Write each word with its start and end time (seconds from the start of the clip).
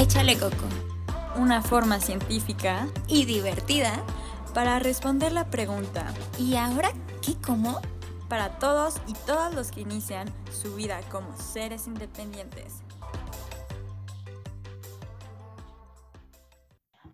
Échale 0.00 0.38
Coco, 0.38 0.54
una 1.34 1.60
forma 1.60 1.98
científica 1.98 2.86
y 3.08 3.24
divertida 3.24 4.04
para 4.54 4.78
responder 4.78 5.32
la 5.32 5.50
pregunta 5.50 6.14
¿y 6.38 6.54
ahora 6.54 6.92
qué 7.20 7.34
como? 7.44 7.80
Para 8.28 8.60
todos 8.60 9.00
y 9.08 9.14
todas 9.26 9.52
los 9.52 9.72
que 9.72 9.80
inician 9.80 10.28
su 10.52 10.76
vida 10.76 11.00
como 11.10 11.36
seres 11.36 11.88
independientes. 11.88 12.84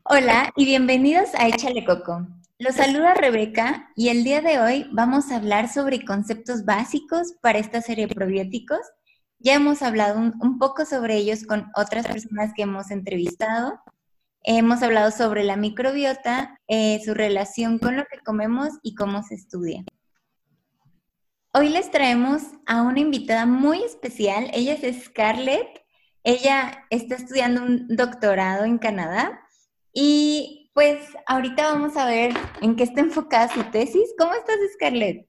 Hola 0.02 0.52
y 0.54 0.66
bienvenidos 0.66 1.30
a 1.38 1.48
Échale 1.48 1.86
Coco. 1.86 2.26
Los 2.58 2.74
saluda 2.74 3.14
Rebeca 3.14 3.88
y 3.96 4.10
el 4.10 4.24
día 4.24 4.42
de 4.42 4.60
hoy 4.60 4.86
vamos 4.92 5.30
a 5.30 5.36
hablar 5.36 5.72
sobre 5.72 6.04
conceptos 6.04 6.66
básicos 6.66 7.32
para 7.40 7.58
esta 7.58 7.80
serie 7.80 8.08
de 8.08 8.14
probióticos. 8.14 8.80
Ya 9.44 9.52
hemos 9.52 9.82
hablado 9.82 10.18
un, 10.18 10.58
poco 10.58 10.86
sobre 10.86 11.16
ellos 11.18 11.44
con 11.44 11.70
otras 11.76 12.06
personas 12.06 12.52
que 12.56 12.62
hemos 12.62 12.90
entrevistado. 12.90 13.78
Hemos 14.42 14.82
hablado 14.82 15.10
sobre 15.10 15.44
la 15.44 15.58
microbiota, 15.58 16.58
eh, 16.66 17.02
su 17.04 17.12
relación 17.12 17.78
con 17.78 17.94
lo 17.94 18.06
que 18.06 18.20
comemos 18.24 18.70
y 18.82 18.94
cómo 18.94 19.22
se 19.22 19.34
estudia. 19.34 19.84
Hoy 21.52 21.68
les 21.68 21.90
traemos 21.90 22.42
a 22.64 22.80
una 22.80 23.00
invitada 23.00 23.44
muy 23.44 23.82
especial. 23.82 24.50
Ella 24.54 24.78
es 24.80 25.04
Scarlett. 25.04 25.84
Ella 26.22 26.86
está 26.88 27.16
estudiando 27.16 27.64
un 27.64 27.86
doctorado 27.88 28.64
en 28.64 28.78
Canadá 28.78 29.46
y 29.92 30.70
pues 30.72 31.06
ahorita 31.26 31.70
vamos 31.70 31.98
a 31.98 32.06
ver 32.06 32.32
en 32.62 32.76
qué 32.76 32.84
está 32.84 33.02
enfocada 33.02 33.52
su 33.52 33.62
tesis. 33.64 34.14
¿Cómo 34.16 34.32
estás, 34.32 34.56
Scarlett? 34.72 35.28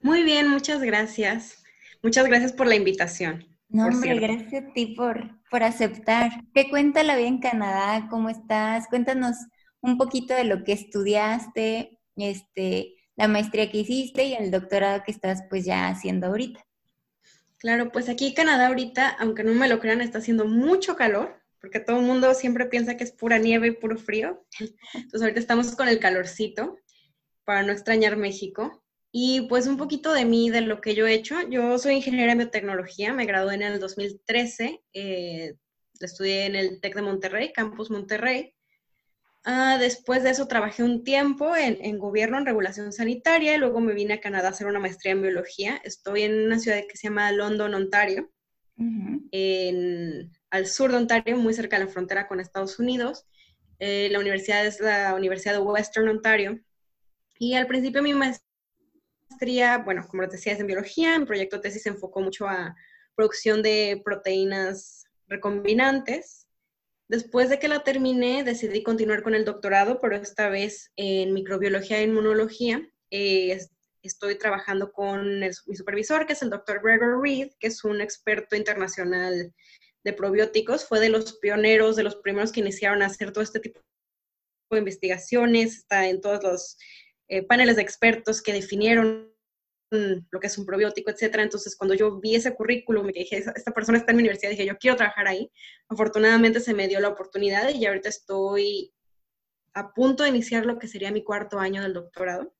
Muy 0.00 0.22
bien, 0.22 0.48
muchas 0.48 0.80
gracias. 0.80 1.61
Muchas 2.02 2.26
gracias 2.26 2.52
por 2.52 2.66
la 2.66 2.74
invitación. 2.74 3.46
No, 3.68 3.86
hombre, 3.86 4.16
gracias 4.16 4.64
a 4.64 4.72
ti 4.72 4.94
por, 4.96 5.40
por 5.50 5.62
aceptar. 5.62 6.30
¿Qué 6.52 6.68
cuenta 6.68 7.02
la 7.02 7.16
vida 7.16 7.28
en 7.28 7.38
Canadá? 7.38 8.08
¿Cómo 8.10 8.28
estás? 8.28 8.86
Cuéntanos 8.88 9.36
un 9.80 9.96
poquito 9.96 10.34
de 10.34 10.44
lo 10.44 10.64
que 10.64 10.72
estudiaste, 10.72 11.98
este, 12.16 12.96
la 13.16 13.28
maestría 13.28 13.70
que 13.70 13.78
hiciste 13.78 14.24
y 14.24 14.34
el 14.34 14.50
doctorado 14.50 15.02
que 15.04 15.12
estás 15.12 15.44
pues 15.48 15.64
ya 15.64 15.88
haciendo 15.88 16.26
ahorita. 16.26 16.64
Claro, 17.58 17.92
pues 17.92 18.08
aquí 18.08 18.26
en 18.26 18.34
Canadá 18.34 18.66
ahorita, 18.66 19.08
aunque 19.08 19.44
no 19.44 19.54
me 19.54 19.68
lo 19.68 19.78
crean, 19.78 20.00
está 20.00 20.18
haciendo 20.18 20.44
mucho 20.44 20.96
calor 20.96 21.42
porque 21.62 21.78
todo 21.78 22.00
el 22.00 22.04
mundo 22.04 22.34
siempre 22.34 22.66
piensa 22.66 22.96
que 22.96 23.04
es 23.04 23.12
pura 23.12 23.38
nieve 23.38 23.68
y 23.68 23.70
puro 23.70 23.96
frío. 23.96 24.44
Entonces 24.94 25.22
ahorita 25.22 25.38
estamos 25.38 25.74
con 25.76 25.88
el 25.88 26.00
calorcito 26.00 26.76
para 27.44 27.62
no 27.62 27.72
extrañar 27.72 28.16
México. 28.16 28.81
Y 29.14 29.42
pues 29.42 29.66
un 29.66 29.76
poquito 29.76 30.12
de 30.14 30.24
mí, 30.24 30.48
de 30.50 30.62
lo 30.62 30.80
que 30.80 30.94
yo 30.94 31.06
he 31.06 31.12
hecho. 31.12 31.36
Yo 31.50 31.78
soy 31.78 31.96
ingeniera 31.96 32.32
en 32.32 32.38
biotecnología, 32.38 33.12
me 33.12 33.26
gradué 33.26 33.54
en 33.54 33.62
el 33.62 33.78
2013, 33.78 34.82
eh, 34.94 35.54
estudié 36.00 36.46
en 36.46 36.56
el 36.56 36.80
TEC 36.80 36.94
de 36.94 37.02
Monterrey, 37.02 37.52
Campus 37.52 37.90
Monterrey. 37.90 38.54
Ah, 39.44 39.76
después 39.78 40.22
de 40.22 40.30
eso 40.30 40.48
trabajé 40.48 40.82
un 40.82 41.04
tiempo 41.04 41.54
en, 41.54 41.98
gobierno, 41.98 42.38
en 42.38 42.46
regulación 42.46 42.92
sanitaria, 42.92 43.54
y 43.54 43.58
luego 43.58 43.80
me 43.80 43.92
vine 43.92 44.14
a 44.14 44.20
Canadá 44.20 44.48
a 44.48 44.50
hacer 44.52 44.66
una 44.66 44.80
maestría 44.80 45.12
en 45.12 45.22
biología. 45.22 45.80
Estoy 45.84 46.22
en 46.22 46.46
una 46.46 46.58
ciudad 46.58 46.80
que 46.88 46.96
se 46.96 47.08
llama 47.08 47.30
London, 47.32 47.74
Ontario, 47.74 48.30
en 48.78 50.30
al 50.50 50.66
sur 50.66 50.90
de 50.90 50.98
Ontario, 50.98 51.36
muy 51.36 51.54
cerca 51.54 51.78
de 51.78 51.86
la 51.86 51.90
frontera 51.90 52.28
con 52.28 52.38
Estados 52.38 52.78
Unidos. 52.78 53.26
Eh, 53.78 54.08
la 54.10 54.20
universidad 54.20 54.66
es 54.66 54.80
la 54.80 55.14
Universidad 55.14 55.54
de 55.54 55.60
Western 55.60 56.08
Ontario. 56.08 56.60
Y 57.38 57.54
al 57.54 57.66
principio 57.66 58.02
mi 58.02 58.12
maestría, 58.12 58.51
bueno, 59.84 60.06
como 60.08 60.22
les 60.22 60.32
decía, 60.32 60.52
es 60.52 60.60
en 60.60 60.66
biología. 60.66 61.18
Mi 61.18 61.26
proyecto 61.26 61.60
tesis 61.60 61.82
se 61.82 61.88
enfocó 61.88 62.20
mucho 62.20 62.46
a 62.46 62.74
producción 63.14 63.62
de 63.62 64.00
proteínas 64.04 65.04
recombinantes. 65.28 66.46
Después 67.08 67.50
de 67.50 67.58
que 67.58 67.68
la 67.68 67.84
terminé, 67.84 68.44
decidí 68.44 68.82
continuar 68.82 69.22
con 69.22 69.34
el 69.34 69.44
doctorado, 69.44 70.00
pero 70.00 70.16
esta 70.16 70.48
vez 70.48 70.92
en 70.96 71.34
microbiología 71.34 71.98
e 71.98 72.04
inmunología. 72.04 72.88
Eh, 73.10 73.58
estoy 74.02 74.38
trabajando 74.38 74.92
con 74.92 75.40
mi 75.40 75.76
supervisor, 75.76 76.26
que 76.26 76.32
es 76.32 76.42
el 76.42 76.50
doctor 76.50 76.80
Gregor 76.82 77.20
Reed, 77.22 77.50
que 77.58 77.66
es 77.68 77.84
un 77.84 78.00
experto 78.00 78.56
internacional 78.56 79.52
de 80.04 80.12
probióticos, 80.12 80.86
fue 80.86 81.00
de 81.00 81.08
los 81.08 81.38
pioneros, 81.38 81.96
de 81.96 82.02
los 82.02 82.16
primeros 82.16 82.50
que 82.50 82.60
iniciaron 82.60 83.02
a 83.02 83.06
hacer 83.06 83.32
todo 83.32 83.44
este 83.44 83.60
tipo 83.60 83.80
de 84.70 84.78
investigaciones, 84.78 85.76
está 85.76 86.08
en 86.08 86.20
todos 86.20 86.42
los 86.42 86.76
eh, 87.28 87.42
paneles 87.42 87.76
de 87.76 87.82
expertos 87.82 88.42
que 88.42 88.52
definieron 88.52 89.31
lo 89.92 90.40
que 90.40 90.46
es 90.46 90.58
un 90.58 90.66
probiótico, 90.66 91.10
etcétera. 91.10 91.42
Entonces, 91.42 91.76
cuando 91.76 91.94
yo 91.94 92.18
vi 92.18 92.34
ese 92.34 92.54
currículum 92.54 93.08
y 93.10 93.12
dije, 93.12 93.36
esta 93.38 93.72
persona 93.72 93.98
está 93.98 94.12
en 94.12 94.16
mi 94.16 94.22
universidad, 94.22 94.50
dije, 94.50 94.66
yo 94.66 94.78
quiero 94.78 94.96
trabajar 94.96 95.28
ahí. 95.28 95.50
Afortunadamente 95.88 96.60
se 96.60 96.74
me 96.74 96.88
dio 96.88 97.00
la 97.00 97.08
oportunidad 97.08 97.68
y 97.68 97.84
ahorita 97.84 98.08
estoy 98.08 98.92
a 99.74 99.92
punto 99.92 100.22
de 100.22 100.30
iniciar 100.30 100.66
lo 100.66 100.78
que 100.78 100.88
sería 100.88 101.12
mi 101.12 101.24
cuarto 101.24 101.58
año 101.58 101.82
del 101.82 101.94
doctorado. 101.94 102.54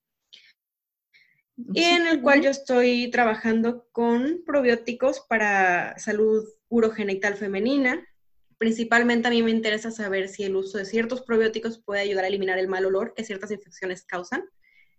Y 1.75 1.83
en 1.83 2.07
el 2.07 2.23
cual 2.23 2.43
yo 2.43 2.51
estoy 2.51 3.11
trabajando 3.11 3.87
con 3.93 4.43
probióticos 4.45 5.21
para 5.29 5.99
salud 5.99 6.45
urogenital 6.69 7.37
femenina. 7.37 8.07
Principalmente 8.59 9.29
a 9.29 9.31
mí 9.31 9.43
me 9.43 9.51
interesa 9.51 9.91
saber 9.91 10.29
si 10.29 10.45
el 10.45 10.57
uso 10.57 10.79
de 10.79 10.85
ciertos 10.85 11.23
probióticos 11.23 11.83
puede 11.83 12.01
ayudar 12.01 12.25
a 12.25 12.29
eliminar 12.29 12.59
el 12.59 12.69
mal 12.69 12.87
olor 12.87 13.15
que 13.15 13.25
ciertas 13.25 13.51
infecciones 13.51 14.05
causan. 14.05 14.45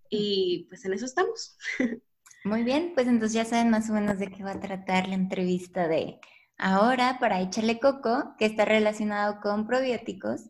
Y 0.09 0.65
pues 0.69 0.85
en 0.85 0.93
eso 0.93 1.05
estamos. 1.05 1.57
Muy 2.45 2.63
bien, 2.63 2.91
pues 2.93 3.07
entonces 3.07 3.33
ya 3.33 3.45
saben 3.45 3.69
más 3.69 3.89
o 3.89 3.93
menos 3.93 4.19
de 4.19 4.27
qué 4.27 4.43
va 4.43 4.51
a 4.51 4.59
tratar 4.59 5.07
la 5.07 5.15
entrevista 5.15 5.87
de 5.87 6.19
ahora 6.57 7.17
para 7.19 7.39
echarle 7.39 7.79
coco, 7.79 8.35
que 8.37 8.45
está 8.45 8.65
relacionado 8.65 9.39
con 9.41 9.65
probióticos 9.65 10.49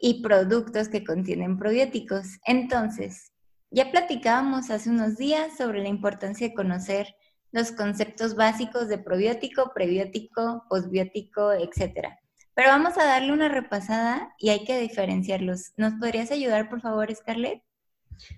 y 0.00 0.22
productos 0.22 0.88
que 0.88 1.04
contienen 1.04 1.58
probióticos. 1.58 2.38
Entonces, 2.44 3.32
ya 3.70 3.90
platicábamos 3.90 4.70
hace 4.70 4.88
unos 4.88 5.16
días 5.16 5.56
sobre 5.56 5.82
la 5.82 5.88
importancia 5.88 6.48
de 6.48 6.54
conocer 6.54 7.16
los 7.50 7.72
conceptos 7.72 8.36
básicos 8.36 8.86
de 8.88 8.98
probiótico, 8.98 9.72
prebiótico, 9.74 10.64
posbiótico, 10.68 11.52
etc. 11.52 12.08
Pero 12.54 12.68
vamos 12.68 12.96
a 12.98 13.04
darle 13.04 13.32
una 13.32 13.48
repasada 13.48 14.32
y 14.38 14.50
hay 14.50 14.64
que 14.64 14.78
diferenciarlos. 14.78 15.72
¿Nos 15.76 15.94
podrías 15.94 16.30
ayudar, 16.30 16.68
por 16.68 16.80
favor, 16.80 17.12
Scarlett? 17.12 17.62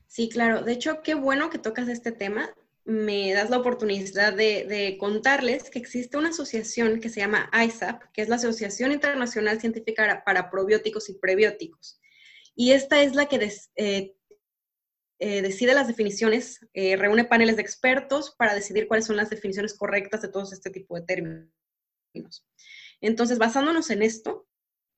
Sí, 0.07 0.31
claro. 0.31 0.63
De 0.63 0.73
hecho, 0.73 1.03
qué 1.03 1.15
bueno 1.15 1.51
que 1.51 1.59
tocas 1.59 1.89
este 1.89 2.13
tema. 2.13 2.49
Me 2.89 3.35
das 3.35 3.51
la 3.51 3.59
oportunidad 3.59 4.33
de, 4.33 4.97
contarles 4.99 5.69
que 5.69 5.79
existe 5.79 6.17
una 6.17 6.31
asociación 6.31 7.01
que 7.01 7.11
se 7.11 7.21
llama 7.21 7.51
ISAP, 7.53 8.03
que 8.15 8.23
es 8.23 8.31
la 8.31 8.37
Asociación 8.37 8.93
Internacional 8.93 9.61
Científica 9.61 10.23
para 10.25 10.51
Probióticos 10.51 11.11
y 11.11 11.19
Prebióticos. 11.19 12.01
Y 12.55 12.73
esta 12.73 13.03
es 13.03 13.15
la 13.15 13.27
que 13.27 13.47
eh, 13.77 14.17
eh, 15.19 15.43
decide 15.43 15.75
las 15.75 15.87
definiciones, 15.87 16.67
eh, 16.73 16.97
reúne 16.97 17.27
paneles 17.27 17.57
de 17.57 17.63
expertos 17.63 18.35
para 18.39 18.55
decidir 18.55 18.89
cuáles 18.89 19.05
son 19.05 19.17
las 19.17 19.29
definiciones 19.29 19.75
correctas 19.75 20.23
de 20.23 20.29
todos 20.29 20.55
este 20.55 20.71
tipo 20.71 20.95
de 20.95 21.03
términos. 21.03 22.47
Entonces, 23.03 23.37
basándonos 23.37 23.91
en 23.91 24.01
esto, 24.01 24.49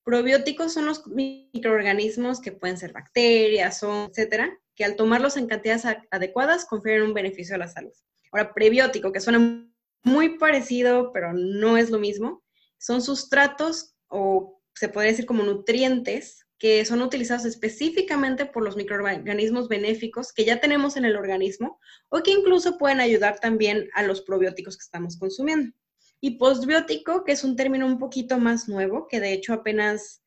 probióticos 0.05 0.73
son 0.73 0.87
los 0.87 1.09
microorganismos 1.09 2.41
que 2.41 2.53
pueden 2.53 2.79
ser 2.79 2.93
bacterias, 2.93 3.83
etcétera, 3.83 4.57
que 4.81 4.87
al 4.87 4.97
tomarlos 4.97 5.37
en 5.37 5.47
cantidades 5.47 5.85
adecuadas 6.11 6.65
confieren 6.65 7.03
un 7.03 7.13
beneficio 7.13 7.55
a 7.55 7.59
la 7.59 7.69
salud. 7.69 7.93
Ahora, 8.33 8.55
prebiótico, 8.55 9.13
que 9.13 9.21
suena 9.21 9.69
muy 10.05 10.39
parecido, 10.39 11.13
pero 11.13 11.35
no 11.35 11.77
es 11.77 11.91
lo 11.91 11.99
mismo, 11.99 12.43
son 12.79 13.03
sustratos 13.03 13.95
o 14.09 14.63
se 14.75 14.89
podría 14.89 15.11
decir 15.11 15.27
como 15.27 15.43
nutrientes 15.43 16.47
que 16.59 16.83
son 16.87 17.03
utilizados 17.03 17.45
específicamente 17.45 18.47
por 18.47 18.65
los 18.65 18.75
microorganismos 18.75 19.69
benéficos 19.69 20.33
que 20.33 20.47
ya 20.47 20.61
tenemos 20.61 20.97
en 20.97 21.05
el 21.05 21.17
organismo 21.17 21.79
o 22.09 22.23
que 22.23 22.31
incluso 22.31 22.79
pueden 22.79 23.01
ayudar 23.01 23.39
también 23.39 23.91
a 23.93 24.03
los 24.03 24.23
probióticos 24.23 24.79
que 24.79 24.85
estamos 24.85 25.19
consumiendo. 25.19 25.77
Y 26.23 26.39
postbiótico, 26.39 27.25
que 27.25 27.33
es 27.33 27.45
un 27.45 27.55
término 27.55 27.85
un 27.85 27.99
poquito 27.99 28.39
más 28.39 28.67
nuevo, 28.67 29.09
que 29.09 29.21
de 29.21 29.35
hecho 29.35 29.53
apenas 29.53 30.20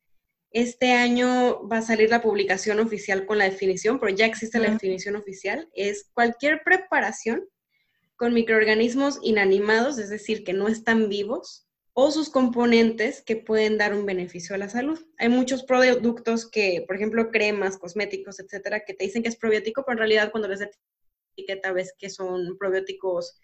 este 0.54 0.94
año 0.94 1.68
va 1.68 1.80
a 1.80 1.82
salir 1.82 2.10
la 2.12 2.22
publicación 2.22 2.80
oficial 2.80 3.26
con 3.26 3.40
la 3.40 3.46
definición, 3.46 4.00
pero 4.00 4.16
ya 4.16 4.28
existe 4.28 4.60
la 4.60 4.72
definición 4.72 5.16
oficial, 5.16 5.68
es 5.74 6.10
cualquier 6.14 6.62
preparación 6.64 7.50
con 8.16 8.36
microorganismos 8.36 9.20
inanimados, 9.24 9.98
es 9.98 10.10
decir, 10.10 10.44
que 10.44 10.54
no 10.54 10.68
están 10.68 11.10
vivos, 11.10 11.68
o 11.94 12.12
sus 12.12 12.30
componentes 12.30 13.22
que 13.22 13.36
pueden 13.36 13.78
dar 13.78 13.94
un 13.94 14.06
beneficio 14.06 14.56
a 14.56 14.60
la 14.60 14.70
salud. 14.70 15.00
Hay 15.18 15.30
muchos 15.30 15.64
productos 15.64 16.50
que, 16.50 16.84
por 16.88 16.96
ejemplo, 16.96 17.30
cremas, 17.32 17.78
cosméticos, 17.78 18.40
etcétera, 18.40 18.84
que 18.86 18.94
te 18.94 19.06
dicen 19.06 19.24
que 19.24 19.30
es 19.30 19.36
probiótico, 19.36 19.84
pero 19.84 19.94
en 19.94 20.00
realidad 20.00 20.32
cuando 20.32 20.48
les 20.48 20.62
etiqueta 21.36 21.72
ves 21.72 21.94
que 21.98 22.10
son 22.10 22.58
probióticos, 22.58 23.40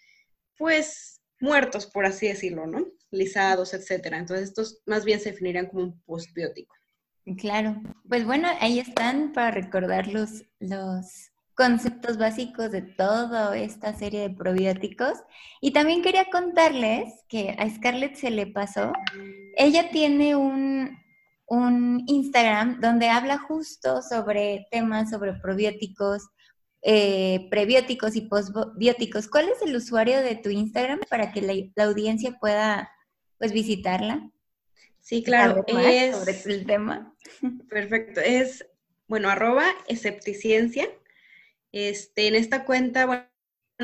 pues, 0.58 1.22
muertos, 1.40 1.88
por 1.88 2.06
así 2.06 2.28
decirlo, 2.28 2.68
¿no? 2.68 2.88
Lisados, 3.12 3.74
etcétera. 3.74 4.18
Entonces, 4.18 4.50
estos 4.50 4.82
más 4.86 5.06
bien 5.06 5.20
se 5.20 5.32
definirían 5.32 5.68
como 5.68 5.84
un 5.84 6.02
postbiótico. 6.02 6.79
Claro. 7.38 7.82
Pues 8.08 8.26
bueno, 8.26 8.48
ahí 8.60 8.80
están 8.80 9.34
para 9.34 9.52
recordar 9.52 10.08
los, 10.08 10.44
conceptos 11.56 12.18
básicos 12.18 12.72
de 12.72 12.82
toda 12.82 13.58
esta 13.58 13.94
serie 13.94 14.22
de 14.22 14.30
probióticos. 14.30 15.14
Y 15.60 15.72
también 15.72 16.02
quería 16.02 16.30
contarles 16.32 17.14
que 17.28 17.56
a 17.60 17.70
Scarlett 17.70 18.16
se 18.16 18.32
le 18.32 18.48
pasó, 18.48 18.94
ella 19.58 19.90
tiene 19.92 20.38
un, 20.38 20.98
un 21.48 22.04
Instagram 22.08 22.80
donde 22.80 23.10
habla 23.10 23.40
justo 23.40 24.02
sobre 24.02 24.68
temas 24.72 25.10
sobre 25.10 25.34
probióticos, 25.34 26.30
eh, 26.82 27.48
prebióticos 27.50 28.16
y 28.16 28.22
postbióticos. 28.22 29.28
¿Cuál 29.28 29.50
es 29.50 29.62
el 29.62 29.76
usuario 29.76 30.22
de 30.22 30.36
tu 30.36 30.50
Instagram 30.50 31.02
para 31.10 31.34
que 31.34 31.42
la, 31.42 31.84
audiencia 31.84 32.38
pueda 32.40 32.90
pues 33.38 33.52
visitarla? 33.52 34.30
Sí, 35.10 35.24
claro. 35.24 35.66
Es 35.68 36.16
sobre 36.16 36.54
el 36.54 36.68
tema. 36.68 37.16
Perfecto. 37.68 38.22
Es, 38.22 38.64
bueno, 39.08 39.28
arroba 39.28 39.66
escepticiencia. 39.88 40.88
Este, 41.72 42.28
en 42.28 42.36
esta 42.36 42.64
cuenta, 42.64 43.08
bueno, 43.08 43.26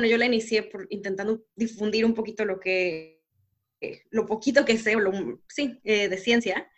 yo 0.08 0.18
la 0.18 0.26
inicié 0.26 0.62
por 0.62 0.86
intentando 0.88 1.44
difundir 1.56 2.04
un 2.04 2.14
poquito 2.14 2.44
lo 2.44 2.60
que, 2.60 3.24
lo 4.10 4.24
poquito 4.24 4.64
que 4.64 4.78
sé, 4.78 4.94
sí, 5.48 5.80
eh, 5.82 6.08
de 6.08 6.16
ciencia. 6.16 6.70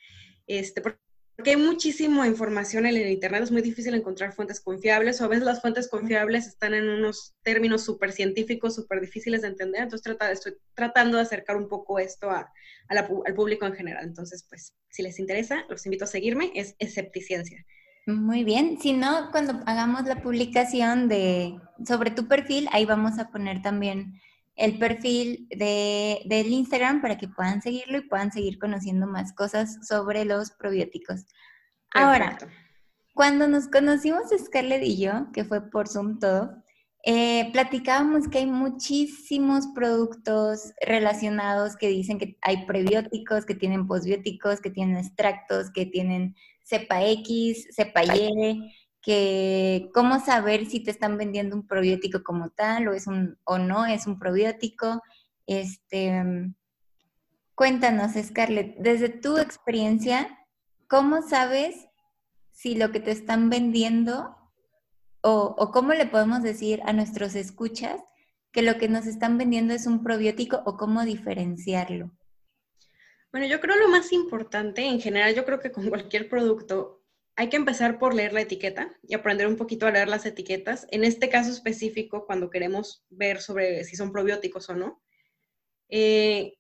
Este, 0.47 0.81
porque 0.81 0.99
hay 1.45 1.57
muchísima 1.57 2.27
información 2.27 2.87
en 2.87 2.97
el 2.97 3.09
Internet, 3.09 3.45
es 3.45 3.53
muy 3.53 3.63
difícil 3.63 3.95
encontrar 3.95 4.33
fuentes 4.33 4.61
confiables, 4.61 5.21
o 5.21 5.25
a 5.25 5.29
veces 5.29 5.45
las 5.45 5.61
fuentes 5.61 5.89
confiables 5.89 6.47
están 6.47 6.75
en 6.75 6.89
unos 6.89 7.37
términos 7.43 7.85
súper 7.85 8.13
científicos, 8.13 8.75
súper 8.75 9.01
difíciles 9.01 9.43
de 9.43 9.49
entender, 9.49 9.83
entonces 9.83 10.03
trata, 10.03 10.33
estoy 10.33 10.55
tratando 10.75 11.17
de 11.17 11.23
acercar 11.23 11.57
un 11.57 11.69
poco 11.69 11.99
esto 11.99 12.31
a, 12.31 12.53
al 12.89 13.35
público 13.35 13.67
en 13.67 13.75
general. 13.75 14.05
Entonces, 14.05 14.47
pues, 14.49 14.75
si 14.91 15.03
les 15.03 15.19
interesa, 15.19 15.65
los 15.69 15.87
invito 15.87 16.05
a 16.05 16.09
seguirme, 16.09 16.51
es 16.55 16.75
Escepticiencia. 16.79 17.65
Muy 18.07 18.43
bien, 18.43 18.79
si 18.81 18.95
no, 18.95 19.31
cuando 19.31 19.61
hagamos 19.67 20.07
la 20.07 20.23
publicación 20.23 21.09
de 21.09 21.61
sobre 21.87 22.11
tu 22.11 22.27
perfil, 22.27 22.67
ahí 22.73 22.87
vamos 22.87 23.19
a 23.19 23.31
poner 23.31 23.61
también 23.61 24.15
el 24.59 24.79
perfil 24.79 25.47
de, 25.51 26.21
del 26.27 26.49
Instagram 26.49 27.01
para 27.01 27.17
que 27.17 27.29
puedan 27.29 27.63
seguirlo 27.63 27.99
y 27.99 28.09
puedan 28.09 28.33
seguir 28.33 28.59
conociendo 28.59 29.07
más 29.07 29.33
cosas 29.33 29.79
sobre 29.87 30.25
los 30.25 30.51
probióticos. 30.51 31.27
Ahora, 31.95 32.37
cuando 33.15 33.47
nos 33.47 33.69
conocimos 33.69 34.25
Scarlett 34.37 34.83
y 34.83 34.99
yo, 34.99 35.31
que 35.33 35.45
fue 35.45 35.71
por 35.71 35.89
Zoom 35.89 36.19
todo, 36.19 36.65
eh, 37.05 37.51
platicábamos 37.53 38.27
que 38.29 38.39
hay 38.39 38.47
muchísimos 38.47 39.69
productos 39.75 40.73
relacionados 40.85 41.77
que 41.77 41.87
dicen 41.87 42.19
que 42.19 42.37
hay 42.43 42.67
prebióticos, 42.67 43.47
que 43.47 43.55
tienen 43.55 43.87
posbióticos, 43.87 44.61
que 44.61 44.71
tienen 44.71 44.97
extractos, 44.97 45.71
que 45.71 45.87
tienen 45.87 46.35
cepa 46.65 47.05
X, 47.05 47.69
cepa 47.77 48.05
Y, 48.05 48.75
que 49.03 49.91
cómo 49.95 50.21
saber 50.21 50.67
si 50.67 50.81
te 50.81 50.91
están 50.91 51.17
vendiendo 51.17 51.57
un 51.57 51.67
probiótico 51.67 52.23
como 52.23 52.51
tal 52.51 52.89
o 52.89 52.93
es 52.93 53.07
un 53.07 53.39
o 53.45 53.59
no 53.59 53.87
es 53.87 54.07
un 54.07 54.19
probiótico. 54.19 55.03
Este, 55.47 56.23
cuéntanos, 57.55 58.13
Scarlett, 58.23 58.77
desde 58.79 59.09
tu 59.09 59.39
experiencia, 59.39 60.39
¿cómo 60.89 61.23
sabes 61.23 61.89
si 62.53 62.75
lo 62.75 62.91
que 62.91 63.01
te 63.01 63.13
están 63.13 63.51
vendiendo 63.51 64.37
o, 65.21 65.55
o 65.59 65.71
cómo 65.71 65.95
le 65.95 66.07
podemos 66.07 66.43
decir 66.43 66.81
a 66.85 66.93
nuestros 66.93 67.35
escuchas 67.35 68.01
que 68.53 68.63
lo 68.63 68.79
que 68.79 68.89
nos 68.89 69.07
están 69.07 69.39
vendiendo 69.39 69.75
es 69.75 69.87
un 69.87 70.03
probiótico 70.03 70.63
o 70.65 70.77
cómo 70.77 71.05
diferenciarlo? 71.05 72.11
Bueno, 73.31 73.47
yo 73.47 73.61
creo 73.61 73.77
lo 73.77 73.89
más 73.89 74.13
importante, 74.13 74.87
en 74.87 75.01
general, 75.01 75.35
yo 75.35 75.45
creo 75.45 75.61
que 75.61 75.71
con 75.71 75.89
cualquier 75.89 76.29
producto, 76.29 76.98
hay 77.39 77.51
que 77.51 77.57
empezar 77.57 78.01
por 78.01 78.17
leer 78.17 78.33
la 78.33 78.41
etiqueta 78.41 78.99
y 79.01 79.15
aprender 79.15 79.47
un 79.47 79.55
poquito 79.55 79.87
a 79.87 79.93
leer 79.93 80.09
las 80.09 80.27
etiquetas. 80.27 80.89
En 80.91 81.05
este 81.05 81.29
caso 81.29 81.53
específico, 81.53 82.27
cuando 82.27 82.51
queremos 82.51 83.05
ver 83.11 83.41
sobre 83.41 83.85
si 83.85 83.95
son 83.95 84.11
probióticos 84.11 84.69
o 84.71 84.75
no. 84.75 85.01
Eh, 85.89 86.59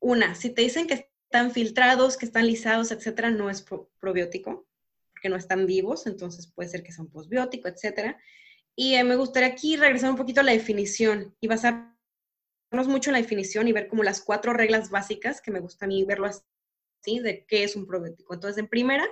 una, 0.00 0.34
si 0.34 0.50
te 0.50 0.60
dicen 0.60 0.86
que 0.86 1.10
están 1.24 1.50
filtrados, 1.50 2.18
que 2.18 2.26
están 2.26 2.46
lisados, 2.46 2.92
etcétera, 2.92 3.30
no 3.30 3.48
es 3.48 3.64
probiótico, 4.00 4.66
porque 5.12 5.30
no 5.30 5.36
están 5.36 5.64
vivos, 5.64 6.06
entonces 6.06 6.46
puede 6.46 6.68
ser 6.68 6.82
que 6.82 6.92
son 6.92 7.08
posbiótico, 7.10 7.68
etcétera. 7.68 8.20
Y 8.76 8.96
eh, 8.96 9.04
me 9.04 9.16
gustaría 9.16 9.48
aquí 9.48 9.76
regresar 9.76 10.10
un 10.10 10.16
poquito 10.16 10.42
a 10.42 10.44
la 10.44 10.52
definición 10.52 11.34
y 11.40 11.48
basarnos 11.48 11.88
mucho 12.86 13.08
en 13.08 13.14
la 13.14 13.22
definición 13.22 13.66
y 13.66 13.72
ver 13.72 13.88
como 13.88 14.02
las 14.02 14.20
cuatro 14.20 14.52
reglas 14.52 14.90
básicas, 14.90 15.40
que 15.40 15.50
me 15.50 15.60
gusta 15.60 15.86
a 15.86 15.88
mí 15.88 16.04
verlo 16.04 16.26
así, 16.26 17.20
de 17.20 17.46
qué 17.46 17.64
es 17.64 17.76
un 17.76 17.86
probiótico. 17.86 18.34
Entonces, 18.34 18.58
en 18.58 18.68
primera, 18.68 19.08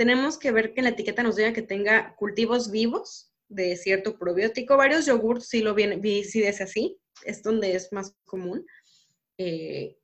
tenemos 0.00 0.38
que 0.38 0.50
ver 0.50 0.72
que 0.72 0.80
la 0.80 0.88
etiqueta 0.88 1.22
nos 1.22 1.36
diga 1.36 1.52
que 1.52 1.60
tenga 1.60 2.14
cultivos 2.16 2.70
vivos 2.70 3.34
de 3.50 3.76
cierto 3.76 4.18
probiótico. 4.18 4.78
Varios 4.78 5.04
yogurts 5.04 5.48
sí 5.50 5.60
lo 5.60 5.74
viene, 5.74 6.00
sí 6.24 6.42
es 6.42 6.62
así, 6.62 6.98
es 7.22 7.42
donde 7.42 7.74
es 7.74 7.92
más 7.92 8.16
común. 8.24 8.64
Eh, 9.36 9.98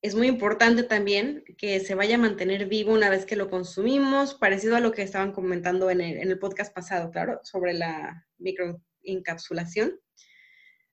es 0.00 0.14
muy 0.14 0.28
importante 0.28 0.84
también 0.84 1.42
que 1.58 1.80
se 1.80 1.96
vaya 1.96 2.14
a 2.14 2.18
mantener 2.18 2.66
vivo 2.66 2.92
una 2.92 3.10
vez 3.10 3.26
que 3.26 3.34
lo 3.34 3.50
consumimos, 3.50 4.34
parecido 4.34 4.76
a 4.76 4.80
lo 4.80 4.92
que 4.92 5.02
estaban 5.02 5.32
comentando 5.32 5.90
en 5.90 6.02
el, 6.02 6.18
en 6.18 6.30
el 6.30 6.38
podcast 6.38 6.72
pasado, 6.72 7.10
claro, 7.10 7.40
sobre 7.42 7.74
la 7.74 8.24
microencapsulación. 8.38 9.98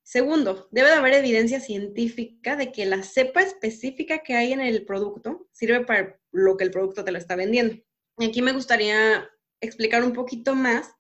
Segundo, 0.02 0.70
debe 0.72 0.88
de 0.88 0.96
haber 0.96 1.14
evidencia 1.14 1.60
científica 1.60 2.56
de 2.56 2.72
que 2.72 2.88
la 2.88 3.04
cepa 3.04 3.44
específica 3.44 4.24
que 4.24 4.34
hay 4.34 4.54
en 4.54 4.62
el 4.62 4.86
producto 4.86 5.48
sirve 5.52 5.86
para 5.86 6.20
lo 6.32 6.58
que 6.58 6.64
el 6.64 6.72
producto 6.72 7.06
te 7.06 7.12
lo 7.12 7.20
está 7.20 7.36
vendiendo. 7.36 7.76
Aquí 8.20 8.42
me 8.42 8.54
gustaría 8.54 9.30
explicar 9.62 10.04
un 10.04 10.14
poquito 10.14 10.56
más 10.56 10.94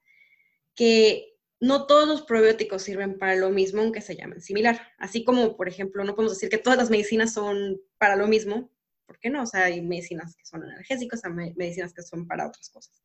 que 0.76 1.30
no 1.60 1.86
todos 1.86 2.08
los 2.08 2.22
probióticos 2.22 2.84
sirven 2.84 3.18
para 3.18 3.36
lo 3.36 3.50
mismo, 3.50 3.82
aunque 3.82 4.02
se 4.02 4.16
llamen 4.16 4.42
similar. 4.42 4.94
Así 4.98 5.26
como, 5.26 5.58
por 5.58 5.68
ejemplo, 5.68 6.04
no 6.04 6.16
podemos 6.16 6.36
decir 6.36 6.50
que 6.50 6.58
todas 6.58 6.80
las 6.80 6.90
medicinas 6.90 7.34
son 7.34 7.82
para 7.98 8.16
lo 8.16 8.28
mismo, 8.28 8.72
¿por 9.06 9.20
qué 9.20 9.30
no? 9.30 9.44
O 9.44 9.46
sea, 9.46 9.66
hay 9.66 9.82
medicinas 9.82 10.36
que 10.36 10.46
son 10.46 10.64
analgésicos, 10.64 11.24
hay 11.26 11.54
medicinas 11.56 11.94
que 11.94 12.02
son 12.02 12.28
para 12.28 12.48
otras 12.48 12.70
cosas. 12.70 13.04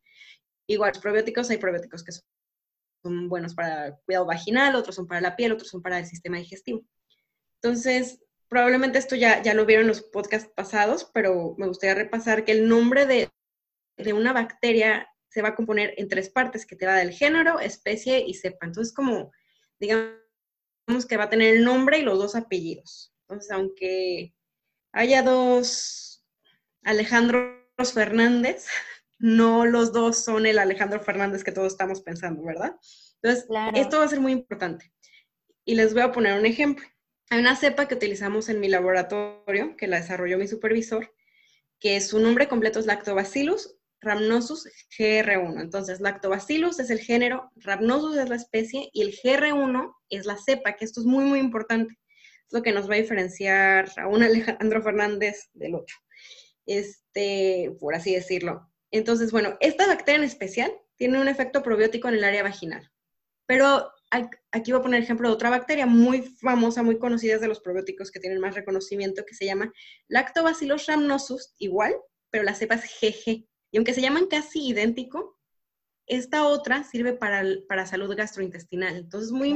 Igual, 0.66 0.92
probióticos, 1.02 1.50
hay 1.50 1.58
probióticos 1.58 2.04
que 2.04 2.12
son 2.12 3.28
buenos 3.28 3.54
para 3.54 3.96
cuidado 4.04 4.26
vaginal, 4.26 4.76
otros 4.76 4.94
son 4.94 5.08
para 5.08 5.20
la 5.20 5.34
piel, 5.34 5.52
otros 5.52 5.68
son 5.68 5.82
para 5.82 5.98
el 5.98 6.06
sistema 6.06 6.38
digestivo. 6.38 6.84
Entonces, 7.60 8.20
probablemente 8.48 8.98
esto 8.98 9.16
ya, 9.16 9.42
ya 9.42 9.54
lo 9.54 9.66
vieron 9.66 9.84
en 9.84 9.88
los 9.88 10.02
podcasts 10.02 10.50
pasados, 10.54 11.10
pero 11.12 11.54
me 11.58 11.66
gustaría 11.66 11.94
repasar 11.94 12.44
que 12.44 12.52
el 12.52 12.68
nombre 12.68 13.06
de, 13.06 13.30
de 13.96 14.12
una 14.12 14.32
bacteria 14.32 15.08
se 15.28 15.42
va 15.42 15.48
a 15.48 15.54
componer 15.56 15.94
en 15.96 16.08
tres 16.08 16.30
partes, 16.30 16.64
que 16.64 16.76
te 16.76 16.86
va 16.86 16.94
del 16.94 17.10
género, 17.10 17.58
especie 17.58 18.24
y 18.24 18.34
cepa. 18.34 18.66
Entonces, 18.66 18.94
como, 18.94 19.32
digamos 19.80 20.14
que 21.08 21.16
va 21.16 21.24
a 21.24 21.30
tener 21.30 21.56
el 21.56 21.64
nombre 21.64 21.98
y 21.98 22.02
los 22.02 22.18
dos 22.18 22.36
apellidos. 22.36 23.12
Entonces, 23.22 23.50
aunque 23.50 24.32
haya 24.92 25.22
dos 25.22 26.24
Alejandros 26.84 27.92
Fernández, 27.92 28.66
no 29.18 29.66
los 29.66 29.92
dos 29.92 30.18
son 30.18 30.46
el 30.46 30.58
Alejandro 30.58 31.00
Fernández 31.00 31.42
que 31.42 31.52
todos 31.52 31.72
estamos 31.72 32.00
pensando, 32.02 32.44
¿verdad? 32.44 32.76
Entonces, 33.20 33.48
esto 33.74 33.98
va 33.98 34.04
a 34.04 34.08
ser 34.08 34.20
muy 34.20 34.32
importante. 34.32 34.92
Y 35.64 35.74
les 35.74 35.94
voy 35.94 36.02
a 36.02 36.12
poner 36.12 36.38
un 36.38 36.46
ejemplo. 36.46 36.86
Hay 37.30 37.40
una 37.40 37.56
cepa 37.56 37.88
que 37.88 37.94
utilizamos 37.94 38.48
en 38.50 38.60
mi 38.60 38.68
laboratorio, 38.68 39.76
que 39.76 39.88
la 39.88 39.96
desarrolló 39.96 40.38
mi 40.38 40.46
supervisor, 40.46 41.12
que 41.80 42.00
su 42.00 42.20
nombre 42.20 42.46
completo 42.46 42.78
es 42.78 42.86
Lactobacillus 42.86 43.78
Rhamnosus 44.04 44.68
GR1. 44.96 45.60
Entonces, 45.60 46.00
Lactobacillus 46.00 46.78
es 46.78 46.90
el 46.90 47.00
género, 47.00 47.50
Rhamnosus 47.56 48.16
es 48.16 48.28
la 48.28 48.36
especie 48.36 48.90
y 48.92 49.02
el 49.02 49.12
GR1 49.12 49.94
es 50.10 50.26
la 50.26 50.36
cepa, 50.36 50.74
que 50.76 50.84
esto 50.84 51.00
es 51.00 51.06
muy, 51.06 51.24
muy 51.24 51.38
importante. 51.38 51.94
Es 52.46 52.52
lo 52.52 52.62
que 52.62 52.72
nos 52.72 52.88
va 52.88 52.94
a 52.94 52.98
diferenciar 52.98 53.90
a 53.96 54.06
un 54.06 54.22
Alejandro 54.22 54.82
Fernández 54.82 55.50
del 55.54 55.74
otro. 55.74 55.96
Este, 56.66 57.74
por 57.80 57.94
así 57.94 58.14
decirlo. 58.14 58.70
Entonces, 58.90 59.32
bueno, 59.32 59.56
esta 59.60 59.86
bacteria 59.86 60.18
en 60.18 60.24
especial 60.24 60.72
tiene 60.96 61.20
un 61.20 61.28
efecto 61.28 61.62
probiótico 61.62 62.08
en 62.08 62.14
el 62.14 62.24
área 62.24 62.42
vaginal. 62.42 62.90
Pero 63.46 63.90
aquí 64.52 64.72
voy 64.72 64.80
a 64.80 64.82
poner 64.82 65.02
ejemplo 65.02 65.28
de 65.28 65.34
otra 65.34 65.50
bacteria 65.50 65.86
muy 65.86 66.22
famosa, 66.22 66.82
muy 66.82 66.98
conocida 66.98 67.38
de 67.38 67.48
los 67.48 67.60
probióticos 67.60 68.10
que 68.10 68.20
tienen 68.20 68.40
más 68.40 68.54
reconocimiento, 68.54 69.24
que 69.26 69.34
se 69.34 69.46
llama 69.46 69.72
Lactobacillus 70.08 70.86
rhamnosus, 70.86 71.54
igual, 71.58 71.94
pero 72.30 72.44
la 72.44 72.54
cepa 72.54 72.76
es 72.76 72.84
GG. 73.00 73.46
Y 73.74 73.76
aunque 73.76 73.92
se 73.92 74.00
llaman 74.00 74.26
casi 74.26 74.68
idéntico, 74.68 75.36
esta 76.06 76.46
otra 76.46 76.84
sirve 76.84 77.12
para, 77.12 77.42
para 77.68 77.86
salud 77.86 78.14
gastrointestinal. 78.14 78.96
Entonces, 78.96 79.30
es 79.30 79.32
muy 79.32 79.52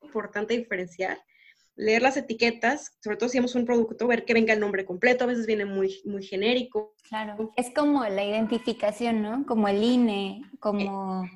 importante 0.00 0.56
diferenciar, 0.56 1.20
leer 1.74 2.00
las 2.00 2.16
etiquetas, 2.16 2.96
sobre 3.02 3.16
todo 3.16 3.28
si 3.28 3.38
hacemos 3.38 3.56
un 3.56 3.66
producto, 3.66 4.06
ver 4.06 4.24
que 4.24 4.34
venga 4.34 4.54
el 4.54 4.60
nombre 4.60 4.84
completo, 4.84 5.24
a 5.24 5.26
veces 5.26 5.46
viene 5.46 5.64
muy, 5.64 6.00
muy 6.04 6.22
genérico. 6.22 6.94
Claro, 7.08 7.52
es 7.56 7.72
como 7.74 8.04
la 8.04 8.24
identificación, 8.24 9.20
¿no? 9.20 9.46
Como 9.46 9.66
el 9.66 9.82
INE, 9.82 10.42
como... 10.60 11.28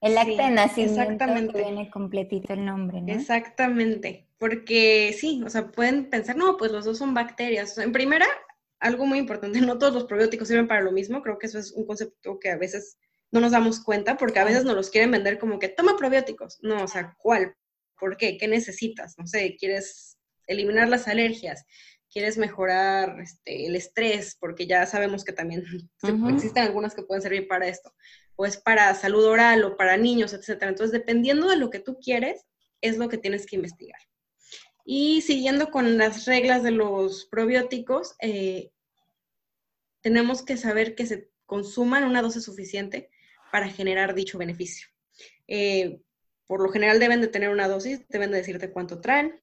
El 0.00 0.16
acta 0.16 0.44
de 0.44 0.54
nacimiento 0.54 1.02
exactamente. 1.02 1.60
viene 1.60 1.90
completito 1.90 2.52
el 2.52 2.64
nombre, 2.64 3.00
¿no? 3.00 3.12
Exactamente, 3.12 4.28
porque 4.38 5.12
sí, 5.18 5.42
o 5.44 5.50
sea, 5.50 5.66
pueden 5.66 6.10
pensar, 6.10 6.36
no, 6.36 6.56
pues 6.56 6.70
los 6.70 6.84
dos 6.84 6.96
son 6.96 7.12
bacterias. 7.12 7.76
en 7.78 7.90
primera, 7.90 8.28
algo 8.80 9.06
muy 9.06 9.18
importante, 9.18 9.60
no 9.60 9.78
todos 9.78 9.94
los 9.94 10.04
probióticos 10.04 10.48
sirven 10.48 10.68
para 10.68 10.82
lo 10.82 10.92
mismo, 10.92 11.22
creo 11.22 11.38
que 11.38 11.46
eso 11.46 11.58
es 11.58 11.72
un 11.72 11.86
concepto 11.86 12.38
que 12.38 12.50
a 12.50 12.56
veces 12.56 12.98
no 13.30 13.40
nos 13.40 13.52
damos 13.52 13.80
cuenta 13.80 14.16
porque 14.16 14.38
a 14.38 14.44
veces 14.44 14.64
nos 14.64 14.74
los 14.74 14.90
quieren 14.90 15.10
vender 15.10 15.38
como 15.38 15.58
que 15.58 15.68
toma 15.68 15.96
probióticos. 15.96 16.58
No, 16.62 16.84
o 16.84 16.88
sea, 16.88 17.14
¿cuál? 17.18 17.54
¿Por 17.98 18.16
qué? 18.16 18.38
¿Qué 18.38 18.48
necesitas? 18.48 19.18
No 19.18 19.26
sé, 19.26 19.56
¿quieres 19.58 20.18
eliminar 20.46 20.88
las 20.88 21.08
alergias? 21.08 21.64
¿Quieres 22.10 22.38
mejorar 22.38 23.20
este, 23.20 23.66
el 23.66 23.76
estrés? 23.76 24.36
Porque 24.40 24.66
ya 24.66 24.86
sabemos 24.86 25.24
que 25.24 25.32
también 25.32 25.64
existen 26.28 26.62
algunas 26.62 26.94
que 26.94 27.02
pueden 27.02 27.22
servir 27.22 27.46
para 27.48 27.68
esto. 27.68 27.94
O 28.36 28.46
es 28.46 28.56
para 28.56 28.94
salud 28.94 29.24
oral 29.26 29.64
o 29.64 29.76
para 29.76 29.96
niños, 29.96 30.32
etc. 30.32 30.62
Entonces, 30.62 30.92
dependiendo 30.92 31.48
de 31.48 31.56
lo 31.56 31.70
que 31.70 31.80
tú 31.80 31.98
quieres, 32.00 32.46
es 32.80 32.96
lo 32.96 33.08
que 33.08 33.18
tienes 33.18 33.44
que 33.44 33.56
investigar. 33.56 34.00
Y 34.90 35.20
siguiendo 35.20 35.70
con 35.70 35.98
las 35.98 36.24
reglas 36.24 36.62
de 36.62 36.70
los 36.70 37.26
probióticos, 37.26 38.16
eh, 38.22 38.70
tenemos 40.00 40.40
que 40.40 40.56
saber 40.56 40.94
que 40.94 41.04
se 41.04 41.28
consuman 41.44 42.04
una 42.04 42.22
dosis 42.22 42.44
suficiente 42.44 43.10
para 43.52 43.68
generar 43.68 44.14
dicho 44.14 44.38
beneficio. 44.38 44.88
Eh, 45.46 46.00
por 46.46 46.62
lo 46.62 46.70
general 46.70 46.98
deben 47.00 47.20
de 47.20 47.28
tener 47.28 47.50
una 47.50 47.68
dosis, 47.68 48.08
deben 48.08 48.30
de 48.30 48.38
decirte 48.38 48.70
cuánto 48.70 49.02
traen. 49.02 49.42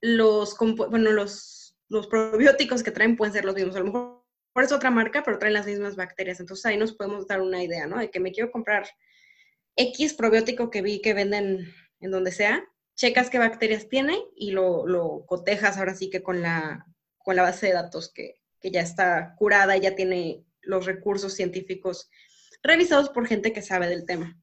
los, 0.00 0.56
bueno, 0.58 1.12
los, 1.12 1.76
los 1.88 2.06
probióticos 2.06 2.82
que 2.82 2.90
traen 2.90 3.16
pueden 3.16 3.32
ser 3.32 3.44
los 3.44 3.54
mismos. 3.54 3.76
A 3.76 3.80
lo 3.80 3.84
mejor 3.86 4.24
es 4.56 4.72
otra 4.72 4.90
marca, 4.90 5.22
pero 5.22 5.38
traen 5.38 5.54
las 5.54 5.66
mismas 5.66 5.96
bacterias. 5.96 6.40
Entonces 6.40 6.66
ahí 6.66 6.76
nos 6.76 6.92
podemos 6.92 7.26
dar 7.26 7.40
una 7.40 7.62
idea, 7.62 7.86
¿no? 7.86 7.98
De 7.98 8.10
que 8.10 8.20
me 8.20 8.32
quiero 8.32 8.50
comprar 8.50 8.88
X 9.76 10.14
probiótico 10.14 10.70
que 10.70 10.82
vi 10.82 11.00
que 11.00 11.14
venden 11.14 11.72
en 12.00 12.10
donde 12.10 12.32
sea, 12.32 12.64
checas 12.96 13.30
qué 13.30 13.38
bacterias 13.38 13.88
tiene 13.88 14.18
y 14.34 14.50
lo, 14.50 14.86
lo 14.86 15.24
cotejas 15.26 15.78
ahora 15.78 15.94
sí 15.94 16.10
que 16.10 16.22
con 16.22 16.42
la, 16.42 16.86
con 17.18 17.36
la 17.36 17.42
base 17.42 17.66
de 17.66 17.72
datos 17.72 18.12
que, 18.12 18.40
que 18.60 18.70
ya 18.70 18.80
está 18.80 19.34
curada 19.36 19.76
y 19.76 19.80
ya 19.80 19.94
tiene 19.94 20.44
los 20.62 20.86
recursos 20.86 21.34
científicos 21.34 22.10
revisados 22.62 23.08
por 23.08 23.26
gente 23.26 23.52
que 23.52 23.62
sabe 23.62 23.88
del 23.88 24.04
tema. 24.04 24.38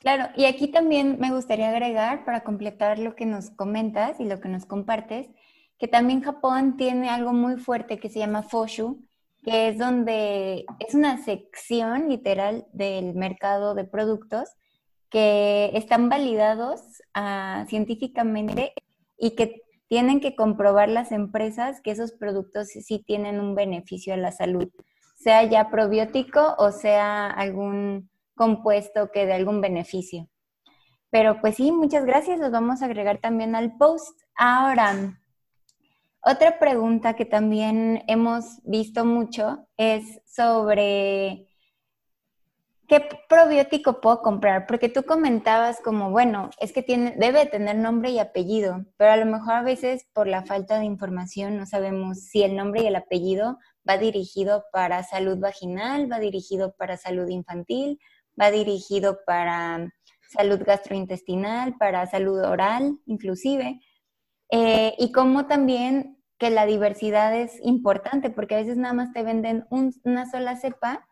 Claro, 0.00 0.30
y 0.34 0.46
aquí 0.46 0.68
también 0.68 1.18
me 1.20 1.30
gustaría 1.30 1.68
agregar 1.68 2.24
para 2.24 2.42
completar 2.42 2.98
lo 2.98 3.14
que 3.14 3.26
nos 3.26 3.50
comentas 3.50 4.18
y 4.18 4.24
lo 4.24 4.40
que 4.40 4.48
nos 4.48 4.64
compartes, 4.64 5.28
que 5.78 5.88
también 5.88 6.22
Japón 6.22 6.78
tiene 6.78 7.10
algo 7.10 7.34
muy 7.34 7.58
fuerte 7.58 7.98
que 7.98 8.08
se 8.08 8.18
llama 8.18 8.42
Foshu, 8.42 9.06
que 9.44 9.68
es 9.68 9.78
donde 9.78 10.66
es 10.78 10.94
una 10.94 11.22
sección 11.22 12.08
literal 12.08 12.66
del 12.72 13.14
mercado 13.14 13.74
de 13.74 13.84
productos 13.84 14.48
que 15.10 15.70
están 15.74 16.08
validados 16.08 16.80
ah, 17.14 17.64
científicamente 17.68 18.72
y 19.18 19.32
que 19.32 19.62
tienen 19.88 20.20
que 20.20 20.36
comprobar 20.36 20.88
las 20.88 21.12
empresas 21.12 21.80
que 21.82 21.90
esos 21.90 22.12
productos 22.12 22.68
sí 22.68 23.02
tienen 23.06 23.40
un 23.40 23.54
beneficio 23.54 24.14
a 24.14 24.18
la 24.18 24.32
salud, 24.32 24.70
sea 25.16 25.42
ya 25.44 25.68
probiótico 25.68 26.54
o 26.58 26.72
sea 26.72 27.26
algún 27.28 28.09
compuesto 28.40 29.10
que 29.12 29.26
dé 29.26 29.34
algún 29.34 29.60
beneficio. 29.60 30.26
Pero 31.10 31.42
pues 31.42 31.56
sí, 31.56 31.72
muchas 31.72 32.06
gracias, 32.06 32.40
los 32.40 32.50
vamos 32.50 32.80
a 32.80 32.86
agregar 32.86 33.18
también 33.18 33.54
al 33.54 33.76
post. 33.76 34.18
Ahora, 34.34 35.20
otra 36.22 36.58
pregunta 36.58 37.16
que 37.16 37.26
también 37.26 38.02
hemos 38.06 38.62
visto 38.64 39.04
mucho 39.04 39.66
es 39.76 40.22
sobre 40.24 41.50
¿qué 42.88 43.06
probiótico 43.28 44.00
puedo 44.00 44.22
comprar? 44.22 44.66
Porque 44.66 44.88
tú 44.88 45.02
comentabas 45.02 45.80
como, 45.82 46.10
bueno, 46.10 46.48
es 46.58 46.72
que 46.72 46.82
tiene, 46.82 47.14
debe 47.18 47.44
tener 47.44 47.76
nombre 47.76 48.08
y 48.08 48.20
apellido, 48.20 48.86
pero 48.96 49.12
a 49.12 49.16
lo 49.18 49.26
mejor 49.26 49.52
a 49.52 49.62
veces 49.62 50.06
por 50.14 50.26
la 50.26 50.46
falta 50.46 50.78
de 50.78 50.86
información 50.86 51.58
no 51.58 51.66
sabemos 51.66 52.20
si 52.20 52.42
el 52.42 52.56
nombre 52.56 52.82
y 52.82 52.86
el 52.86 52.96
apellido 52.96 53.58
va 53.88 53.98
dirigido 53.98 54.64
para 54.72 55.02
salud 55.02 55.38
vaginal, 55.38 56.10
va 56.10 56.18
dirigido 56.18 56.74
para 56.76 56.96
salud 56.96 57.28
infantil, 57.28 58.00
va 58.38 58.50
dirigido 58.50 59.20
para 59.26 59.92
salud 60.28 60.60
gastrointestinal, 60.64 61.76
para 61.76 62.06
salud 62.06 62.42
oral, 62.44 62.98
inclusive. 63.06 63.80
Eh, 64.50 64.94
y 64.98 65.12
como 65.12 65.46
también 65.46 66.18
que 66.38 66.50
la 66.50 66.66
diversidad 66.66 67.34
es 67.34 67.60
importante, 67.62 68.30
porque 68.30 68.54
a 68.54 68.58
veces 68.58 68.76
nada 68.76 68.94
más 68.94 69.12
te 69.12 69.22
venden 69.22 69.66
una 69.70 70.30
sola 70.30 70.56
cepa 70.56 71.06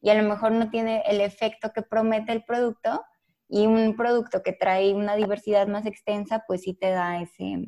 y 0.00 0.10
a 0.10 0.14
lo 0.14 0.28
mejor 0.28 0.52
no 0.52 0.70
tiene 0.70 1.02
el 1.06 1.20
efecto 1.20 1.72
que 1.72 1.82
promete 1.82 2.32
el 2.32 2.44
producto 2.44 3.02
y 3.48 3.66
un 3.66 3.96
producto 3.96 4.42
que 4.42 4.52
trae 4.52 4.92
una 4.92 5.16
diversidad 5.16 5.66
más 5.66 5.86
extensa, 5.86 6.44
pues 6.46 6.62
sí 6.62 6.74
te 6.74 6.90
da 6.90 7.20
ese 7.22 7.64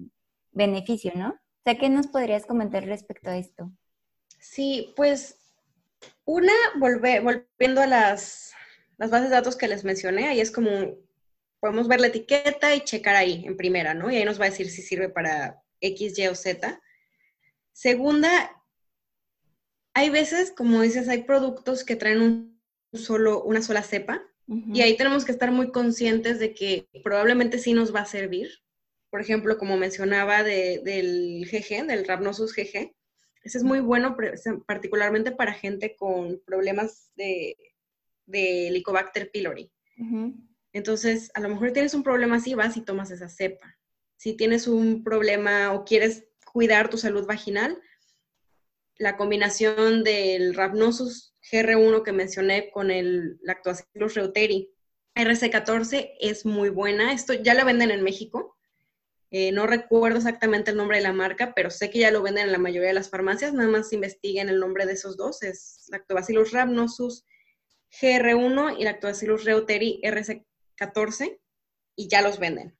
beneficio, 0.53 1.13
¿no? 1.15 1.31
O 1.31 1.63
sea, 1.65 1.79
¿qué 1.79 1.89
nos 1.89 2.09
podrías 2.09 2.45
comentar 2.45 2.85
respecto 2.85 3.31
a 3.31 3.37
esto? 3.37 3.71
Sí, 4.39 4.93
pues 4.97 5.55
una, 6.25 6.53
volviendo 6.79 7.81
a 7.81 7.87
las, 7.87 8.53
las 8.99 9.11
bases 9.11 9.29
de 9.29 9.37
datos 9.37 9.57
que 9.57 9.69
les 9.69 9.85
mencioné, 9.85 10.29
ahí 10.29 10.41
es 10.41 10.51
como, 10.51 10.97
podemos 11.61 11.89
ver 11.89 12.01
la 12.01 12.09
etiqueta 12.09 12.75
y 12.75 12.81
checar 12.81 13.17
ahí 13.17 13.45
en 13.47 13.57
primera, 13.57 13.95
¿no? 13.95 14.11
Y 14.11 14.17
ahí 14.17 14.25
nos 14.25 14.41
va 14.41 14.47
a 14.47 14.51
decir 14.51 14.71
si 14.71 14.83
sirve 14.83 15.09
para 15.09 15.63
X, 15.81 16.19
Y 16.19 16.27
o 16.29 16.35
Z. 16.35 16.81
Segunda, 17.73 18.51
hay 19.95 20.11
veces, 20.11 20.53
como 20.53 20.81
dices, 20.81 21.09
hay 21.09 21.25
productos 21.25 21.85
que 21.85 21.97
traen 21.97 22.23
un 22.23 22.61
solo, 22.93 23.43
una 23.43 23.63
sola 23.63 23.83
cepa 23.83 24.23
y 24.49 24.81
ahí 24.81 24.97
tenemos 24.97 25.25
que 25.25 25.33
estar 25.33 25.51
muy 25.51 25.73
conscientes 25.73 26.39
de 26.39 26.55
que 26.55 26.89
probablemente 27.03 27.59
sí 27.59 27.73
nos 27.73 27.95
va 27.95 28.01
a 28.01 28.07
servir. 28.07 28.49
Por 29.11 29.21
ejemplo, 29.21 29.59
como 29.59 29.77
mencionaba 29.77 30.45
del 30.45 31.49
GG, 31.51 31.87
del 31.87 32.07
Rhabnosus 32.07 32.55
GG, 32.55 32.95
ese 33.43 33.59
es 33.59 33.65
muy 33.65 33.81
bueno 33.81 34.17
particularmente 34.67 35.33
para 35.33 35.53
gente 35.53 35.97
con 35.97 36.41
problemas 36.47 37.11
de, 37.17 37.57
de 38.27 38.69
Helicobacter 38.69 39.31
pylori. 39.31 39.71
Entonces, 40.73 41.31
a 41.35 41.41
lo 41.41 41.49
mejor 41.49 41.73
tienes 41.73 41.95
un 41.95 42.03
problema 42.03 42.37
así, 42.37 42.55
vas 42.55 42.77
y 42.77 42.83
tomas 42.83 43.11
esa 43.11 43.29
cepa. 43.29 43.79
Si 44.17 44.35
tienes 44.35 44.67
un 44.67 45.03
problema 45.03 45.73
o 45.73 45.85
quieres 45.85 46.29
cuidar 46.53 46.91
tu 46.91 46.99
salud 46.99 47.27
vaginal, 47.27 47.81
la 48.99 49.17
combinación 49.17 50.05
del 50.05 50.55
Rhabnosus 50.55 51.35
GR1 51.51 52.03
que 52.03 52.13
mencioné 52.13 52.71
con 52.71 52.91
el 52.91 53.39
Lactobacillus 53.43 54.15
reuteri 54.15 54.73
RC14 55.15 56.13
es 56.21 56.45
muy 56.45 56.69
buena. 56.69 57.13
Esto 57.13 57.33
ya 57.35 57.55
la 57.55 57.65
venden 57.65 57.91
en 57.91 58.03
México. 58.03 58.57
Eh, 59.31 59.51
no 59.53 59.67
recuerdo 59.67 60.19
exactamente 60.19 60.71
el 60.71 60.77
nombre 60.77 60.99
de 60.99 61.03
la 61.03 61.13
marca, 61.13 61.53
pero 61.55 61.71
sé 61.71 61.91
que 61.91 61.99
ya 61.99 62.11
lo 62.11 62.23
venden 62.23 62.47
en 62.47 62.53
la 62.53 62.59
mayoría 62.59 62.89
de 62.89 62.95
las 62.95 63.11
farmacias. 63.11 63.53
Nada 63.53 63.69
más 63.69 63.93
investiguen 63.93 64.49
el 64.49 64.61
nombre 64.61 64.87
de 64.87 64.93
esos 64.93 65.17
dos. 65.17 65.43
Es 65.43 65.87
Lactobacillus 65.91 66.53
rhabnosus 66.53 67.25
GR1 67.93 68.77
y 68.79 68.85
Lactobacillus 68.85 69.45
reuteri 69.45 70.01
RC14 70.03 71.41
y 71.97 72.09
ya 72.09 72.23
los 72.23 72.39
venden. 72.39 72.79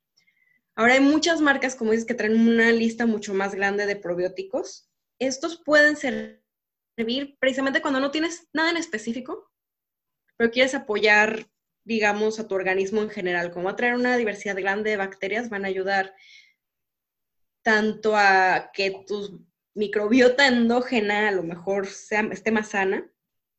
Ahora 0.75 0.95
hay 0.95 1.01
muchas 1.01 1.41
marcas, 1.41 1.75
como 1.75 1.93
dices, 1.93 2.07
que 2.07 2.15
traen 2.15 2.39
una 2.39 2.71
lista 2.71 3.07
mucho 3.07 3.33
más 3.33 3.55
grande 3.55 3.87
de 3.87 3.97
probióticos 3.97 4.91
estos 5.19 5.63
pueden 5.65 5.97
servir 5.97 7.39
precisamente 7.39 7.81
cuando 7.81 8.01
no 8.01 8.11
tienes 8.11 8.49
nada 8.53 8.71
en 8.71 8.77
específico, 8.77 9.51
pero 10.37 10.51
quieres 10.51 10.75
apoyar 10.75 11.49
digamos, 11.87 12.41
a 12.41 12.49
tu 12.49 12.57
organismo 12.57 13.01
en 13.01 13.11
general. 13.11 13.53
Como 13.53 13.67
va 13.67 13.71
a 13.71 13.77
traer 13.77 13.95
una 13.95 14.17
diversidad 14.17 14.57
grande 14.57 14.91
de 14.91 14.97
bacterias, 14.97 15.49
van 15.49 15.65
a 15.65 15.69
ayudar 15.69 16.15
tanto 17.63 18.17
a 18.17 18.73
que 18.75 19.05
tu 19.07 19.47
microbiota 19.75 20.49
endógena 20.49 21.29
a 21.29 21.33
lo 21.33 21.45
mejor 21.45 21.87
sea, 21.87 22.23
esté 22.33 22.51
más 22.51 22.71
sana 22.71 23.09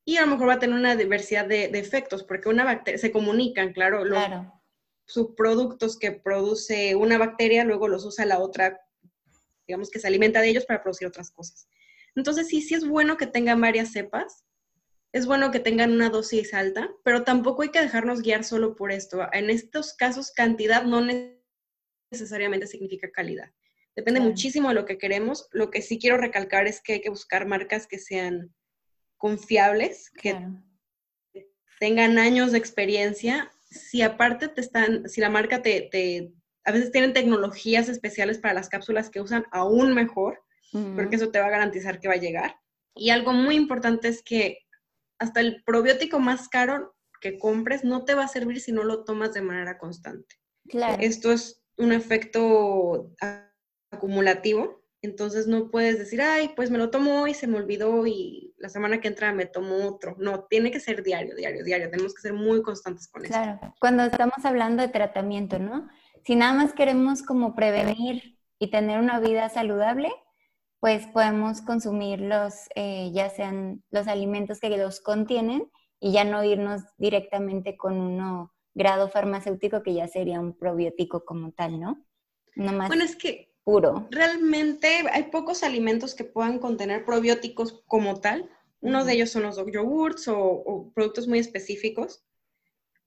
y 0.08 0.16
a 0.16 0.22
lo 0.22 0.28
mejor 0.28 0.48
va 0.48 0.54
a 0.54 0.60
tener 0.60 0.74
una 0.74 0.96
diversidad 0.96 1.46
de, 1.46 1.66
efectos, 1.66 2.24
porque 2.24 2.48
una 2.48 2.64
bacteria, 2.64 2.98
se 2.98 3.12
comunican, 3.12 3.74
claro, 3.74 4.06
los 4.06 4.24
subproductos 5.06 6.00
que 6.00 6.14
produce 6.14 6.96
una 6.96 7.18
bacteria, 7.18 7.66
luego 7.66 7.90
los 7.90 8.06
usa 8.06 8.26
la 8.26 8.40
otra, 8.40 8.80
digamos 9.68 9.90
que 9.90 10.00
se 10.00 10.08
alimenta 10.08 10.40
de 10.40 10.48
ellos 10.48 10.66
para 10.66 10.82
producir 10.82 11.10
otras 11.10 11.30
cosas. 11.30 11.68
Entonces, 12.16 12.48
sí, 12.48 12.62
sí 12.62 12.74
es 12.74 12.88
bueno 12.88 13.18
que 13.18 13.28
tengan 13.28 13.60
varias 13.60 13.92
cepas, 13.92 14.46
es 15.12 15.26
bueno 15.26 15.52
que 15.52 15.60
tengan 15.60 15.92
una 15.92 16.10
dosis 16.10 16.54
alta, 16.54 16.90
pero 17.04 17.26
tampoco 17.26 17.64
hay 17.64 17.70
que 17.70 17.82
dejarnos 17.82 18.22
guiar 18.22 18.46
solo 18.46 18.76
por 18.78 18.94
esto. 18.94 19.28
En 19.34 19.50
estos 19.50 19.94
casos, 19.94 20.32
cantidad 20.32 20.86
no 20.86 21.06
necesariamente 22.14 22.68
significa 22.68 23.12
calidad. 23.12 23.52
Depende 23.94 24.22
muchísimo 24.22 24.70
de 24.70 24.76
lo 24.76 24.86
que 24.86 24.98
queremos. 24.98 25.50
Lo 25.52 25.70
que 25.70 25.82
sí 25.82 26.00
quiero 26.00 26.16
recalcar 26.16 26.66
es 26.66 26.80
que 26.82 26.94
hay 26.94 27.02
que 27.02 27.10
buscar 27.10 27.46
marcas 27.46 27.88
que 27.88 28.00
sean 28.00 28.54
confiables, 29.18 30.10
que 30.12 30.38
tengan 31.80 32.18
años 32.18 32.52
de 32.52 32.58
experiencia. 32.58 33.52
Si 33.70 34.02
aparte 34.02 34.48
te 34.48 34.62
están, 34.62 35.10
si 35.10 35.22
la 35.22 35.30
marca 35.30 35.62
te, 35.62 35.90
te, 35.92 36.34
a 36.64 36.72
veces 36.72 36.92
tienen 36.92 37.14
tecnologías 37.14 37.90
especiales 37.90 38.38
para 38.38 38.54
las 38.54 38.70
cápsulas 38.70 39.10
que 39.10 39.22
usan 39.22 39.46
aún 39.52 39.94
mejor, 39.94 40.42
porque 40.96 41.16
eso 41.16 41.32
te 41.32 41.40
va 41.40 41.48
a 41.48 41.52
garantizar 41.52 42.00
que 42.00 42.08
va 42.08 42.16
a 42.16 42.18
llegar. 42.18 42.58
Y 42.94 43.10
algo 43.10 43.34
muy 43.34 43.56
importante 43.56 44.10
es 44.10 44.22
que 44.22 44.60
hasta 45.18 45.40
el 45.40 45.64
probiótico 45.64 46.20
más 46.20 46.50
caro 46.50 46.96
que 47.22 47.40
compres 47.40 47.84
no 47.84 48.06
te 48.06 48.14
va 48.14 48.26
a 48.26 48.28
servir 48.28 48.62
si 48.62 48.72
no 48.72 48.84
lo 48.84 49.04
tomas 49.04 49.34
de 49.34 49.42
manera 49.42 49.78
constante. 49.78 50.36
Claro. 50.68 50.98
Esto 51.02 51.32
es 51.32 51.64
un 51.78 51.92
efecto 51.92 53.12
acumulativo, 53.92 54.84
entonces 55.02 55.48
no 55.48 55.70
puedes 55.70 56.00
decir, 56.00 56.22
ay, 56.22 56.52
pues 56.56 56.72
me 56.72 56.78
lo 56.78 56.90
tomo 56.90 57.28
y 57.28 57.34
se 57.34 57.48
me 57.48 57.58
olvidó 57.58 58.08
y 58.08 58.54
la 58.58 58.70
semana 58.70 59.00
que 59.00 59.08
entra 59.08 59.32
me 59.32 59.46
tomo 59.46 59.88
otro. 59.88 60.16
No, 60.18 60.46
tiene 60.46 60.72
que 60.72 60.80
ser 60.80 61.04
diario, 61.04 61.36
diario, 61.36 61.64
diario. 61.64 61.90
Tenemos 61.90 62.16
que 62.16 62.22
ser 62.22 62.34
muy 62.34 62.62
constantes 62.64 63.08
con 63.08 63.24
eso. 63.24 63.34
Claro, 63.34 63.76
cuando 63.80 64.04
estamos 64.04 64.44
hablando 64.44 64.82
de 64.82 64.90
tratamiento, 64.90 65.60
¿no? 65.60 65.88
Si 66.26 66.36
nada 66.36 66.54
más 66.54 66.74
queremos 66.74 67.22
como 67.22 67.56
prevenir 67.56 68.40
y 68.60 68.72
tener 68.72 69.00
una 69.00 69.20
vida 69.20 69.50
saludable, 69.50 70.10
pues 70.80 71.06
podemos 71.08 71.62
consumir 71.62 72.22
los, 72.22 72.54
eh, 72.76 73.12
ya 73.14 73.30
sean 73.30 73.84
los 73.92 74.08
alimentos 74.08 74.60
que 74.60 74.76
los 74.76 75.00
contienen 75.00 75.72
y 76.00 76.12
ya 76.12 76.24
no 76.24 76.44
irnos 76.44 76.82
directamente 76.98 77.78
con 77.78 77.98
uno 77.98 78.54
grado 78.74 79.10
farmacéutico 79.10 79.82
que 79.82 79.94
ya 79.94 80.08
sería 80.08 80.40
un 80.40 80.56
probiótico 80.56 81.26
como 81.26 81.52
tal, 81.52 81.80
¿no? 81.80 82.06
No 82.56 82.74
más 82.74 82.88
bueno, 82.88 83.04
es 83.04 83.16
que 83.16 83.47
puro. 83.68 84.08
Realmente 84.12 84.88
hay 85.12 85.24
pocos 85.24 85.62
alimentos 85.62 86.16
que 86.16 86.24
puedan 86.24 86.58
contener 86.58 87.04
probióticos 87.04 87.84
como 87.86 88.22
tal. 88.22 88.50
Uno 88.80 89.04
de 89.04 89.12
ellos 89.12 89.30
son 89.30 89.44
los 89.44 89.58
yogurts 89.58 90.30
o 90.30 90.90
productos 90.96 91.28
muy 91.28 91.40
específicos. 91.40 92.24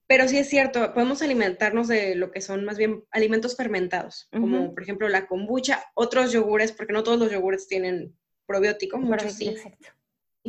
Pero 0.07 0.29
sí 0.29 0.37
es 0.37 0.51
cierto, 0.51 0.93
podemos 0.93 1.23
alimentarnos 1.23 1.89
de 1.89 2.15
lo 2.15 2.31
que 2.31 2.43
son 2.43 2.67
más 2.67 2.77
bien 2.77 3.05
alimentos 3.11 3.57
fermentados, 3.57 4.29
como 4.33 4.75
por 4.75 4.83
ejemplo 4.83 5.09
la 5.09 5.27
kombucha, 5.27 5.83
otros 5.95 6.33
yogures, 6.33 6.73
porque 6.73 6.93
no 6.93 7.05
todos 7.05 7.19
los 7.19 7.31
yogures 7.31 7.67
tienen 7.67 8.15
probiótico, 8.45 8.99
muchos 8.99 9.33
sí, 9.33 9.49
exacto. 9.49 9.89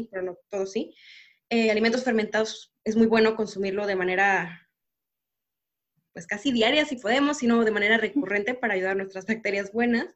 pero 0.10 0.24
no 0.24 0.38
todos 0.50 0.74
sí. 0.74 0.94
Eh, 1.50 1.72
alimentos 1.72 2.04
fermentados 2.04 2.74
es 2.84 2.98
muy 2.98 3.06
bueno 3.06 3.36
consumirlo 3.38 3.86
de 3.86 3.96
manera, 3.96 4.61
pues 6.14 6.28
casi 6.28 6.52
diaria 6.52 6.86
si 6.86 6.98
podemos, 6.98 7.38
sino 7.38 7.64
de 7.64 7.72
manera 7.72 7.98
recurrente 7.98 8.54
para 8.54 8.74
ayudar 8.74 8.92
a 8.92 8.96
nuestras 8.96 9.26
bacterias 9.26 9.72
buenas. 9.72 10.08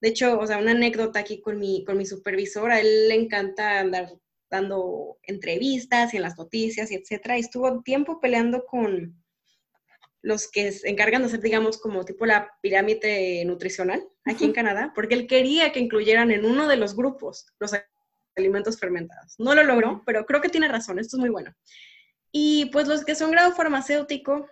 De 0.00 0.08
hecho, 0.08 0.38
o 0.38 0.46
sea, 0.46 0.58
una 0.58 0.72
anécdota 0.72 1.18
aquí 1.18 1.40
con 1.40 1.58
mi, 1.58 1.84
con 1.84 1.96
mi 1.96 2.06
supervisor, 2.06 2.70
a 2.70 2.80
él 2.80 3.08
le 3.08 3.14
encanta 3.14 3.80
andar 3.80 4.12
dando 4.50 5.18
entrevistas 5.22 6.14
y 6.14 6.16
en 6.16 6.22
las 6.22 6.38
noticias 6.38 6.90
y 6.90 6.94
etcétera, 6.94 7.36
y 7.36 7.40
estuvo 7.40 7.82
tiempo 7.82 8.20
peleando 8.20 8.64
con 8.64 9.22
los 10.22 10.50
que 10.50 10.72
se 10.72 10.88
encargan 10.88 11.22
de 11.22 11.28
hacer, 11.28 11.40
digamos, 11.40 11.78
como 11.78 12.04
tipo 12.04 12.26
la 12.26 12.50
pirámide 12.60 13.44
nutricional 13.44 14.02
aquí 14.24 14.44
en 14.44 14.52
Canadá, 14.52 14.92
porque 14.94 15.14
él 15.14 15.26
quería 15.26 15.72
que 15.72 15.80
incluyeran 15.80 16.30
en 16.30 16.44
uno 16.44 16.66
de 16.66 16.76
los 16.76 16.96
grupos 16.96 17.46
los 17.58 17.72
alimentos 18.36 18.78
fermentados. 18.78 19.34
No 19.38 19.54
lo 19.54 19.62
logró, 19.62 20.02
pero 20.06 20.26
creo 20.26 20.40
que 20.40 20.48
tiene 20.48 20.68
razón, 20.68 20.98
esto 20.98 21.16
es 21.16 21.20
muy 21.20 21.30
bueno. 21.30 21.54
Y 22.32 22.66
pues 22.66 22.88
los 22.88 23.04
que 23.04 23.14
son 23.14 23.30
grado 23.30 23.52
farmacéutico, 23.52 24.48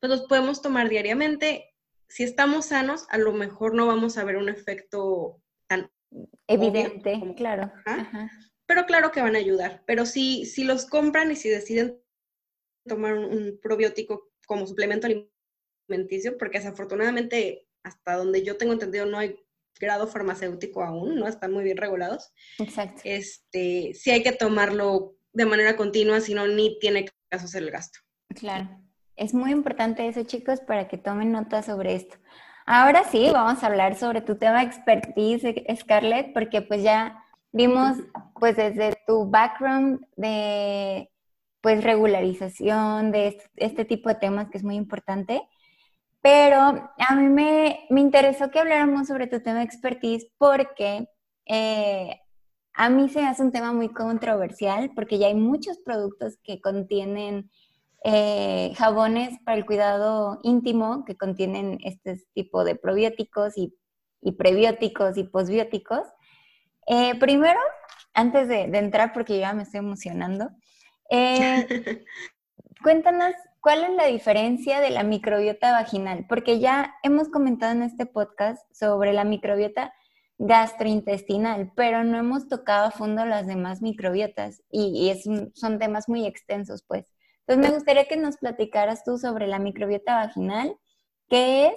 pues 0.00 0.10
los 0.10 0.22
podemos 0.22 0.62
tomar 0.62 0.88
diariamente. 0.88 1.74
Si 2.08 2.22
estamos 2.22 2.66
sanos, 2.66 3.06
a 3.10 3.18
lo 3.18 3.32
mejor 3.32 3.74
no 3.74 3.86
vamos 3.86 4.16
a 4.18 4.24
ver 4.24 4.36
un 4.36 4.48
efecto 4.48 5.42
tan 5.68 5.90
evidente, 6.46 7.20
claro 7.36 7.72
pero 8.66 8.84
claro 8.84 9.12
que 9.12 9.22
van 9.22 9.36
a 9.36 9.38
ayudar. 9.38 9.82
Pero 9.86 10.04
si, 10.04 10.44
si 10.44 10.64
los 10.64 10.86
compran 10.86 11.30
y 11.30 11.36
si 11.36 11.48
deciden 11.48 12.00
tomar 12.86 13.14
un, 13.14 13.58
probiótico 13.62 14.30
como 14.46 14.66
suplemento 14.66 15.06
alimenticio, 15.06 16.36
porque 16.36 16.58
desafortunadamente 16.58 17.66
hasta 17.84 18.16
donde 18.16 18.42
yo 18.42 18.56
tengo 18.56 18.72
entendido 18.72 19.06
no 19.06 19.18
hay 19.18 19.36
grado 19.78 20.08
farmacéutico 20.08 20.82
aún, 20.82 21.16
¿no? 21.16 21.28
Están 21.28 21.52
muy 21.52 21.62
bien 21.62 21.76
regulados. 21.76 22.32
Exacto. 22.58 23.02
Este, 23.04 23.92
sí 23.94 24.10
hay 24.10 24.22
que 24.22 24.32
tomarlo 24.32 25.16
de 25.32 25.46
manera 25.46 25.76
continua, 25.76 26.20
si 26.20 26.34
no, 26.34 26.46
ni 26.46 26.78
tiene 26.78 27.06
caso 27.30 27.44
hacer 27.44 27.62
el 27.62 27.70
gasto. 27.70 27.98
Claro. 28.34 28.82
Es 29.16 29.34
muy 29.34 29.50
importante 29.50 30.06
eso, 30.06 30.22
chicos, 30.24 30.60
para 30.60 30.88
que 30.88 30.98
tomen 30.98 31.32
nota 31.32 31.62
sobre 31.62 31.94
esto. 31.94 32.16
Ahora 32.66 33.04
sí, 33.04 33.30
vamos 33.32 33.62
a 33.62 33.66
hablar 33.66 33.96
sobre 33.96 34.20
tu 34.20 34.36
tema 34.36 34.62
expertise, 34.62 35.54
Scarlett, 35.76 36.32
porque 36.32 36.62
pues 36.62 36.82
ya 36.82 37.22
Vimos 37.56 37.96
pues 38.38 38.54
desde 38.54 38.92
tu 39.06 39.30
background 39.30 40.06
de 40.16 41.10
pues 41.62 41.82
regularización, 41.82 43.10
de 43.12 43.40
este, 43.56 43.86
tipo 43.86 44.10
de 44.10 44.16
temas 44.16 44.50
que 44.50 44.58
es 44.58 44.62
muy 44.62 44.76
importante, 44.76 45.40
pero 46.20 46.60
a 46.60 47.14
mí 47.16 47.28
me, 47.28 47.86
interesó 47.88 48.50
que 48.50 48.58
habláramos 48.58 49.08
sobre 49.08 49.26
tu 49.26 49.40
tema 49.40 49.62
expertise 49.62 50.26
porque 50.36 51.08
eh, 51.46 52.20
a 52.74 52.90
mí 52.90 53.08
se 53.08 53.24
hace 53.24 53.42
un 53.42 53.52
tema 53.52 53.72
muy 53.72 53.88
controversial 53.88 54.90
porque 54.94 55.18
ya 55.18 55.28
hay 55.28 55.34
muchos 55.34 55.78
productos 55.78 56.36
que 56.42 56.60
contienen 56.60 57.50
eh, 58.08 58.72
jabones 58.76 59.36
para 59.44 59.58
el 59.58 59.66
cuidado 59.66 60.38
íntimo 60.44 61.04
que 61.04 61.16
contienen 61.16 61.78
este 61.82 62.22
tipo 62.34 62.62
de 62.62 62.76
probióticos 62.76 63.58
y, 63.58 63.76
y 64.20 64.30
prebióticos 64.32 65.16
y 65.18 65.24
posbióticos. 65.24 66.06
Eh, 66.86 67.18
primero, 67.18 67.58
antes 68.14 68.46
de, 68.46 68.62
entrar, 68.78 69.12
porque 69.12 69.40
ya 69.40 69.52
me 69.54 69.64
estoy 69.64 69.78
emocionando, 69.78 70.50
eh, 71.10 71.66
cuéntanos 72.84 73.34
cuál 73.60 73.82
es 73.82 73.90
la 73.96 74.06
diferencia 74.06 74.80
de 74.80 74.90
la 74.90 75.02
microbiota 75.02 75.72
vaginal, 75.72 76.26
porque 76.28 76.60
ya 76.60 76.94
hemos 77.02 77.28
comentado 77.28 77.72
en 77.72 77.82
este 77.82 78.06
podcast 78.06 78.62
sobre 78.72 79.14
la 79.14 79.24
microbiota 79.24 79.92
gastrointestinal, 80.38 81.72
pero 81.74 82.04
no 82.04 82.18
hemos 82.18 82.46
tocado 82.46 82.86
a 82.86 82.90
fondo 82.92 83.24
las 83.24 83.48
demás 83.48 83.82
microbiotas 83.82 84.62
y, 84.70 85.12
son 85.54 85.78
temas 85.80 86.08
muy 86.08 86.24
extensos, 86.24 86.84
pues. 86.86 87.15
Entonces 87.46 87.70
me 87.70 87.76
gustaría 87.76 88.06
que 88.06 88.16
nos 88.16 88.38
platicaras 88.38 89.04
tú 89.04 89.18
sobre 89.18 89.46
la 89.46 89.58
microbiota 89.58 90.16
vaginal, 90.16 90.76
qué 91.28 91.66
es, 91.66 91.74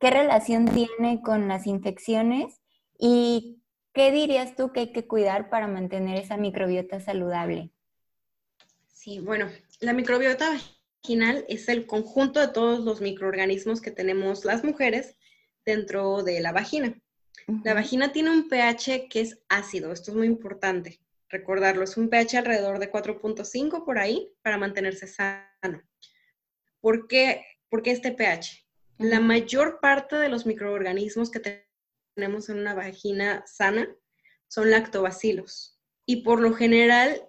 qué 0.00 0.10
relación 0.10 0.66
tiene 0.66 1.20
con 1.22 1.48
las 1.48 1.66
infecciones 1.66 2.60
y 2.98 3.60
¿Qué 3.92 4.12
dirías 4.12 4.54
tú 4.54 4.72
que 4.72 4.80
hay 4.80 4.92
que 4.92 5.06
cuidar 5.06 5.50
para 5.50 5.66
mantener 5.66 6.16
esa 6.16 6.36
microbiota 6.36 7.00
saludable? 7.00 7.70
Sí, 8.92 9.18
bueno, 9.18 9.48
la 9.80 9.92
microbiota 9.92 10.56
vaginal 11.02 11.44
es 11.48 11.68
el 11.68 11.86
conjunto 11.86 12.38
de 12.38 12.48
todos 12.48 12.80
los 12.80 13.00
microorganismos 13.00 13.80
que 13.80 13.90
tenemos 13.90 14.44
las 14.44 14.62
mujeres 14.62 15.16
dentro 15.64 16.22
de 16.22 16.40
la 16.40 16.52
vagina. 16.52 17.00
La 17.64 17.74
vagina 17.74 18.12
tiene 18.12 18.30
un 18.30 18.48
pH 18.48 19.08
que 19.08 19.22
es 19.22 19.40
ácido, 19.48 19.90
esto 19.90 20.12
es 20.12 20.16
muy 20.16 20.28
importante 20.28 21.00
recordarlo, 21.30 21.84
es 21.84 21.96
un 21.96 22.10
pH 22.10 22.38
alrededor 22.38 22.78
de 22.78 22.90
4.5 22.90 23.84
por 23.84 23.98
ahí 23.98 24.32
para 24.42 24.58
mantenerse 24.58 25.06
sano. 25.06 25.82
¿Por 26.80 27.08
qué, 27.08 27.44
¿Por 27.68 27.82
qué 27.82 27.92
este 27.92 28.12
pH? 28.12 28.66
La 28.98 29.20
mayor 29.20 29.80
parte 29.80 30.16
de 30.16 30.28
los 30.28 30.44
microorganismos 30.44 31.30
que 31.30 31.64
tenemos 32.16 32.48
en 32.48 32.58
una 32.58 32.74
vagina 32.74 33.44
sana 33.46 33.88
son 34.48 34.70
lactobacilos. 34.70 35.78
Y 36.04 36.22
por 36.22 36.40
lo 36.40 36.52
general, 36.52 37.22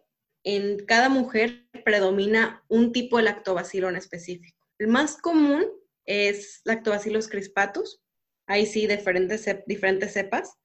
en 0.43 0.85
cada 0.85 1.07
mujer 1.07 1.67
predomina 1.85 2.63
un 2.67 2.91
tipo 2.91 3.17
de 3.17 3.23
lactobacilo 3.23 3.89
en 3.89 3.95
específico. 3.95 4.67
El 4.79 4.87
más 4.87 5.17
común 5.17 5.65
es 6.05 6.61
Lactobacillus 6.65 7.27
crispatus. 7.27 8.01
Ahí 8.47 8.65
sí, 8.65 8.87
diferentes, 8.87 9.47
diferentes 9.67 10.13
cepas. 10.13 10.57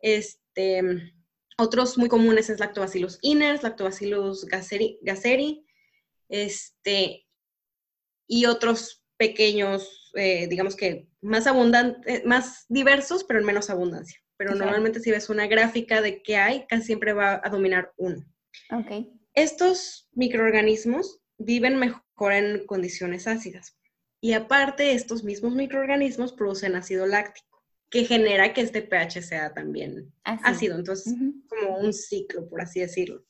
Este, 0.00 1.12
otros 1.58 1.98
muy 1.98 2.08
comunes 2.08 2.48
es 2.48 2.60
Lactobacillus 2.60 3.18
iners, 3.20 3.62
Lactobacillus 3.62 4.46
gasseri, 4.46 5.64
este, 6.28 7.26
y 8.28 8.46
otros 8.46 9.04
pequeños, 9.16 10.12
eh, 10.14 10.46
digamos 10.46 10.76
que 10.76 11.08
más 11.20 11.46
abundantes, 11.46 12.24
más 12.24 12.64
diversos, 12.68 13.24
pero 13.24 13.40
en 13.40 13.46
menos 13.46 13.70
abundancia. 13.70 14.20
Pero 14.36 14.54
normalmente 14.54 15.00
si 15.00 15.10
ves 15.10 15.30
una 15.30 15.48
gráfica 15.48 16.00
de 16.00 16.22
qué 16.22 16.36
hay, 16.36 16.64
casi 16.68 16.86
siempre 16.86 17.12
va 17.12 17.40
a 17.42 17.50
dominar 17.50 17.92
uno. 17.96 18.24
Okay. 18.70 19.10
Estos 19.34 20.08
microorganismos 20.12 21.20
viven 21.38 21.76
mejor 21.76 22.32
en 22.32 22.64
condiciones 22.66 23.26
ácidas. 23.26 23.76
Y 24.20 24.34
aparte, 24.34 24.92
estos 24.92 25.24
mismos 25.24 25.54
microorganismos 25.54 26.32
producen 26.32 26.76
ácido 26.76 27.06
láctico, 27.06 27.47
que 27.90 28.04
genera 28.04 28.52
que 28.52 28.60
este 28.60 28.82
pH 28.82 29.22
sea 29.22 29.54
también 29.54 30.12
ácido. 30.24 30.76
Entonces, 30.76 31.14
como 31.48 31.78
un 31.78 31.92
ciclo, 31.92 32.48
por 32.48 32.60
así 32.60 32.80
decirlo. 32.80 33.24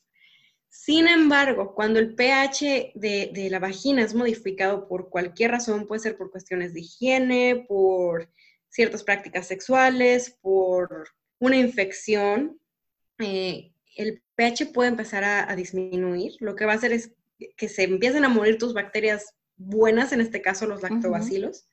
Sin 0.69 1.07
embargo, 1.07 1.73
cuando 1.73 1.99
el 1.99 2.13
pH 2.13 2.91
de, 2.93 3.47
la 3.49 3.59
vagina 3.59 4.03
es 4.03 4.13
modificado 4.13 4.87
por 4.87 5.09
cualquier 5.09 5.51
razón, 5.51 5.87
puede 5.87 6.01
ser 6.01 6.17
por 6.17 6.31
cuestiones 6.31 6.73
de 6.73 6.81
higiene, 6.81 7.65
por 7.67 8.29
ciertas 8.69 9.03
prácticas 9.03 9.47
sexuales, 9.47 10.37
por 10.41 11.09
una 11.39 11.57
infección, 11.57 12.59
eh, 13.17 13.71
el 13.95 14.21
pH 14.35 14.67
puede 14.67 14.89
empezar 14.89 15.23
a, 15.23 15.55
disminuir. 15.55 16.33
Lo 16.39 16.55
que 16.55 16.65
va 16.65 16.73
a 16.73 16.75
hacer 16.75 16.93
es 16.93 17.11
que 17.57 17.67
se 17.67 17.83
empiecen 17.83 18.23
a 18.23 18.29
morir 18.29 18.57
tus 18.57 18.73
bacterias 18.73 19.33
buenas, 19.57 20.11
en 20.11 20.21
este 20.21 20.41
caso 20.41 20.67
los 20.67 20.81
lactobacilos, 20.81 21.67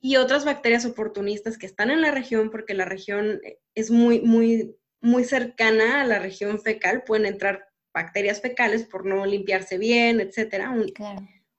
y 0.00 0.16
otras 0.16 0.44
bacterias 0.44 0.84
oportunistas 0.84 1.58
que 1.58 1.66
están 1.66 1.90
en 1.90 2.00
la 2.00 2.10
región, 2.10 2.50
porque 2.50 2.74
la 2.74 2.84
región 2.84 3.40
es 3.74 3.90
muy, 3.90 4.20
muy, 4.20 4.76
muy 5.00 5.24
cercana 5.24 6.00
a 6.00 6.04
la 6.04 6.18
región 6.18 6.60
fecal, 6.60 7.02
pueden 7.04 7.26
entrar 7.26 7.68
bacterias 7.94 8.40
fecales 8.40 8.84
por 8.84 9.06
no 9.06 9.24
limpiarse 9.24 9.78
bien, 9.78 10.20
etcétera. 10.20 10.74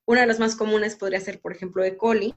Una 0.06 0.22
de 0.22 0.28
las 0.28 0.40
más 0.40 0.56
comunes 0.56 0.96
podría 0.96 1.20
ser, 1.20 1.42
por 1.42 1.52
ejemplo, 1.52 1.84
E. 1.84 1.98
coli, 1.98 2.36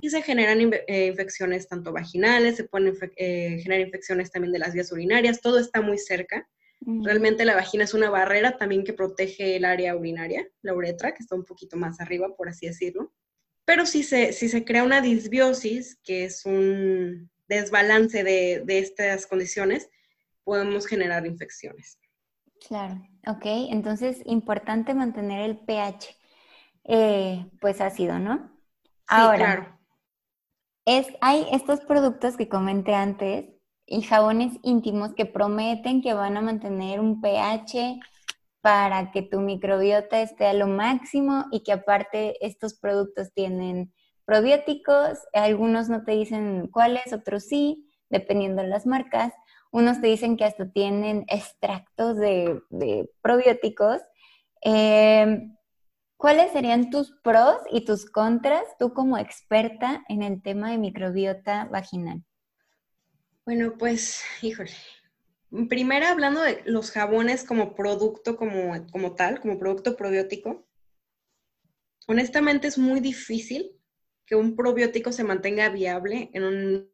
y 0.00 0.10
se 0.10 0.22
generan 0.22 0.60
eh, 0.86 1.06
infecciones 1.06 1.68
tanto 1.68 1.92
vaginales, 1.92 2.56
se 2.56 2.64
pueden 2.64 2.96
eh, 3.16 3.58
generar 3.62 3.86
infecciones 3.86 4.30
también 4.30 4.52
de 4.52 4.58
las 4.58 4.74
vías 4.74 4.92
urinarias, 4.92 5.40
todo 5.40 5.58
está 5.58 5.80
muy 5.80 5.98
cerca. 5.98 6.48
Realmente 6.86 7.46
la 7.46 7.54
vagina 7.54 7.84
es 7.84 7.94
una 7.94 8.10
barrera 8.10 8.58
también 8.58 8.84
que 8.84 8.92
protege 8.92 9.56
el 9.56 9.64
área 9.64 9.96
urinaria, 9.96 10.46
la 10.60 10.74
uretra, 10.74 11.14
que 11.14 11.22
está 11.22 11.34
un 11.34 11.44
poquito 11.44 11.78
más 11.78 11.98
arriba, 11.98 12.36
por 12.36 12.48
así 12.48 12.66
decirlo. 12.66 13.14
Pero 13.64 13.86
si 13.86 14.02
se, 14.02 14.32
si 14.32 14.48
se 14.48 14.64
crea 14.64 14.84
una 14.84 15.00
disbiosis, 15.00 15.98
que 16.04 16.24
es 16.24 16.44
un 16.44 17.30
desbalance 17.48 18.22
de, 18.22 18.62
de 18.64 18.78
estas 18.78 19.26
condiciones, 19.26 19.88
podemos 20.44 20.86
generar 20.86 21.26
infecciones. 21.26 21.98
Claro, 22.66 23.02
ok. 23.26 23.44
Entonces, 23.70 24.22
importante 24.24 24.94
mantener 24.94 25.42
el 25.42 25.58
pH, 25.58 26.16
eh, 26.84 27.46
pues 27.60 27.80
ácido, 27.80 28.18
¿no? 28.18 28.50
Ahora, 29.06 29.36
claro. 29.36 29.78
es, 30.86 31.06
hay 31.20 31.46
estos 31.52 31.80
productos 31.80 32.36
que 32.36 32.48
comenté 32.48 32.94
antes 32.94 33.46
y 33.86 34.02
jabones 34.02 34.54
íntimos 34.62 35.14
que 35.14 35.26
prometen 35.26 36.00
que 36.00 36.14
van 36.14 36.36
a 36.36 36.40
mantener 36.40 37.00
un 37.00 37.20
pH 37.20 38.00
para 38.64 39.10
que 39.12 39.20
tu 39.20 39.40
microbiota 39.40 40.22
esté 40.22 40.46
a 40.46 40.54
lo 40.54 40.66
máximo 40.66 41.44
y 41.52 41.62
que 41.62 41.72
aparte 41.72 42.38
estos 42.40 42.72
productos 42.72 43.30
tienen 43.34 43.92
probióticos, 44.24 45.18
algunos 45.34 45.90
no 45.90 46.02
te 46.02 46.12
dicen 46.12 46.68
cuáles, 46.68 47.12
otros 47.12 47.44
sí, 47.44 47.92
dependiendo 48.08 48.62
de 48.62 48.68
las 48.68 48.86
marcas. 48.86 49.34
Unos 49.70 50.00
te 50.00 50.06
dicen 50.06 50.38
que 50.38 50.46
hasta 50.46 50.72
tienen 50.72 51.26
extractos 51.28 52.16
de, 52.16 52.58
probióticos. 53.20 54.00
Eh, 54.64 55.46
¿Cuáles 56.16 56.52
serían 56.52 56.88
tus 56.88 57.12
pros 57.22 57.58
y 57.70 57.84
tus 57.84 58.10
contras, 58.10 58.64
tú 58.78 58.94
como 58.94 59.18
experta 59.18 60.02
en 60.08 60.22
el 60.22 60.40
tema 60.40 60.70
de 60.70 60.78
microbiota 60.78 61.66
vaginal? 61.66 62.24
Bueno, 63.44 63.74
pues, 63.78 64.22
híjole. 64.40 64.72
Primero 65.68 66.06
hablando 66.06 66.40
de 66.40 66.62
los 66.66 66.90
jabones 66.90 67.44
como 67.44 67.74
producto, 67.74 68.36
como, 68.36 68.86
como 68.90 69.14
tal, 69.14 69.40
como 69.40 69.58
producto 69.58 69.96
probiótico. 69.96 70.66
Honestamente 72.06 72.66
es 72.66 72.76
muy 72.76 73.00
difícil 73.00 73.72
que 74.26 74.34
un 74.34 74.56
probiótico 74.56 75.12
se 75.12 75.24
mantenga 75.24 75.68
viable 75.68 76.30
en 76.32 76.44
un 76.44 76.90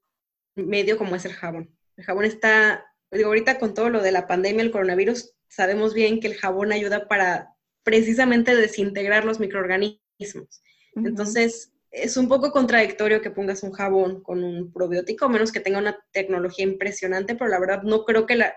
medio 0.56 0.98
como 0.98 1.16
es 1.16 1.24
el 1.24 1.32
jabón. 1.32 1.74
El 1.96 2.04
jabón 2.04 2.24
está, 2.24 2.84
digo, 3.10 3.28
ahorita 3.28 3.58
con 3.58 3.74
todo 3.74 3.88
lo 3.88 4.02
de 4.02 4.12
la 4.12 4.26
pandemia, 4.26 4.62
el 4.62 4.70
coronavirus, 4.70 5.32
sabemos 5.48 5.94
bien 5.94 6.20
que 6.20 6.28
el 6.28 6.36
jabón 6.36 6.72
ayuda 6.72 7.08
para 7.08 7.54
precisamente 7.82 8.54
desintegrar 8.54 9.24
los 9.24 9.40
microorganismos. 9.40 10.62
Entonces, 10.94 11.72
es 11.90 12.16
un 12.16 12.28
poco 12.28 12.52
contradictorio 12.52 13.20
que 13.20 13.30
pongas 13.30 13.62
un 13.62 13.72
jabón 13.72 14.22
con 14.22 14.44
un 14.44 14.72
probiótico, 14.72 15.24
a 15.24 15.28
menos 15.28 15.50
que 15.50 15.60
tenga 15.60 15.78
una 15.78 15.98
tecnología 16.12 16.64
impresionante, 16.64 17.34
pero 17.34 17.50
la 17.50 17.58
verdad 17.58 17.82
no 17.82 18.04
creo 18.04 18.26
que 18.26 18.36
la, 18.36 18.54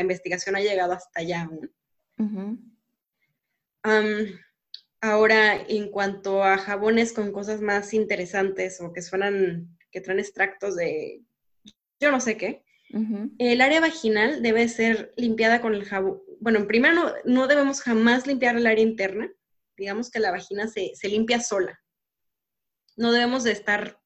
investigación 0.00 0.56
haya 0.56 0.70
llegado 0.70 0.92
hasta 0.92 1.20
allá 1.20 1.42
aún. 1.42 1.70
ahora, 5.00 5.56
en 5.68 5.90
cuanto 5.90 6.42
a 6.42 6.56
jabones 6.56 7.12
con 7.12 7.32
cosas 7.32 7.60
más 7.60 7.92
interesantes 7.92 8.80
o 8.80 8.92
que 8.92 9.02
suenan, 9.02 9.76
que 9.90 10.00
traen 10.00 10.20
extractos 10.20 10.76
de 10.76 11.22
yo 12.00 12.10
no 12.10 12.20
sé 12.20 12.36
qué, 12.36 12.64
el 13.38 13.60
área 13.60 13.80
vaginal 13.80 14.42
debe 14.42 14.68
ser 14.68 15.12
limpiada 15.16 15.60
con 15.60 15.74
el 15.74 15.84
jabón. 15.84 16.22
Bueno, 16.40 16.60
en 16.60 16.66
primer 16.66 16.94
no, 16.94 17.12
no 17.24 17.46
debemos 17.46 17.80
jamás 17.80 18.26
limpiar 18.26 18.56
el 18.56 18.66
área 18.66 18.84
interna. 18.84 19.30
Digamos 19.76 20.10
que 20.10 20.20
la 20.20 20.30
vagina 20.30 20.68
se, 20.68 20.92
se 20.94 21.08
limpia 21.08 21.40
sola 21.40 21.83
no 22.96 23.12
debemos 23.12 23.44
de 23.44 23.52
estar 23.52 24.00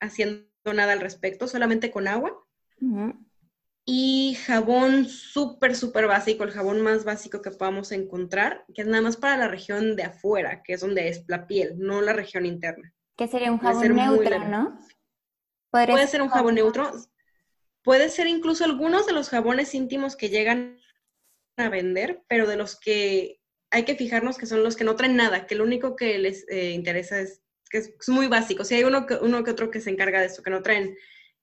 haciendo 0.00 0.46
nada 0.64 0.92
al 0.92 1.00
respecto, 1.00 1.48
solamente 1.48 1.90
con 1.90 2.08
agua. 2.08 2.44
Y 3.84 4.36
jabón 4.44 5.06
súper, 5.06 5.76
súper 5.76 6.06
básico, 6.06 6.44
el 6.44 6.50
jabón 6.50 6.82
más 6.82 7.04
básico 7.04 7.40
que 7.40 7.52
podamos 7.52 7.92
encontrar, 7.92 8.64
que 8.74 8.82
es 8.82 8.88
nada 8.88 9.02
más 9.02 9.16
para 9.16 9.36
la 9.36 9.48
región 9.48 9.94
de 9.94 10.02
afuera, 10.02 10.62
que 10.64 10.72
es 10.72 10.80
donde 10.80 11.08
es 11.08 11.24
la 11.28 11.46
piel, 11.46 11.78
no 11.78 12.02
la 12.02 12.12
región 12.12 12.46
interna. 12.46 12.92
Que 13.16 13.28
sería 13.28 13.52
un 13.52 13.58
jabón 13.58 13.94
neutro, 13.94 14.48
¿no? 14.48 14.78
Puede 15.70 16.06
ser 16.06 16.22
un 16.22 16.28
jabón 16.28 16.56
neutro. 16.56 16.90
Puede 17.82 18.08
ser 18.08 18.26
incluso 18.26 18.64
algunos 18.64 19.06
de 19.06 19.12
los 19.12 19.28
jabones 19.28 19.74
íntimos 19.74 20.16
que 20.16 20.28
llegan 20.28 20.80
a 21.56 21.68
vender, 21.68 22.24
pero 22.28 22.48
de 22.48 22.56
los 22.56 22.78
que 22.78 23.40
hay 23.70 23.84
que 23.84 23.94
fijarnos 23.94 24.38
que 24.38 24.46
son 24.46 24.64
los 24.64 24.74
que 24.74 24.84
no 24.84 24.96
traen 24.96 25.16
nada, 25.16 25.46
que 25.46 25.54
lo 25.54 25.64
único 25.64 25.94
que 25.94 26.18
les 26.18 26.44
eh, 26.48 26.72
interesa 26.72 27.20
es 27.20 27.42
que 27.82 27.90
es, 28.00 28.08
muy 28.08 28.26
básico. 28.26 28.64
Si 28.64 28.74
hay 28.74 28.84
uno 28.84 29.06
que, 29.06 29.14
uno 29.14 29.44
que 29.44 29.50
otro 29.50 29.70
que 29.70 29.80
se 29.80 29.90
encarga 29.90 30.20
de 30.20 30.26
eso, 30.26 30.42
que 30.42 30.50
no 30.50 30.62
traen 30.62 30.96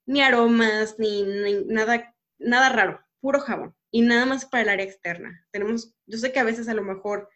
ni 0.06 0.20
aromas, 0.20 0.98
ni, 0.98 1.22
nada, 1.66 2.14
nada 2.38 2.68
raro, 2.68 3.00
puro 3.20 3.40
jabón. 3.40 3.74
Y 3.90 4.02
nada 4.02 4.26
más 4.26 4.44
para 4.46 4.62
el 4.64 4.68
área 4.68 4.84
externa. 4.84 5.46
Tenemos, 5.52 5.94
yo 6.06 6.18
sé 6.18 6.32
que 6.32 6.40
a 6.40 6.44
veces 6.44 6.68
a 6.68 6.74
lo 6.74 6.82
mejor 6.82 7.28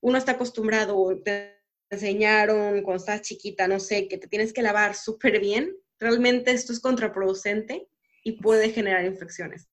uno 0.00 0.18
está 0.18 0.32
acostumbrado, 0.32 1.22
te 1.24 1.58
enseñaron 1.88 2.82
cuando 2.82 3.00
estás 3.00 3.22
chiquita, 3.22 3.66
no 3.68 3.80
sé, 3.80 4.08
que 4.08 4.18
te 4.18 4.28
tienes 4.28 4.52
que 4.52 4.62
lavar 4.62 4.94
súper 4.94 5.40
bien. 5.40 5.74
Realmente 5.98 6.50
esto 6.50 6.72
es 6.72 6.80
contraproducente 6.80 7.88
y 8.22 8.32
puede 8.32 8.70
generar 8.70 9.04
infecciones. 9.04 9.68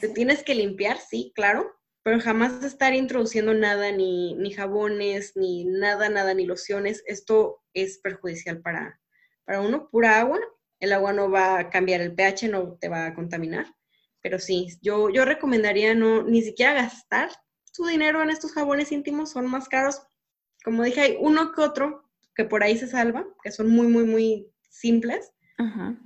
Te 0.00 0.08
tienes 0.08 0.42
que 0.42 0.54
limpiar, 0.54 0.98
sí, 0.98 1.32
claro, 1.34 1.77
pero 2.08 2.22
jamás 2.22 2.64
estar 2.64 2.94
introduciendo 2.94 3.52
nada, 3.52 3.92
ni, 3.92 4.32
ni 4.36 4.50
jabones, 4.50 5.36
ni 5.36 5.66
nada, 5.66 6.08
nada, 6.08 6.32
ni 6.32 6.46
lociones. 6.46 7.04
Esto 7.06 7.62
es 7.74 7.98
perjudicial 7.98 8.62
para, 8.62 8.98
para 9.44 9.60
uno. 9.60 9.90
Pura 9.90 10.18
agua, 10.18 10.38
el 10.80 10.94
agua 10.94 11.12
no 11.12 11.30
va 11.30 11.58
a 11.58 11.68
cambiar 11.68 12.00
el 12.00 12.14
pH, 12.14 12.48
no 12.48 12.78
te 12.80 12.88
va 12.88 13.04
a 13.04 13.14
contaminar. 13.14 13.66
Pero 14.22 14.38
sí, 14.38 14.68
yo, 14.80 15.10
yo 15.10 15.26
recomendaría 15.26 15.94
no, 15.94 16.22
ni 16.22 16.40
siquiera 16.40 16.72
gastar 16.72 17.28
su 17.64 17.84
dinero 17.84 18.22
en 18.22 18.30
estos 18.30 18.54
jabones 18.54 18.90
íntimos, 18.90 19.32
son 19.32 19.46
más 19.46 19.68
caros. 19.68 20.00
Como 20.64 20.84
dije, 20.84 21.02
hay 21.02 21.18
uno 21.20 21.52
que 21.52 21.60
otro 21.60 22.08
que 22.34 22.46
por 22.46 22.62
ahí 22.62 22.78
se 22.78 22.86
salva, 22.86 23.26
que 23.42 23.52
son 23.52 23.68
muy, 23.68 23.86
muy, 23.86 24.04
muy 24.04 24.50
simples. 24.70 25.30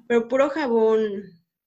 Pero 0.08 0.26
puro 0.26 0.50
jabón 0.50 1.22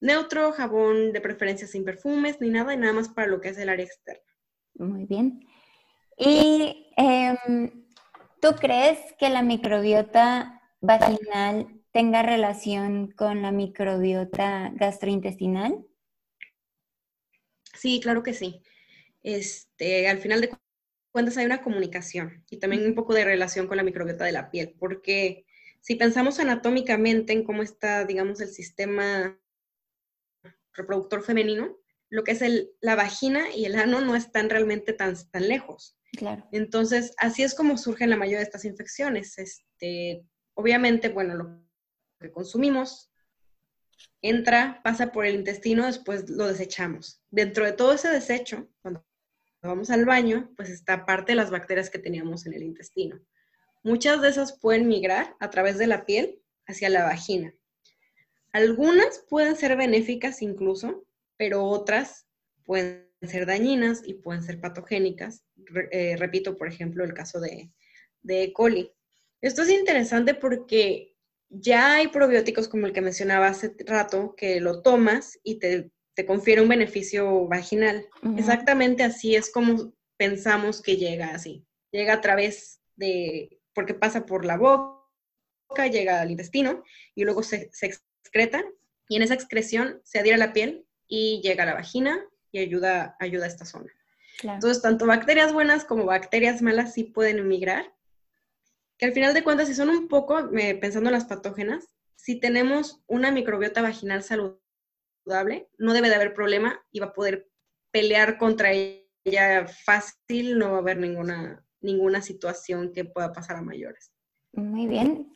neutro, 0.05 0.51
jabón 0.53 1.11
de 1.11 1.21
preferencia 1.21 1.67
sin 1.67 1.83
perfumes 1.83 2.39
ni 2.39 2.49
nada, 2.49 2.73
y 2.73 2.77
nada 2.77 2.93
más 2.93 3.09
para 3.09 3.27
lo 3.27 3.41
que 3.41 3.49
es 3.49 3.57
el 3.57 3.69
área 3.69 3.85
externa. 3.85 4.23
Muy 4.75 5.05
bien. 5.05 5.45
¿Y 6.17 6.91
em, 6.95 7.85
tú 8.41 8.55
crees 8.59 8.99
que 9.19 9.29
la 9.29 9.41
microbiota 9.41 10.61
vaginal 10.79 11.81
tenga 11.91 12.23
relación 12.23 13.11
con 13.11 13.41
la 13.41 13.51
microbiota 13.51 14.71
gastrointestinal? 14.75 15.85
Sí, 17.73 17.99
claro 18.01 18.23
que 18.23 18.33
sí. 18.33 18.61
Este, 19.23 20.07
al 20.07 20.19
final 20.19 20.41
de 20.41 20.51
cuentas 21.11 21.37
hay 21.37 21.45
una 21.45 21.61
comunicación 21.61 22.43
y 22.49 22.57
también 22.57 22.85
un 22.85 22.95
poco 22.95 23.13
de 23.13 23.25
relación 23.25 23.67
con 23.67 23.77
la 23.77 23.83
microbiota 23.83 24.25
de 24.25 24.31
la 24.31 24.51
piel, 24.51 24.75
porque 24.77 25.45
si 25.81 25.95
pensamos 25.95 26.39
anatómicamente 26.39 27.33
en 27.33 27.43
cómo 27.43 27.63
está, 27.63 28.05
digamos, 28.05 28.41
el 28.41 28.49
sistema 28.49 29.39
reproductor 30.75 31.23
femenino, 31.23 31.77
lo 32.09 32.23
que 32.23 32.31
es 32.31 32.41
el, 32.41 32.71
la 32.81 32.95
vagina 32.95 33.45
y 33.55 33.65
el 33.65 33.75
ano 33.75 34.01
no 34.01 34.15
están 34.15 34.49
realmente 34.49 34.93
tan, 34.93 35.15
tan 35.31 35.47
lejos. 35.47 35.97
Claro. 36.17 36.47
Entonces, 36.51 37.13
así 37.17 37.43
es 37.43 37.55
como 37.55 37.77
surgen 37.77 38.09
la 38.09 38.17
mayoría 38.17 38.39
de 38.39 38.45
estas 38.45 38.65
infecciones. 38.65 39.37
Este, 39.37 40.25
obviamente, 40.53 41.09
bueno, 41.09 41.35
lo 41.35 41.61
que 42.19 42.31
consumimos 42.31 43.11
entra, 44.21 44.81
pasa 44.83 45.11
por 45.11 45.25
el 45.25 45.35
intestino, 45.35 45.85
después 45.85 46.29
lo 46.29 46.47
desechamos. 46.47 47.21
Dentro 47.29 47.65
de 47.65 47.73
todo 47.73 47.93
ese 47.93 48.09
desecho, 48.09 48.67
cuando 48.81 49.05
vamos 49.61 49.89
al 49.89 50.05
baño, 50.05 50.51
pues 50.55 50.69
está 50.69 51.05
parte 51.05 51.33
de 51.33 51.35
las 51.35 51.51
bacterias 51.51 51.89
que 51.89 51.99
teníamos 51.99 52.45
en 52.45 52.53
el 52.53 52.63
intestino. 52.63 53.19
Muchas 53.83 54.21
de 54.21 54.29
esas 54.29 54.57
pueden 54.59 54.87
migrar 54.87 55.35
a 55.39 55.49
través 55.49 55.77
de 55.77 55.87
la 55.87 56.05
piel 56.05 56.41
hacia 56.65 56.89
la 56.89 57.03
vagina. 57.03 57.53
Algunas 58.55 59.19
pueden 59.27 59.57
ser 59.57 59.75
benéficas 59.75 60.41
incluso, 60.41 61.05
pero 61.35 61.65
otras 61.65 62.25
pueden 62.63 63.11
ser 63.21 63.45
dañinas 63.45 64.01
y 64.05 64.13
pueden 64.13 64.43
ser 64.43 64.61
patogénicas. 64.61 65.43
Eh, 65.91 66.15
repito, 66.17 66.55
por 66.55 66.69
ejemplo, 66.69 67.03
el 67.03 67.13
caso 67.13 67.41
de, 67.41 67.69
de 68.21 68.43
E. 68.43 68.53
coli. 68.53 68.93
Esto 69.41 69.63
es 69.63 69.71
interesante 69.71 70.35
porque 70.35 71.17
ya 71.49 71.95
hay 71.95 72.07
probióticos 72.07 72.69
como 72.69 72.87
el 72.87 72.93
que 72.93 73.01
mencionaba 73.01 73.47
hace 73.47 73.75
rato, 73.85 74.35
que 74.37 74.61
lo 74.61 74.81
tomas 74.81 75.37
y 75.43 75.59
te, 75.59 75.91
confiere 76.25 76.61
un 76.61 76.69
beneficio 76.69 77.49
vaginal. 77.49 78.07
Exactamente 78.37 79.03
así 79.03 79.35
es 79.35 79.51
como 79.51 79.93
pensamos 80.15 80.81
que 80.81 80.95
llega 80.95 81.35
así. 81.35 81.65
Llega 81.91 82.13
a 82.13 82.21
través 82.21 82.79
de, 82.95 83.59
porque 83.73 83.95
pasa 83.95 84.25
por 84.25 84.45
la 84.45 84.55
boca, 84.55 85.87
llega 85.91 86.21
al 86.21 86.31
intestino 86.31 86.85
y 87.15 87.25
luego 87.25 87.43
se, 87.43 87.69
se 87.73 87.87
excreta 88.35 88.65
y 89.07 89.15
en 89.15 89.21
esa 89.21 89.33
excreción 89.33 90.01
se 90.03 90.19
adhiere 90.19 90.35
a 90.35 90.45
la 90.45 90.53
piel 90.53 90.85
y 91.07 91.41
llega 91.41 91.63
a 91.63 91.67
la 91.67 91.73
vagina 91.73 92.19
y 92.51 92.59
ayuda, 92.59 93.15
ayuda 93.19 93.45
a 93.45 93.47
esta 93.47 93.65
zona. 93.65 93.91
Entonces, 94.43 94.81
tanto 94.81 95.05
bacterias 95.05 95.53
buenas 95.53 95.85
como 95.85 96.05
bacterias 96.05 96.61
malas 96.61 96.93
sí 96.93 97.05
pueden 97.05 97.39
emigrar 97.39 97.93
que 98.97 99.05
al 99.05 99.13
final 99.13 99.33
de 99.33 99.43
cuentas, 99.43 99.67
si 99.67 99.73
son 99.73 99.89
un 99.89 100.07
poco, 100.07 100.49
pensando 100.81 101.09
en 101.09 101.13
las 101.13 101.25
patógenas, 101.25 101.85
si 102.15 102.39
tenemos 102.39 103.01
una 103.07 103.31
microbiota 103.31 103.81
vaginal 103.81 104.23
saludable, 104.23 105.69
no 105.77 105.93
debe 105.93 106.09
de 106.09 106.15
haber 106.15 106.33
problema 106.33 106.81
y 106.91 106.99
va 106.99 107.07
a 107.07 107.13
poder 107.13 107.49
pelear 107.91 108.37
contra 108.37 108.71
ella 108.71 109.67
fácil, 109.67 110.57
no 110.57 110.71
va 110.71 110.77
a 110.77 110.81
haber 110.81 110.97
ninguna, 110.97 111.65
ninguna 111.81 112.21
situación 112.21 112.91
que 112.93 113.05
pueda 113.05 113.31
pasar 113.31 113.57
a 113.57 113.61
mayores. 113.61 114.11
Muy 114.53 114.87
bien. 114.87 115.29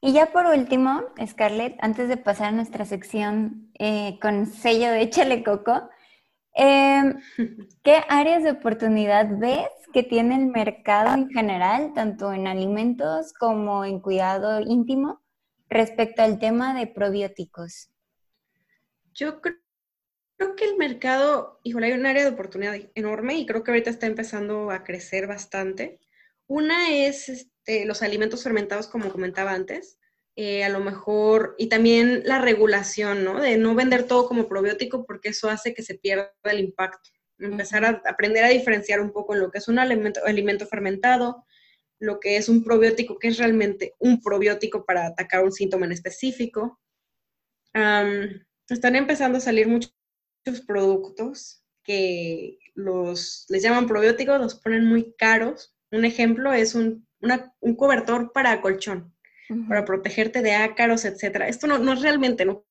Y 0.00 0.12
ya 0.12 0.26
por 0.26 0.46
último, 0.46 1.02
Scarlett, 1.26 1.76
antes 1.80 2.08
de 2.08 2.16
pasar 2.16 2.48
a 2.48 2.52
nuestra 2.52 2.84
sección 2.84 3.72
eh, 3.78 4.18
con 4.20 4.46
sello 4.46 4.92
de 4.92 5.02
Échale 5.02 5.42
Coco, 5.42 5.90
em, 6.54 7.20
¿qué 7.82 8.02
áreas 8.08 8.44
de 8.44 8.52
oportunidad 8.52 9.26
ves 9.38 9.68
que 9.92 10.04
tiene 10.04 10.36
el 10.36 10.46
mercado 10.46 11.14
en 11.14 11.28
general, 11.30 11.92
tanto 11.94 12.32
en 12.32 12.46
alimentos 12.46 13.32
como 13.32 13.84
en 13.84 14.00
cuidado 14.00 14.60
íntimo, 14.60 15.20
respecto 15.68 16.22
al 16.22 16.38
tema 16.38 16.74
de 16.78 16.86
probióticos? 16.86 17.90
Yo 19.14 19.40
creo, 19.40 19.56
que 20.56 20.64
el 20.64 20.76
mercado, 20.76 21.58
híjole, 21.64 21.86
hay 21.88 21.92
un 21.98 22.06
área 22.06 22.22
de 22.22 22.30
oportunidad 22.30 22.76
enorme 22.94 23.34
y 23.34 23.46
creo 23.46 23.64
que 23.64 23.72
ahorita 23.72 23.90
está 23.90 24.06
empezando 24.06 24.70
a 24.70 24.84
crecer 24.84 25.26
bastante. 25.26 25.98
Una 26.46 26.92
es 26.92 27.50
este, 27.68 27.84
los 27.84 28.02
alimentos 28.02 28.42
fermentados, 28.42 28.86
como 28.88 29.12
comentaba 29.12 29.52
antes. 29.52 29.98
Eh, 30.36 30.64
a 30.64 30.68
lo 30.68 30.80
mejor, 30.80 31.54
y 31.58 31.68
también 31.68 32.22
la 32.24 32.40
regulación, 32.40 33.24
¿no? 33.24 33.40
De 33.40 33.58
no 33.58 33.74
vender 33.74 34.04
todo 34.04 34.28
como 34.28 34.48
probiótico 34.48 35.04
porque 35.04 35.30
eso 35.30 35.50
hace 35.50 35.74
que 35.74 35.82
se 35.82 35.96
pierda 35.96 36.32
el 36.44 36.60
impacto 36.60 37.10
empezar 37.40 37.84
a 37.84 38.02
aprender 38.04 38.42
a 38.42 38.48
diferenciar 38.48 39.00
un 39.00 39.12
poco 39.12 39.32
en 39.32 39.40
lo 39.40 39.50
que 39.52 39.58
es 39.58 39.68
un 39.68 39.78
alimento, 39.78 40.20
alimento 40.24 40.66
fermentado, 40.66 41.44
lo 42.00 42.18
que 42.18 42.36
es 42.36 42.48
un 42.48 42.64
probiótico, 42.64 43.16
que 43.16 43.28
es 43.28 43.38
realmente 43.38 43.94
un 44.00 44.20
probiótico 44.20 44.84
para 44.84 45.06
atacar 45.06 45.44
un 45.44 45.52
síntoma 45.52 45.86
en 45.86 45.92
específico. 45.92 46.80
están 48.68 48.96
empezando 48.96 49.38
a 49.38 49.40
salir 49.40 49.68
muchos 49.68 49.92
productos 50.66 51.62
que 51.84 52.58
los, 52.74 53.46
les 53.48 53.62
llaman 53.62 53.86
probióticos, 53.86 54.40
los 54.40 54.56
ponen 54.56 54.84
muy 54.84 55.14
caros. 55.16 55.76
Un 55.92 56.04
ejemplo 56.04 56.52
es 56.52 56.74
un, 56.74 57.07
un 57.60 57.76
cobertor 57.76 58.32
para 58.32 58.60
colchón, 58.60 59.14
para 59.68 59.84
protegerte 59.84 60.42
de 60.42 60.52
ácaros, 60.52 61.04
etc. 61.04 61.44
Esto 61.46 61.66
no, 61.66 61.78
no 61.78 61.94
es 61.94 62.02
realmente, 62.02 62.44
no 62.44 62.64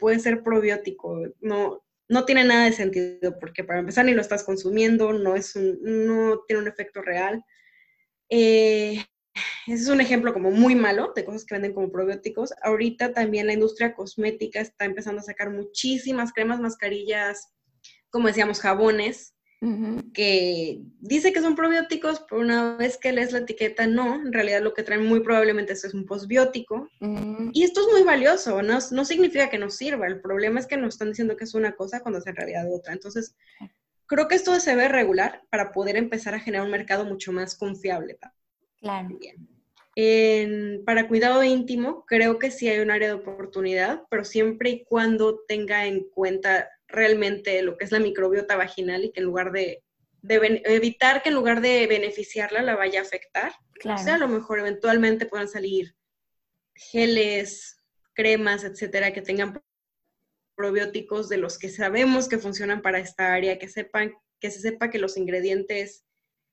puede 0.00 0.18
ser 0.18 0.42
probiótico, 0.42 1.20
no, 1.40 1.84
no 2.08 2.24
tiene 2.24 2.44
nada 2.44 2.64
de 2.64 2.72
sentido, 2.72 3.38
porque 3.38 3.64
para 3.64 3.80
empezar 3.80 4.04
ni 4.04 4.12
lo 4.12 4.20
estás 4.20 4.44
consumiendo, 4.44 5.12
no, 5.12 5.36
es 5.36 5.56
un, 5.56 5.78
no 5.82 6.42
tiene 6.46 6.62
un 6.62 6.68
efecto 6.68 7.02
real. 7.02 7.44
Eh, 8.28 9.04
ese 9.66 9.82
es 9.82 9.88
un 9.88 10.00
ejemplo 10.00 10.32
como 10.32 10.50
muy 10.50 10.74
malo 10.74 11.12
de 11.14 11.24
cosas 11.24 11.44
que 11.44 11.54
venden 11.54 11.72
como 11.72 11.90
probióticos. 11.90 12.52
Ahorita 12.62 13.12
también 13.12 13.46
la 13.46 13.52
industria 13.52 13.94
cosmética 13.94 14.60
está 14.60 14.84
empezando 14.84 15.20
a 15.20 15.24
sacar 15.24 15.50
muchísimas 15.50 16.32
cremas, 16.32 16.60
mascarillas, 16.60 17.52
como 18.10 18.28
decíamos, 18.28 18.60
jabones, 18.60 19.31
que 20.12 20.82
dice 20.98 21.32
que 21.32 21.40
son 21.40 21.54
probióticos, 21.54 22.24
pero 22.28 22.40
una 22.40 22.76
vez 22.76 22.98
que 22.98 23.12
lees 23.12 23.32
la 23.32 23.40
etiqueta, 23.40 23.86
no, 23.86 24.16
en 24.16 24.32
realidad 24.32 24.60
lo 24.60 24.74
que 24.74 24.82
traen 24.82 25.06
muy 25.06 25.20
probablemente 25.20 25.74
es 25.74 25.94
un 25.94 26.04
posbiótico. 26.04 26.88
Y 27.52 27.62
esto 27.62 27.80
es 27.80 27.86
muy 27.92 28.02
valioso, 28.02 28.60
no, 28.62 28.78
no 28.90 29.04
significa 29.04 29.50
que 29.50 29.58
no 29.58 29.70
sirva, 29.70 30.06
el 30.06 30.20
problema 30.20 30.58
es 30.58 30.66
que 30.66 30.76
nos 30.76 30.94
están 30.94 31.10
diciendo 31.10 31.36
que 31.36 31.44
es 31.44 31.54
una 31.54 31.72
cosa 31.72 32.00
cuando 32.00 32.18
es 32.18 32.26
en 32.26 32.34
realidad 32.34 32.66
otra. 32.72 32.92
Entonces, 32.92 33.36
creo 34.06 34.26
que 34.26 34.34
esto 34.34 34.58
se 34.58 34.70
debe 34.70 34.88
regular 34.88 35.42
para 35.48 35.70
poder 35.70 35.96
empezar 35.96 36.34
a 36.34 36.40
generar 36.40 36.64
un 36.64 36.72
mercado 36.72 37.04
mucho 37.04 37.30
más 37.32 37.54
confiable. 37.54 38.18
Claro. 38.80 39.10
para 40.84 41.06
cuidado 41.06 41.44
íntimo, 41.44 42.04
creo 42.06 42.40
que 42.40 42.50
sí 42.50 42.68
hay 42.68 42.80
un 42.80 42.90
área 42.90 43.08
de 43.08 43.14
oportunidad, 43.14 44.02
pero 44.10 44.24
siempre 44.24 44.70
y 44.70 44.84
cuando 44.84 45.38
tenga 45.46 45.86
en 45.86 46.08
cuenta 46.10 46.68
realmente 46.92 47.62
lo 47.62 47.76
que 47.76 47.84
es 47.84 47.92
la 47.92 47.98
microbiota 47.98 48.56
vaginal 48.56 49.04
y 49.04 49.12
que 49.12 49.20
en 49.20 49.26
lugar 49.26 49.52
de, 49.52 49.82
evitar 50.22 51.22
que 51.22 51.30
en 51.30 51.34
lugar 51.34 51.60
de 51.60 51.86
beneficiarla 51.86 52.62
la 52.62 52.76
vaya 52.76 53.00
a 53.00 53.02
afectar. 53.02 53.52
O 53.84 53.98
sea, 53.98 54.14
a 54.14 54.18
lo 54.18 54.28
mejor 54.28 54.60
eventualmente 54.60 55.26
puedan 55.26 55.48
salir 55.48 55.96
geles, 56.74 57.82
cremas, 58.14 58.64
etcétera, 58.64 59.12
que 59.12 59.22
tengan 59.22 59.60
probióticos 60.54 61.28
de 61.28 61.38
los 61.38 61.58
que 61.58 61.68
sabemos 61.68 62.28
que 62.28 62.38
funcionan 62.38 62.82
para 62.82 62.98
esta 62.98 63.34
área, 63.34 63.58
que 63.58 63.68
sepan, 63.68 64.12
que 64.38 64.50
se 64.50 64.60
sepa 64.60 64.90
que 64.90 64.98
los 64.98 65.16
ingredientes 65.16 66.04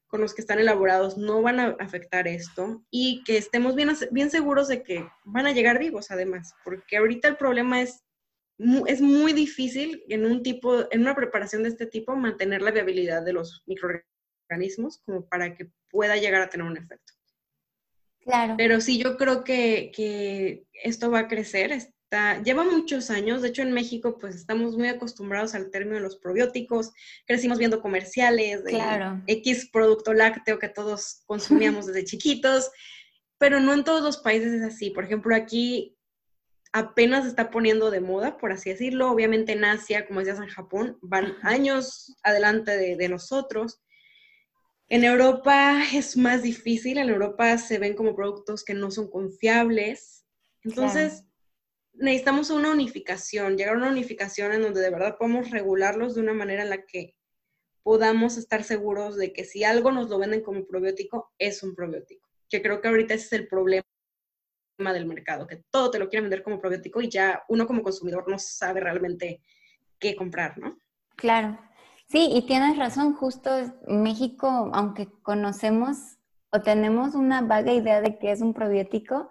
con 0.07 0.21
los 0.21 0.33
que 0.33 0.41
están 0.41 0.57
elaborados 0.57 1.17
no 1.17 1.43
van 1.43 1.59
a 1.59 1.75
afectar 1.79 2.27
esto 2.27 2.83
y 2.89 3.23
que 3.23 3.37
estemos 3.37 3.75
bien, 3.75 3.95
bien 4.09 4.31
seguros 4.31 4.67
de 4.67 4.81
que 4.81 5.07
van 5.23 5.45
a 5.45 5.51
llegar 5.51 5.77
vivos 5.77 6.09
además, 6.09 6.55
porque 6.63 6.97
ahorita 6.97 7.27
el 7.27 7.37
problema 7.37 7.81
es 7.81 8.03
es 8.87 9.01
muy 9.01 9.33
difícil 9.33 10.03
en 10.09 10.25
un 10.25 10.43
tipo, 10.43 10.91
en 10.91 11.01
una 11.01 11.15
preparación 11.15 11.63
de 11.63 11.69
este 11.69 11.85
tipo, 11.85 12.15
mantener 12.15 12.61
la 12.61 12.71
viabilidad 12.71 13.23
de 13.23 13.33
los 13.33 13.63
microorganismos 13.67 14.97
como 15.05 15.25
para 15.27 15.55
que 15.55 15.71
pueda 15.89 16.17
llegar 16.17 16.41
a 16.41 16.49
tener 16.49 16.67
un 16.67 16.77
efecto. 16.77 17.13
Claro. 18.19 18.55
Pero 18.57 18.81
sí, 18.81 18.99
yo 19.01 19.15
creo 19.17 19.43
que, 19.45 19.91
que 19.95 20.65
esto 20.73 21.09
va 21.09 21.19
a 21.19 21.27
crecer. 21.29 21.71
Está, 21.71 22.43
lleva 22.43 22.65
muchos 22.65 23.09
años. 23.09 23.41
De 23.41 23.47
hecho, 23.47 23.61
en 23.61 23.71
México, 23.71 24.17
pues 24.19 24.35
estamos 24.35 24.75
muy 24.75 24.89
acostumbrados 24.89 25.55
al 25.55 25.71
término 25.71 25.95
de 25.95 26.01
los 26.01 26.17
probióticos. 26.17 26.91
Crecimos 27.25 27.59
viendo 27.59 27.81
comerciales 27.81 28.65
de 28.65 28.77
X 29.27 29.69
producto 29.71 30.13
lácteo 30.13 30.59
que 30.59 30.67
todos 30.67 31.23
consumíamos 31.25 31.85
desde 31.87 32.03
chiquitos. 32.03 32.71
Pero 33.37 33.61
no 33.61 33.73
en 33.73 33.85
todos 33.85 34.03
los 34.03 34.17
países 34.17 34.51
es 34.51 34.63
así. 34.63 34.89
Por 34.89 35.05
ejemplo, 35.05 35.33
aquí 35.33 35.97
apenas 36.71 37.25
está 37.25 37.49
poniendo 37.49 37.91
de 37.91 38.01
moda, 38.01 38.37
por 38.37 38.51
así 38.51 38.69
decirlo. 38.69 39.11
Obviamente 39.11 39.53
en 39.53 39.65
Asia, 39.65 40.05
como 40.07 40.19
decías 40.19 40.39
en 40.39 40.47
Japón, 40.47 40.97
van 41.01 41.35
años 41.41 42.17
adelante 42.23 42.77
de, 42.77 43.09
nosotros. 43.09 43.81
En 44.87 45.03
Europa 45.03 45.81
es 45.93 46.17
más 46.17 46.43
difícil, 46.43 46.97
en 46.97 47.09
Europa 47.09 47.57
se 47.57 47.79
ven 47.79 47.95
como 47.95 48.15
productos 48.15 48.63
que 48.63 48.73
no 48.73 48.91
son 48.91 49.09
confiables. 49.09 50.25
Entonces, 50.63 51.25
necesitamos 51.93 52.49
una 52.49 52.71
unificación, 52.71 53.57
llegar 53.57 53.75
a 53.75 53.77
una 53.77 53.89
unificación 53.89 54.51
en 54.53 54.61
donde 54.61 54.81
de 54.81 54.89
verdad 54.89 55.17
podamos 55.17 55.51
regularlos 55.51 56.15
de 56.15 56.21
una 56.21 56.33
manera 56.33 56.63
en 56.63 56.69
la 56.69 56.85
que 56.85 57.15
podamos 57.83 58.37
estar 58.37 58.63
seguros 58.63 59.15
de 59.15 59.33
que 59.33 59.45
si 59.45 59.63
algo 59.63 59.91
nos 59.91 60.09
lo 60.09 60.19
venden 60.19 60.41
como 60.41 60.65
probiótico, 60.65 61.31
es 61.39 61.63
un 61.63 61.75
probiótico. 61.75 62.27
Que 62.49 62.61
creo 62.61 62.81
que 62.81 62.87
ahorita 62.87 63.13
ese 63.13 63.25
es 63.25 63.33
el 63.33 63.47
problema 63.47 63.88
del 64.79 65.05
mercado, 65.05 65.45
que 65.45 65.63
todo 65.69 65.91
te 65.91 65.99
lo 65.99 66.09
quieren 66.09 66.25
vender 66.25 66.43
como 66.43 66.59
probiótico 66.59 67.01
y 67.01 67.09
ya 67.09 67.43
uno 67.49 67.67
como 67.67 67.83
consumidor 67.83 68.29
no 68.29 68.39
sabe 68.39 68.79
realmente 68.79 69.41
qué 69.99 70.15
comprar, 70.15 70.57
¿no? 70.57 70.79
Claro. 71.15 71.59
Sí, 72.07 72.29
y 72.31 72.47
tienes 72.47 72.77
razón, 72.77 73.13
justo 73.13 73.51
México, 73.87 74.71
aunque 74.73 75.07
conocemos 75.21 76.17
o 76.49 76.61
tenemos 76.61 77.13
una 77.13 77.41
vaga 77.41 77.73
idea 77.73 78.01
de 78.01 78.17
que 78.17 78.31
es 78.31 78.41
un 78.41 78.53
probiótico, 78.53 79.29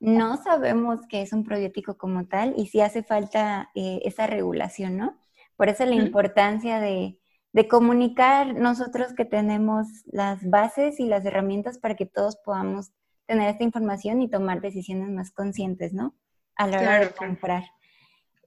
no 0.00 0.36
sabemos 0.42 1.00
que 1.08 1.22
es 1.22 1.32
un 1.32 1.44
probiótico 1.44 1.96
como 1.96 2.26
tal 2.26 2.54
y 2.56 2.66
sí 2.66 2.80
hace 2.80 3.02
falta 3.02 3.70
eh, 3.74 4.00
esa 4.04 4.26
regulación, 4.26 4.96
¿no? 4.98 5.16
Por 5.56 5.68
eso 5.68 5.86
la 5.86 5.94
importancia 5.94 6.80
de, 6.80 7.18
de 7.52 7.68
comunicar 7.68 8.54
nosotros 8.54 9.14
que 9.14 9.24
tenemos 9.24 9.86
las 10.06 10.48
bases 10.48 11.00
y 11.00 11.06
las 11.06 11.24
herramientas 11.24 11.78
para 11.78 11.96
que 11.96 12.06
todos 12.06 12.36
podamos 12.44 12.92
tener 13.28 13.48
esta 13.50 13.62
información 13.62 14.20
y 14.22 14.28
tomar 14.28 14.60
decisiones 14.60 15.10
más 15.10 15.30
conscientes, 15.30 15.92
¿no? 15.92 16.14
A 16.56 16.66
la 16.66 16.80
hora 16.80 16.98
de 17.00 17.10
comprar. 17.10 17.62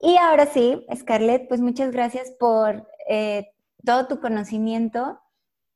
Y 0.01 0.17
ahora 0.17 0.47
sí, 0.47 0.85
Scarlett, 0.93 1.47
pues 1.47 1.61
muchas 1.61 1.91
gracias 1.91 2.31
por 2.31 2.87
eh, 3.07 3.51
todo 3.85 4.07
tu 4.07 4.19
conocimiento, 4.19 5.19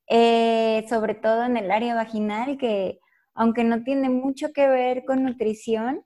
eh, 0.08 0.86
sobre 0.90 1.14
todo 1.14 1.44
en 1.46 1.56
el 1.56 1.72
área 1.72 1.94
vaginal, 1.94 2.58
que 2.58 3.00
aunque 3.36 3.64
no 3.64 3.84
tiene 3.84 4.10
mucho 4.10 4.52
que 4.52 4.68
ver 4.68 5.06
con 5.06 5.24
nutrición, 5.24 6.04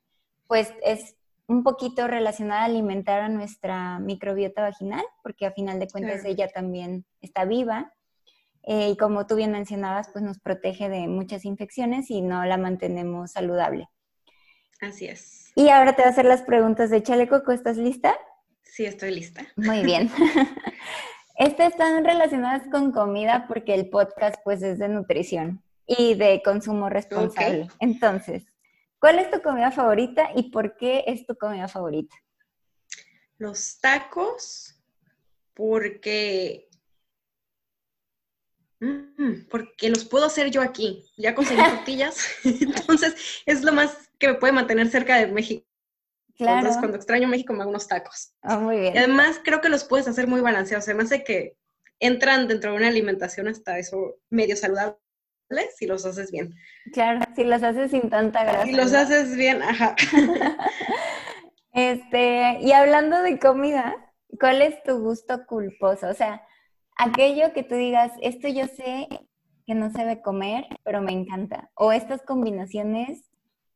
pues 0.48 0.74
es 0.84 1.16
un 1.48 1.64
poquito 1.64 2.08
relacionada 2.08 2.62
a 2.62 2.66
alimentar 2.66 3.22
a 3.22 3.30
nuestra 3.30 4.00
microbiota 4.00 4.64
vaginal, 4.64 5.06
porque 5.24 5.46
a 5.46 5.52
final 5.52 5.80
de 5.80 5.88
cuentas 5.88 6.26
ella 6.26 6.50
también 6.50 7.06
está 7.22 7.46
viva. 7.46 7.94
Eh, 8.64 8.90
y 8.90 8.98
como 8.98 9.26
tú 9.26 9.36
bien 9.36 9.52
mencionabas, 9.52 10.10
pues 10.10 10.24
nos 10.24 10.40
protege 10.40 10.90
de 10.90 11.08
muchas 11.08 11.46
infecciones 11.46 12.12
y 12.12 12.22
no 12.22 12.46
la 12.46 12.58
mantenemos 12.58 13.32
saludable. 13.32 13.90
Así 14.82 15.08
es. 15.08 15.52
Y 15.56 15.70
ahora 15.70 15.96
te 15.96 16.04
voy 16.04 16.10
a 16.10 16.12
hacer 16.12 16.26
las 16.26 16.42
preguntas 16.44 16.90
de 16.90 17.04
Chaleco. 17.04 17.42
¿Estás 17.52 17.78
lista? 17.78 18.16
Sí, 18.64 18.86
estoy 18.86 19.12
lista. 19.12 19.46
Muy 19.56 19.84
bien. 19.84 20.12
Estas 21.36 21.72
están 21.72 22.04
relacionadas 22.04 22.64
con 22.70 22.92
comida 22.92 23.46
porque 23.48 23.74
el 23.74 23.90
podcast 23.90 24.36
pues 24.44 24.62
es 24.62 24.78
de 24.78 24.90
nutrición 24.90 25.64
y 25.88 26.16
de 26.16 26.42
consumo 26.44 26.90
responsable. 26.90 27.68
Entonces, 27.80 28.46
¿Cuál 29.00 29.20
es 29.20 29.32
tu 29.32 29.42
comida 29.42 29.72
favorita 29.72 30.30
y 30.36 30.52
por 30.52 30.76
qué 30.76 31.06
es 31.08 31.26
tu 31.26 31.36
comida 31.38 31.70
favorita? 31.70 32.16
Los 33.38 33.80
tacos, 33.80 34.78
porque 35.54 36.69
porque 39.50 39.90
los 39.90 40.06
puedo 40.06 40.26
hacer 40.26 40.52
yo 40.52 40.62
aquí. 40.62 41.06
Ya 41.18 41.36
conseguí 41.36 41.62
tortillas, 41.62 42.26
entonces 42.44 43.16
es 43.46 43.64
lo 43.64 43.74
más 43.74 44.10
que 44.18 44.28
me 44.28 44.34
puede 44.36 44.54
mantener 44.54 44.90
cerca 44.90 45.18
de 45.18 45.28
México. 45.28 45.66
Claro. 46.38 46.60
Entonces, 46.60 46.80
cuando 46.80 46.98
extraño 46.98 47.28
México 47.28 47.52
me 47.52 47.62
hago 47.62 47.70
unos 47.70 47.88
tacos. 47.88 48.34
Oh, 48.44 48.60
muy 48.62 48.80
bien. 48.80 48.96
Y 48.96 48.98
además, 48.98 49.42
creo 49.44 49.60
que 49.60 49.68
los 49.68 49.84
puedes 49.84 50.08
hacer 50.08 50.26
muy 50.26 50.40
balanceados. 50.40 50.88
Además 50.88 51.10
de 51.10 51.26
que 51.26 51.58
entran 52.00 52.48
dentro 52.48 52.72
de 52.72 52.78
una 52.78 52.88
alimentación 52.88 53.50
hasta 53.50 53.78
eso 53.78 54.16
medio 54.30 54.56
saludable 54.56 54.98
si 55.76 55.86
los 55.86 56.06
haces 56.06 56.32
bien. 56.32 56.56
Claro, 56.94 57.26
si 57.36 57.44
los 57.44 57.64
haces 57.64 57.92
sin 57.92 58.10
tanta 58.10 58.44
grasa. 58.44 58.66
Si 58.66 58.72
los 58.72 58.94
haces 58.94 59.36
bien, 59.36 59.62
ajá. 59.62 59.96
este, 61.74 62.60
y 62.62 62.72
hablando 62.72 63.22
de 63.22 63.40
comida, 63.40 63.96
¿cuál 64.40 64.62
es 64.62 64.82
tu 64.84 65.00
gusto 65.00 65.46
culposo? 65.46 66.08
O 66.08 66.14
sea, 66.14 66.42
aquello 67.00 67.54
que 67.54 67.64
tú 67.64 67.76
digas, 67.76 68.12
esto 68.22 68.48
yo 68.48 68.68
sé 68.68 69.08
que 69.66 69.74
no 69.74 69.90
se 69.92 70.00
debe 70.00 70.22
comer, 70.22 70.66
pero 70.84 71.02
me 71.02 71.14
encanta. 71.14 71.72
O 71.76 71.92
estas 71.92 72.22
combinaciones 72.22 73.24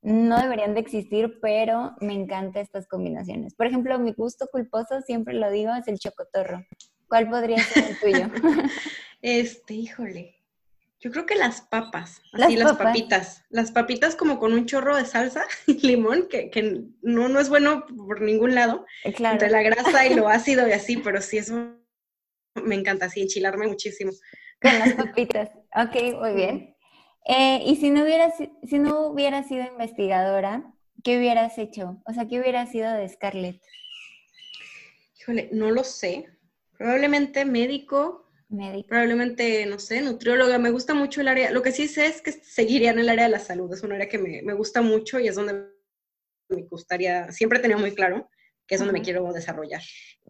no 0.01 0.38
deberían 0.39 0.73
de 0.73 0.81
existir, 0.81 1.39
pero 1.41 1.95
me 2.01 2.13
encantan 2.13 2.62
estas 2.62 2.88
combinaciones. 2.88 3.55
Por 3.55 3.67
ejemplo, 3.67 3.97
mi 3.97 4.12
gusto 4.12 4.47
culposo, 4.51 5.01
siempre 5.01 5.33
lo 5.33 5.49
digo, 5.49 5.73
es 5.73 5.88
el 5.88 5.97
chocotorro. 5.97 6.65
¿Cuál 7.07 7.29
podría 7.29 7.57
ser 7.59 7.86
el 7.91 7.99
tuyo? 7.99 8.27
este, 9.21 9.73
híjole. 9.73 10.36
Yo 10.99 11.12
creo 11.12 11.25
que 11.25 11.36
las 11.36 11.62
papas, 11.62 12.21
así 12.31 12.55
las, 12.55 12.77
papitas. 12.77 13.43
Las 13.49 13.71
papitas 13.71 14.15
como 14.15 14.39
con 14.39 14.53
un 14.53 14.65
chorro 14.65 14.95
de 14.95 15.05
salsa 15.05 15.43
y 15.67 15.86
limón, 15.86 16.27
que, 16.29 16.49
que 16.49 16.81
no, 17.01 17.29
no 17.29 17.39
es 17.39 17.49
bueno 17.49 17.86
por 17.86 18.21
ningún 18.21 18.55
lado. 18.55 18.86
Eh, 19.05 19.13
claro. 19.13 19.33
Entre 19.33 19.49
la 19.49 19.62
grasa 19.62 20.05
y 20.07 20.13
lo 20.13 20.27
ácido 20.29 20.67
y 20.67 20.71
así, 20.71 20.97
pero 20.97 21.21
sí, 21.21 21.38
eso 21.38 21.83
me 22.63 22.75
encanta, 22.75 23.05
así, 23.05 23.21
enchilarme 23.21 23.67
muchísimo. 23.67 24.11
Con 24.61 24.79
las 24.79 24.93
papitas. 24.93 25.49
Ok, 25.75 26.19
muy 26.19 26.33
bien. 26.33 26.75
Eh, 27.25 27.61
y 27.65 27.75
si 27.77 27.89
no, 27.89 28.03
hubieras, 28.03 28.33
si 28.63 28.79
no 28.79 29.07
hubieras 29.07 29.47
sido 29.47 29.65
investigadora, 29.65 30.73
¿qué 31.03 31.17
hubieras 31.17 31.57
hecho? 31.57 32.01
O 32.05 32.13
sea, 32.13 32.27
¿qué 32.27 32.39
hubieras 32.39 32.71
sido 32.71 32.91
de 32.91 33.07
Scarlett? 33.07 33.61
Híjole, 35.19 35.49
no 35.51 35.71
lo 35.71 35.83
sé. 35.83 36.27
Probablemente 36.77 37.45
médico, 37.45 38.23
Probablemente, 38.87 39.65
no 39.65 39.79
sé, 39.79 40.01
nutrióloga. 40.01 40.59
Me 40.59 40.69
gusta 40.69 40.93
mucho 40.93 41.21
el 41.21 41.27
área. 41.27 41.49
Lo 41.49 41.63
que 41.63 41.71
sí 41.71 41.87
sé 41.87 42.05
es 42.05 42.21
que 42.21 42.31
seguiría 42.31 42.91
en 42.91 42.99
el 42.99 43.09
área 43.09 43.25
de 43.25 43.31
la 43.31 43.39
salud. 43.39 43.73
Es 43.73 43.81
un 43.81 43.93
área 43.93 44.07
que 44.07 44.19
me, 44.19 44.43
me 44.43 44.53
gusta 44.53 44.83
mucho 44.83 45.19
y 45.19 45.27
es 45.27 45.35
donde 45.35 45.73
me 46.49 46.61
gustaría, 46.63 47.31
siempre 47.31 47.59
he 47.59 47.61
tenido 47.61 47.79
muy 47.79 47.95
claro 47.95 48.29
que 48.67 48.75
es 48.75 48.79
donde 48.79 48.93
me 48.93 49.01
quiero 49.01 49.31
desarrollar. 49.33 49.81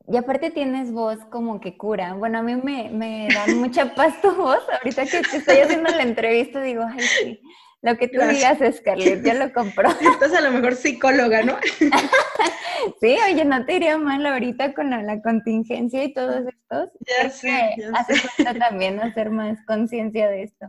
Y 0.07 0.17
aparte 0.17 0.51
tienes 0.51 0.91
voz 0.91 1.19
como 1.29 1.61
que 1.61 1.77
cura. 1.77 2.13
Bueno, 2.13 2.39
a 2.39 2.41
mí 2.41 2.55
me, 2.55 2.89
me 2.89 3.29
da 3.33 3.47
mucha 3.55 3.95
paz 3.95 4.21
tu 4.21 4.33
voz. 4.35 4.61
Ahorita 4.69 5.05
que 5.05 5.21
te 5.21 5.37
estoy 5.37 5.57
haciendo 5.57 5.89
la 5.89 6.03
entrevista 6.03 6.61
digo, 6.61 6.83
ay, 6.83 6.99
sí, 6.99 7.41
lo 7.83 7.97
que 7.97 8.07
tú 8.07 8.21
digas, 8.21 8.59
Scarlett, 8.77 9.25
yo 9.25 9.33
lo 9.33 9.51
compro. 9.51 9.89
Estás 10.13 10.33
a 10.33 10.39
lo 10.39 10.51
mejor 10.51 10.75
psicóloga, 10.75 11.43
¿no? 11.43 11.57
sí, 13.01 13.17
oye, 13.29 13.43
no 13.43 13.65
te 13.65 13.75
iría 13.75 13.97
mal 13.97 14.25
ahorita 14.25 14.73
con 14.73 14.89
la, 14.89 15.21
contingencia 15.21 16.01
y 16.01 16.13
todos 16.13 16.45
estos. 16.47 16.89
Ya 17.01 17.29
sé, 17.29 17.75
hace 17.93 18.15
falta 18.15 18.53
también 18.67 19.01
hacer 19.01 19.31
más 19.31 19.57
conciencia 19.65 20.29
de 20.29 20.43
esto. 20.43 20.67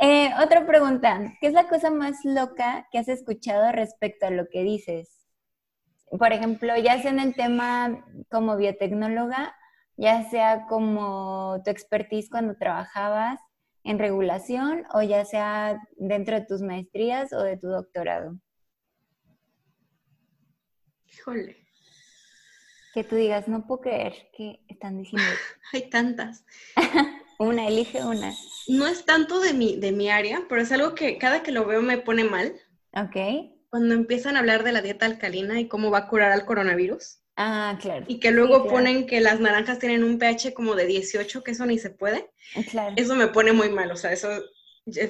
Eh, 0.00 0.30
otra 0.42 0.66
pregunta, 0.66 1.32
¿qué 1.40 1.46
es 1.46 1.54
la 1.54 1.66
cosa 1.66 1.90
más 1.90 2.16
loca 2.24 2.86
que 2.92 2.98
has 2.98 3.08
escuchado 3.08 3.72
respecto 3.72 4.26
a 4.26 4.30
lo 4.30 4.48
que 4.50 4.62
dices? 4.62 5.17
Por 6.16 6.32
ejemplo, 6.32 6.76
ya 6.76 7.00
sea 7.00 7.10
en 7.10 7.20
el 7.20 7.34
tema 7.34 8.04
como 8.30 8.56
biotecnóloga, 8.56 9.54
ya 9.96 10.28
sea 10.30 10.66
como 10.66 11.60
tu 11.64 11.70
expertise 11.70 12.30
cuando 12.30 12.56
trabajabas, 12.56 13.40
en 13.88 13.98
regulación 13.98 14.84
o 14.92 15.02
ya 15.02 15.24
sea 15.24 15.80
dentro 15.96 16.38
de 16.38 16.44
tus 16.46 16.60
maestrías 16.60 17.32
o 17.32 17.42
de 17.42 17.56
tu 17.56 17.68
doctorado? 17.68 18.38
Híjole. 21.06 21.56
Que 22.92 23.02
tú 23.02 23.16
digas, 23.16 23.48
no 23.48 23.66
puedo 23.66 23.80
creer 23.80 24.30
que 24.36 24.60
están 24.68 24.98
diciendo. 24.98 25.28
Hay 25.72 25.88
tantas. 25.88 26.44
una, 27.38 27.66
elige 27.66 28.04
una. 28.04 28.34
No 28.66 28.86
es 28.86 29.06
tanto 29.06 29.40
de 29.40 29.54
mi, 29.54 29.76
de 29.76 29.92
mi 29.92 30.10
área, 30.10 30.42
pero 30.50 30.60
es 30.60 30.70
algo 30.70 30.94
que 30.94 31.16
cada 31.16 31.42
que 31.42 31.52
lo 31.52 31.64
veo 31.64 31.80
me 31.80 31.96
pone 31.96 32.24
mal. 32.24 32.52
Ok. 32.92 33.16
Cuando 33.70 33.94
empiezan 33.94 34.36
a 34.36 34.40
hablar 34.40 34.64
de 34.64 34.72
la 34.72 34.82
dieta 34.82 35.06
alcalina 35.06 35.60
y 35.60 35.68
cómo 35.68 35.90
va 35.90 35.98
a 35.98 36.08
curar 36.08 36.32
al 36.32 36.44
coronavirus. 36.46 37.18
Ah, 37.36 37.78
claro. 37.80 38.04
Y 38.08 38.18
que 38.18 38.30
luego 38.30 38.66
ponen 38.66 39.06
que 39.06 39.20
las 39.20 39.38
naranjas 39.38 39.78
tienen 39.78 40.02
un 40.02 40.18
pH 40.18 40.54
como 40.54 40.74
de 40.74 40.86
18, 40.86 41.44
que 41.44 41.52
eso 41.52 41.66
ni 41.66 41.78
se 41.78 41.90
puede. 41.90 42.30
Claro. 42.70 42.94
Eso 42.96 43.14
me 43.14 43.28
pone 43.28 43.52
muy 43.52 43.68
mal, 43.68 43.90
o 43.92 43.96
sea, 43.96 44.12
eso 44.12 44.28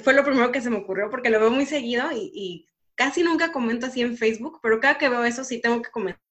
fue 0.03 0.13
lo 0.13 0.23
primero 0.23 0.51
que 0.51 0.61
se 0.61 0.69
me 0.69 0.77
ocurrió 0.77 1.09
porque 1.09 1.29
lo 1.29 1.39
veo 1.39 1.51
muy 1.51 1.65
seguido 1.65 2.05
y, 2.13 2.67
casi 2.95 3.23
nunca 3.23 3.53
comento 3.53 3.85
así 3.85 4.01
en 4.01 4.17
Facebook, 4.17 4.59
pero 4.61 4.81
cada 4.81 4.97
que 4.97 5.07
veo 5.07 5.23
eso 5.23 5.45
sí 5.45 5.61
tengo 5.61 5.81
que 5.81 5.89
comentar 5.89 6.21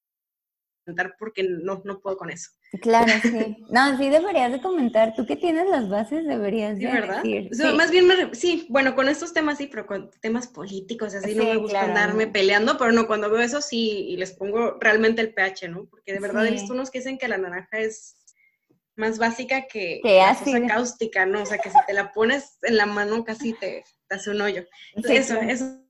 porque 1.17 1.43
no, 1.43 1.81
no 1.85 1.99
puedo 1.99 2.17
con 2.17 2.29
eso. 2.29 2.51
Claro, 2.81 3.11
sí. 3.21 3.57
No, 3.69 3.97
sí 3.97 4.09
deberías 4.09 4.51
de 4.51 4.61
comentar. 4.61 5.13
Tú 5.15 5.25
que 5.25 5.35
tienes 5.35 5.69
las 5.69 5.89
bases 5.89 6.25
deberías 6.25 6.77
de 6.77 6.85
¿verdad? 6.85 7.23
decir. 7.23 7.49
Más 7.75 7.91
bien, 7.91 8.07
sí, 8.33 8.65
bueno, 8.69 8.95
con 8.95 9.09
estos 9.09 9.33
temas 9.33 9.57
sí, 9.57 9.67
pero 9.67 9.85
con 9.85 10.09
temas 10.21 10.47
políticos, 10.47 11.15
así 11.15 11.35
no 11.35 11.45
me 11.45 11.57
gusta 11.57 11.81
andarme 11.81 12.27
peleando, 12.27 12.77
pero 12.77 12.91
no, 12.91 13.07
cuando 13.07 13.29
veo 13.29 13.41
eso 13.41 13.61
sí, 13.61 14.07
y 14.09 14.17
les 14.17 14.33
pongo 14.33 14.77
realmente 14.79 15.21
el 15.21 15.33
pH, 15.33 15.69
¿no? 15.69 15.85
Porque 15.85 16.13
de 16.13 16.19
verdad 16.19 16.45
he 16.45 16.51
visto 16.51 16.73
unos 16.73 16.91
que 16.91 16.99
dicen 16.99 17.17
que 17.17 17.27
la 17.27 17.37
naranja 17.37 17.79
es 17.79 18.15
más 18.95 19.17
básica 19.17 19.65
que, 19.67 20.01
la 20.03 20.35
cosa 20.35 20.67
cáustica, 20.67 21.25
¿no? 21.25 21.43
O 21.43 21.45
sea, 21.45 21.57
que 21.57 21.69
si 21.69 21.77
te 21.87 21.93
la 21.93 22.11
pones 22.11 22.57
en 22.63 22.77
la 22.77 22.85
mano 22.85 23.23
casi 23.23 23.53
te, 23.53 23.83
hace 24.09 24.29
un 24.29 24.41
hoyo. 24.41 24.65
eso, 24.95 25.39
eso 25.39 25.88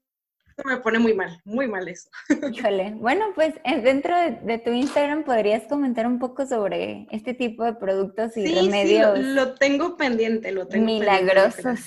me 0.66 0.78
pone 0.78 1.00
muy 1.00 1.14
mal, 1.14 1.42
muy 1.46 1.68
mal 1.68 1.88
eso. 1.88 2.10
Híjole, 2.52 2.92
bueno, 2.96 3.26
pues 3.36 3.56
eh, 3.64 3.82
dentro 3.82 4.16
de, 4.16 4.58
tu 4.60 4.72
Instagram 4.72 5.24
podrías 5.24 5.64
comentar 5.68 6.08
un 6.08 6.20
poco 6.20 6.46
sobre 6.46 7.08
este 7.12 7.34
tipo 7.34 7.64
de 7.64 7.74
productos 7.74 8.36
y 8.38 8.46
remedios. 8.54 9.18
Sí, 9.18 9.24
lo, 9.24 9.56
tengo 9.56 9.98
pendiente, 9.98 10.52
lo 10.52 10.68
tengo 10.68 10.86
Milagrosos. 10.86 11.80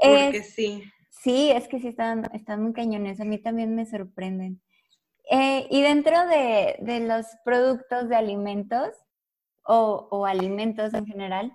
Porque 0.00 0.42
sí. 0.54 0.82
Sí, 1.10 1.50
es 1.50 1.66
que 1.68 1.80
sí 1.80 1.88
están, 1.88 2.28
están 2.34 2.62
muy 2.62 2.72
cañones, 2.72 3.20
a 3.20 3.24
mí 3.24 3.38
también 3.38 3.74
me 3.74 3.86
sorprenden. 3.86 4.62
Eh, 5.30 5.66
y 5.70 5.82
dentro 5.82 6.16
de, 6.26 7.00
los 7.00 7.26
productos 7.44 8.08
de 8.08 8.16
alimentos 8.16 8.90
o, 9.64 10.08
o 10.10 10.24
alimentos 10.24 10.94
en 10.94 11.06
general, 11.06 11.52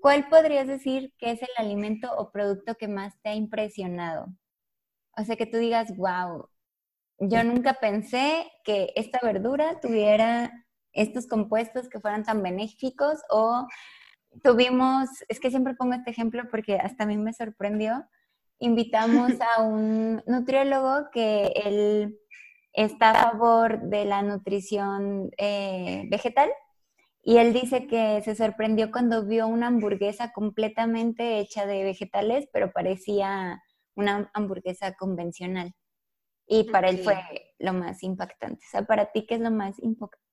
¿cuál 0.00 0.28
podrías 0.28 0.66
decir 0.66 1.12
que 1.18 1.30
es 1.30 1.42
el 1.42 1.50
alimento 1.58 2.10
o 2.16 2.32
producto 2.32 2.74
que 2.76 2.88
más 2.88 3.20
te 3.22 3.30
ha 3.30 3.34
impresionado? 3.34 4.28
O 5.16 5.24
sea, 5.24 5.36
que 5.36 5.46
tú 5.46 5.58
digas, 5.58 5.94
wow, 5.96 6.48
yo 7.18 7.44
nunca 7.44 7.74
pensé 7.74 8.50
que 8.64 8.92
esta 8.96 9.20
verdura 9.22 9.80
tuviera 9.80 10.50
estos 10.92 11.26
compuestos 11.26 11.88
que 11.88 12.00
fueran 12.00 12.24
tan 12.24 12.42
benéficos 12.42 13.20
o 13.30 13.66
tuvimos, 14.42 15.08
es 15.28 15.40
que 15.40 15.50
siempre 15.50 15.74
pongo 15.74 15.94
este 15.94 16.10
ejemplo 16.10 16.44
porque 16.50 16.76
hasta 16.76 17.04
a 17.04 17.06
mí 17.06 17.16
me 17.16 17.32
sorprendió, 17.32 18.04
invitamos 18.58 19.32
a 19.56 19.62
un 19.62 20.22
nutriólogo 20.26 21.10
que 21.12 21.52
él 21.64 22.18
está 22.72 23.10
a 23.10 23.30
favor 23.32 23.82
de 23.82 24.04
la 24.04 24.22
nutrición 24.22 25.30
eh, 25.36 26.06
vegetal 26.10 26.50
Y 27.22 27.36
él 27.38 27.52
dice 27.52 27.86
que 27.86 28.22
se 28.24 28.34
sorprendió 28.34 28.90
cuando 28.90 29.26
vio 29.26 29.46
una 29.46 29.68
hamburguesa 29.68 30.32
completamente 30.32 31.38
hecha 31.38 31.66
de 31.66 31.84
vegetales, 31.84 32.48
pero 32.52 32.72
parecía 32.72 33.62
una 33.94 34.30
hamburguesa 34.34 34.94
convencional. 34.94 35.74
Y 36.46 36.64
para 36.64 36.90
él 36.90 36.98
fue 36.98 37.16
lo 37.58 37.72
más 37.72 38.02
impactante. 38.02 38.64
O 38.66 38.70
sea, 38.70 38.84
para 38.84 39.12
ti, 39.12 39.26
¿qué 39.26 39.36
es 39.36 39.40
lo 39.40 39.50
más 39.50 39.76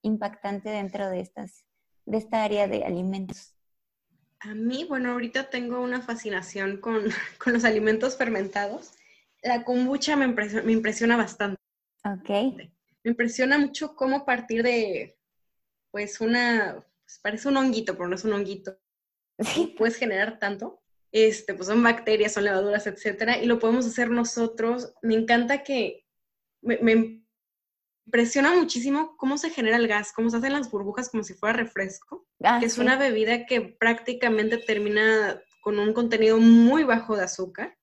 impactante 0.01 0.69
dentro 0.69 1.09
de, 1.09 1.21
estas, 1.21 1.65
de 2.05 2.17
esta 2.17 2.43
área 2.43 2.67
de 2.67 2.83
alimentos? 2.83 3.55
A 4.41 4.53
mí, 4.53 4.85
bueno, 4.85 5.11
ahorita 5.11 5.49
tengo 5.49 5.81
una 5.81 6.01
fascinación 6.01 6.77
con, 6.77 7.03
con 7.43 7.53
los 7.53 7.63
alimentos 7.65 8.17
fermentados. 8.17 8.93
La 9.41 9.63
kombucha 9.63 10.15
me 10.15 10.25
impresiona, 10.25 10.65
me 10.65 10.73
impresiona 10.73 11.17
bastante. 11.17 11.61
Ok. 12.03 12.29
Me 12.29 13.11
impresiona 13.11 13.57
mucho 13.57 13.95
cómo 13.95 14.25
partir 14.25 14.63
de, 14.63 15.17
pues, 15.91 16.19
una, 16.21 16.85
pues, 17.03 17.19
parece 17.21 17.47
un 17.47 17.57
honguito, 17.57 17.93
pero 17.93 18.07
no 18.07 18.15
es 18.15 18.25
un 18.25 18.33
honguito. 18.33 18.77
Sí. 19.41 19.73
Puedes 19.77 19.95
generar 19.95 20.37
tanto. 20.37 20.78
Este, 21.11 21.53
pues 21.53 21.67
son 21.67 21.81
bacterias, 21.81 22.33
son 22.33 22.43
levaduras, 22.43 22.85
etcétera, 22.87 23.37
y 23.37 23.45
lo 23.45 23.59
podemos 23.59 23.85
hacer 23.85 24.09
nosotros. 24.09 24.93
Me 25.01 25.15
encanta 25.15 25.63
que 25.63 26.05
me, 26.61 26.77
me 26.79 27.23
impresiona 28.05 28.55
muchísimo 28.55 29.15
cómo 29.17 29.37
se 29.37 29.49
genera 29.51 29.77
el 29.77 29.87
gas, 29.87 30.11
cómo 30.13 30.29
se 30.29 30.37
hacen 30.37 30.53
las 30.53 30.71
burbujas 30.71 31.09
como 31.09 31.23
si 31.23 31.33
fuera 31.35 31.53
refresco, 31.53 32.27
ah, 32.43 32.57
que 32.59 32.65
es 32.65 32.77
una 32.77 32.97
bebida 32.97 33.45
que 33.45 33.61
prácticamente 33.61 34.57
termina 34.57 35.41
con 35.61 35.77
un 35.77 35.93
contenido 35.93 36.37
muy 36.37 36.83
bajo 36.83 37.15
de 37.15 37.23
azúcar, 37.23 37.77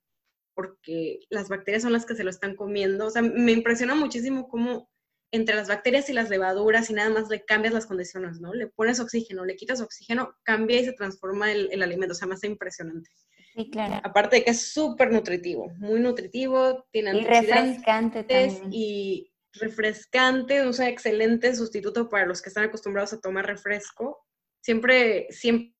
porque 0.54 1.20
las 1.30 1.48
bacterias 1.48 1.82
son 1.82 1.92
las 1.92 2.06
que 2.06 2.16
se 2.16 2.24
lo 2.24 2.30
están 2.30 2.56
comiendo. 2.56 3.06
O 3.06 3.10
sea, 3.10 3.22
me 3.22 3.52
impresiona 3.52 3.94
muchísimo 3.94 4.48
cómo 4.48 4.90
entre 5.32 5.56
las 5.56 5.68
bacterias 5.68 6.08
y 6.08 6.12
las 6.12 6.30
levaduras 6.30 6.88
y 6.90 6.94
nada 6.94 7.10
más 7.10 7.28
le 7.28 7.44
cambias 7.44 7.74
las 7.74 7.86
condiciones, 7.86 8.40
¿no? 8.40 8.54
Le 8.54 8.68
pones 8.68 9.00
oxígeno, 9.00 9.44
le 9.44 9.56
quitas 9.56 9.80
oxígeno, 9.80 10.36
cambia 10.42 10.80
y 10.80 10.84
se 10.84 10.92
transforma 10.92 11.50
el, 11.52 11.68
el 11.72 11.82
alimento. 11.82 12.12
O 12.12 12.16
sea, 12.16 12.28
hace 12.32 12.46
impresionante. 12.46 13.10
Sí, 13.54 13.70
claro. 13.70 14.00
Aparte 14.04 14.36
de 14.36 14.44
que 14.44 14.50
es 14.50 14.72
súper 14.72 15.10
nutritivo, 15.10 15.70
muy 15.78 15.98
nutritivo, 16.00 16.86
tiene 16.92 17.16
y 17.18 17.24
refrescante 17.24 18.22
también. 18.22 18.68
Y 18.70 19.32
refrescante, 19.54 20.66
usa 20.66 20.88
excelente 20.88 21.54
sustituto 21.54 22.08
para 22.08 22.26
los 22.26 22.42
que 22.42 22.50
están 22.50 22.64
acostumbrados 22.64 23.14
a 23.14 23.20
tomar 23.20 23.46
refresco. 23.46 24.26
Siempre, 24.60 25.26
siempre 25.30 25.74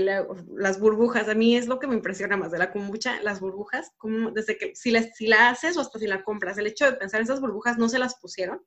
las 0.00 0.80
burbujas, 0.80 1.28
a 1.28 1.34
mí 1.34 1.56
es 1.56 1.66
lo 1.66 1.78
que 1.78 1.86
me 1.86 1.94
impresiona 1.94 2.38
más 2.38 2.50
de 2.50 2.58
la 2.58 2.72
kombucha, 2.72 3.20
las 3.22 3.40
burbujas, 3.40 3.90
como 3.98 4.30
desde 4.30 4.56
que 4.56 4.74
si 4.74 4.90
la, 4.90 5.02
si 5.02 5.26
la 5.26 5.50
haces 5.50 5.76
o 5.76 5.82
hasta 5.82 5.98
si 5.98 6.06
la 6.06 6.24
compras, 6.24 6.56
el 6.56 6.66
hecho 6.66 6.86
de 6.86 6.96
pensar 6.96 7.20
esas 7.20 7.40
burbujas 7.40 7.76
no 7.76 7.88
se 7.90 7.98
las 7.98 8.18
pusieron, 8.18 8.64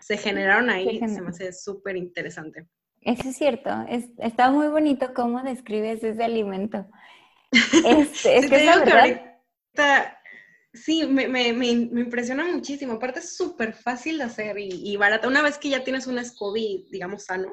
se 0.00 0.16
generaron 0.16 0.70
ahí, 0.70 0.98
se 0.98 1.20
me 1.20 1.28
hace 1.28 1.52
súper 1.52 1.96
interesante. 1.96 2.66
Eso 3.02 3.28
es 3.28 3.36
cierto, 3.36 3.70
es, 3.88 4.06
está 4.18 4.50
muy 4.50 4.68
bonito 4.68 5.14
cómo 5.14 5.42
describes 5.42 6.02
ese 6.02 6.22
alimento. 6.22 6.86
Es, 7.50 8.22
que 8.22 8.36
es 8.38 8.50
verdad. 8.50 10.16
Sí, 10.72 11.04
me, 11.04 11.26
me, 11.26 11.52
me, 11.52 11.66
impresiona 11.66 12.44
muchísimo. 12.44 12.94
Aparte 12.94 13.18
es 13.18 13.36
súper 13.36 13.72
fácil 13.72 14.18
de 14.18 14.24
hacer 14.24 14.56
y, 14.58 14.68
y, 14.70 14.96
barata. 14.96 15.26
Una 15.26 15.42
vez 15.42 15.58
que 15.58 15.68
ya 15.68 15.82
tienes 15.82 16.06
un 16.06 16.24
SCOBY, 16.24 16.86
digamos, 16.92 17.24
sano, 17.24 17.52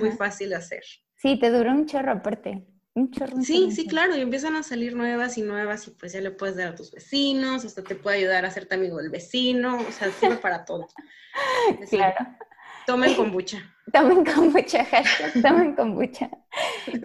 muy 0.00 0.10
fácil 0.10 0.50
de 0.50 0.56
hacer. 0.56 0.82
Sí, 1.14 1.38
te 1.38 1.50
dura 1.50 1.72
un 1.72 1.86
chorro 1.86 2.12
aparte. 2.12 2.66
Un 2.98 3.12
chorro. 3.12 3.40
sí, 3.42 3.70
sí, 3.70 3.86
claro. 3.86 4.16
Y 4.16 4.20
empiezan 4.20 4.56
a 4.56 4.64
salir 4.64 4.96
nuevas 4.96 5.38
y 5.38 5.42
nuevas 5.42 5.86
y 5.86 5.92
pues 5.92 6.12
ya 6.12 6.20
le 6.20 6.32
puedes 6.32 6.56
dar 6.56 6.68
a 6.68 6.74
tus 6.74 6.90
vecinos, 6.90 7.64
hasta 7.64 7.84
te 7.84 7.94
puede 7.94 8.18
ayudar 8.18 8.44
a 8.44 8.48
hacerte 8.48 8.74
amigo 8.74 8.96
del 8.98 9.10
vecino. 9.10 9.78
O 9.78 9.92
sea, 9.92 10.10
sirve 10.10 10.36
para 10.42 10.64
todo. 10.64 10.88
claro. 11.90 12.16
Tomen 12.86 13.14
kombucha. 13.14 13.62
Tomen 13.92 14.24
kombucha, 14.24 14.84
hashtag, 14.84 15.42
tomen 15.42 15.74
kombucha. 15.74 16.30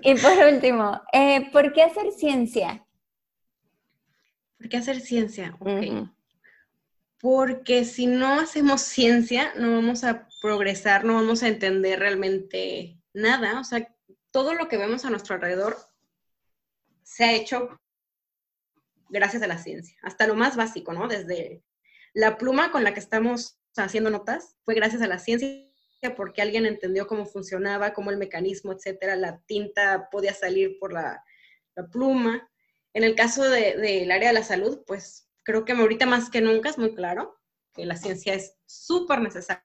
Y 0.01 0.15
por 0.15 0.37
último, 0.51 1.01
eh, 1.13 1.49
¿por 1.51 1.71
qué 1.73 1.83
hacer 1.83 2.11
ciencia? 2.11 2.85
¿Por 4.57 4.69
qué 4.69 4.77
hacer 4.77 4.99
ciencia? 4.99 5.57
Porque 7.19 7.85
si 7.85 8.07
no 8.07 8.39
hacemos 8.39 8.81
ciencia, 8.81 9.53
no 9.57 9.75
vamos 9.75 10.03
a 10.03 10.27
progresar, 10.41 11.05
no 11.05 11.13
vamos 11.13 11.43
a 11.43 11.49
entender 11.49 11.99
realmente 11.99 12.97
nada. 13.13 13.59
O 13.59 13.63
sea, 13.63 13.92
todo 14.33 14.55
lo 14.55 14.67
que 14.67 14.77
vemos 14.77 15.05
a 15.05 15.11
nuestro 15.11 15.35
alrededor 15.35 15.77
se 17.03 17.23
ha 17.23 17.33
hecho 17.33 17.79
gracias 19.07 19.43
a 19.43 19.47
la 19.47 19.59
ciencia, 19.59 19.95
hasta 20.01 20.25
lo 20.25 20.33
más 20.33 20.57
básico, 20.57 20.91
¿no? 20.91 21.07
Desde 21.07 21.63
la 22.13 22.37
pluma 22.37 22.71
con 22.71 22.83
la 22.83 22.93
que 22.93 22.99
estamos 22.99 23.59
haciendo 23.77 24.09
notas, 24.09 24.57
fue 24.63 24.73
gracias 24.73 25.03
a 25.03 25.07
la 25.07 25.19
ciencia 25.19 25.69
porque 26.17 26.41
alguien 26.41 26.65
entendió 26.65 27.05
cómo 27.05 27.25
funcionaba, 27.25 27.93
cómo 27.93 28.09
el 28.09 28.17
mecanismo, 28.17 28.73
etcétera, 28.73 29.15
la 29.15 29.39
tinta 29.45 30.09
podía 30.09 30.33
salir 30.33 30.77
por 30.79 30.91
la, 30.91 31.23
pluma. 31.91 32.49
En 32.93 33.03
el 33.03 33.15
caso 33.15 33.43
del 33.43 34.11
área 34.11 34.29
de 34.29 34.33
la 34.33 34.43
salud, 34.43 34.83
pues 34.85 35.29
creo 35.43 35.63
que 35.63 35.73
ahorita 35.73 36.05
más 36.05 36.29
que 36.29 36.41
nunca 36.41 36.69
es 36.69 36.77
muy 36.77 36.93
claro 36.93 37.39
que 37.73 37.85
la 37.85 37.95
ciencia 37.95 38.33
es 38.33 38.57
súper 38.65 39.21
necesaria. 39.21 39.63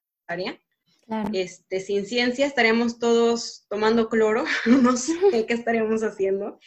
Este, 1.33 1.81
sin 1.81 2.05
ciencia 2.05 2.47
estaríamos 2.47 2.99
todos 2.99 3.67
tomando 3.71 4.09
cloro, 4.11 4.45
no 4.67 4.97
sé 4.97 5.15
qué 5.47 5.55
estaríamos 5.55 6.03
haciendo. 6.03 6.59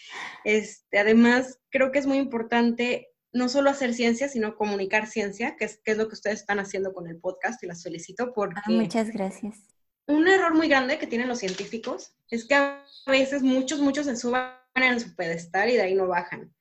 Este, 0.44 0.98
además, 0.98 1.60
creo 1.70 1.92
que 1.92 2.00
es 2.00 2.08
muy 2.08 2.18
importante 2.18 3.10
no 3.34 3.50
solo 3.50 3.70
hacer 3.70 3.94
ciencia, 3.94 4.28
sino 4.28 4.56
comunicar 4.56 5.08
ciencia, 5.08 5.56
que 5.56 5.66
es, 5.66 5.80
que 5.84 5.92
es 5.92 5.98
lo 5.98 6.08
que 6.08 6.16
ustedes 6.16 6.40
están 6.40 6.60
haciendo 6.60 6.94
con 6.94 7.08
el 7.08 7.20
podcast 7.20 7.64
y 7.64 7.68
las 7.68 7.84
felicito 7.84 8.34
porque... 8.34 8.60
Ah, 8.66 8.72
muchas 8.72 9.10
gracias. 9.12 9.60
Un 10.08 10.28
error 10.28 10.54
muy 10.54 10.68
grande 10.68 10.98
que 10.98 11.08
tienen 11.08 11.30
los 11.30 11.40
científicos 11.40 12.16
es 12.30 12.46
que 12.46 12.56
a 12.56 12.84
veces 13.06 13.44
muchos, 13.44 13.80
muchos 13.80 14.08
se 14.08 14.16
suban 14.16 14.54
en 14.76 15.00
su 15.00 15.16
pedestal 15.16 15.70
y 15.70 15.76
de 15.76 15.84
ahí 15.84 15.96
no 15.96 16.08
bajan. 16.08 16.54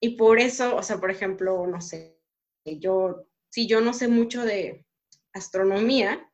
Y 0.00 0.16
por 0.16 0.38
eso, 0.40 0.76
o 0.76 0.82
sea, 0.82 0.98
por 0.98 1.10
ejemplo, 1.10 1.66
no 1.66 1.80
sé, 1.80 2.18
yo, 2.64 3.28
si 3.50 3.66
yo 3.66 3.80
no 3.80 3.92
sé 3.92 4.08
mucho 4.08 4.44
de 4.44 4.84
astronomía, 5.32 6.28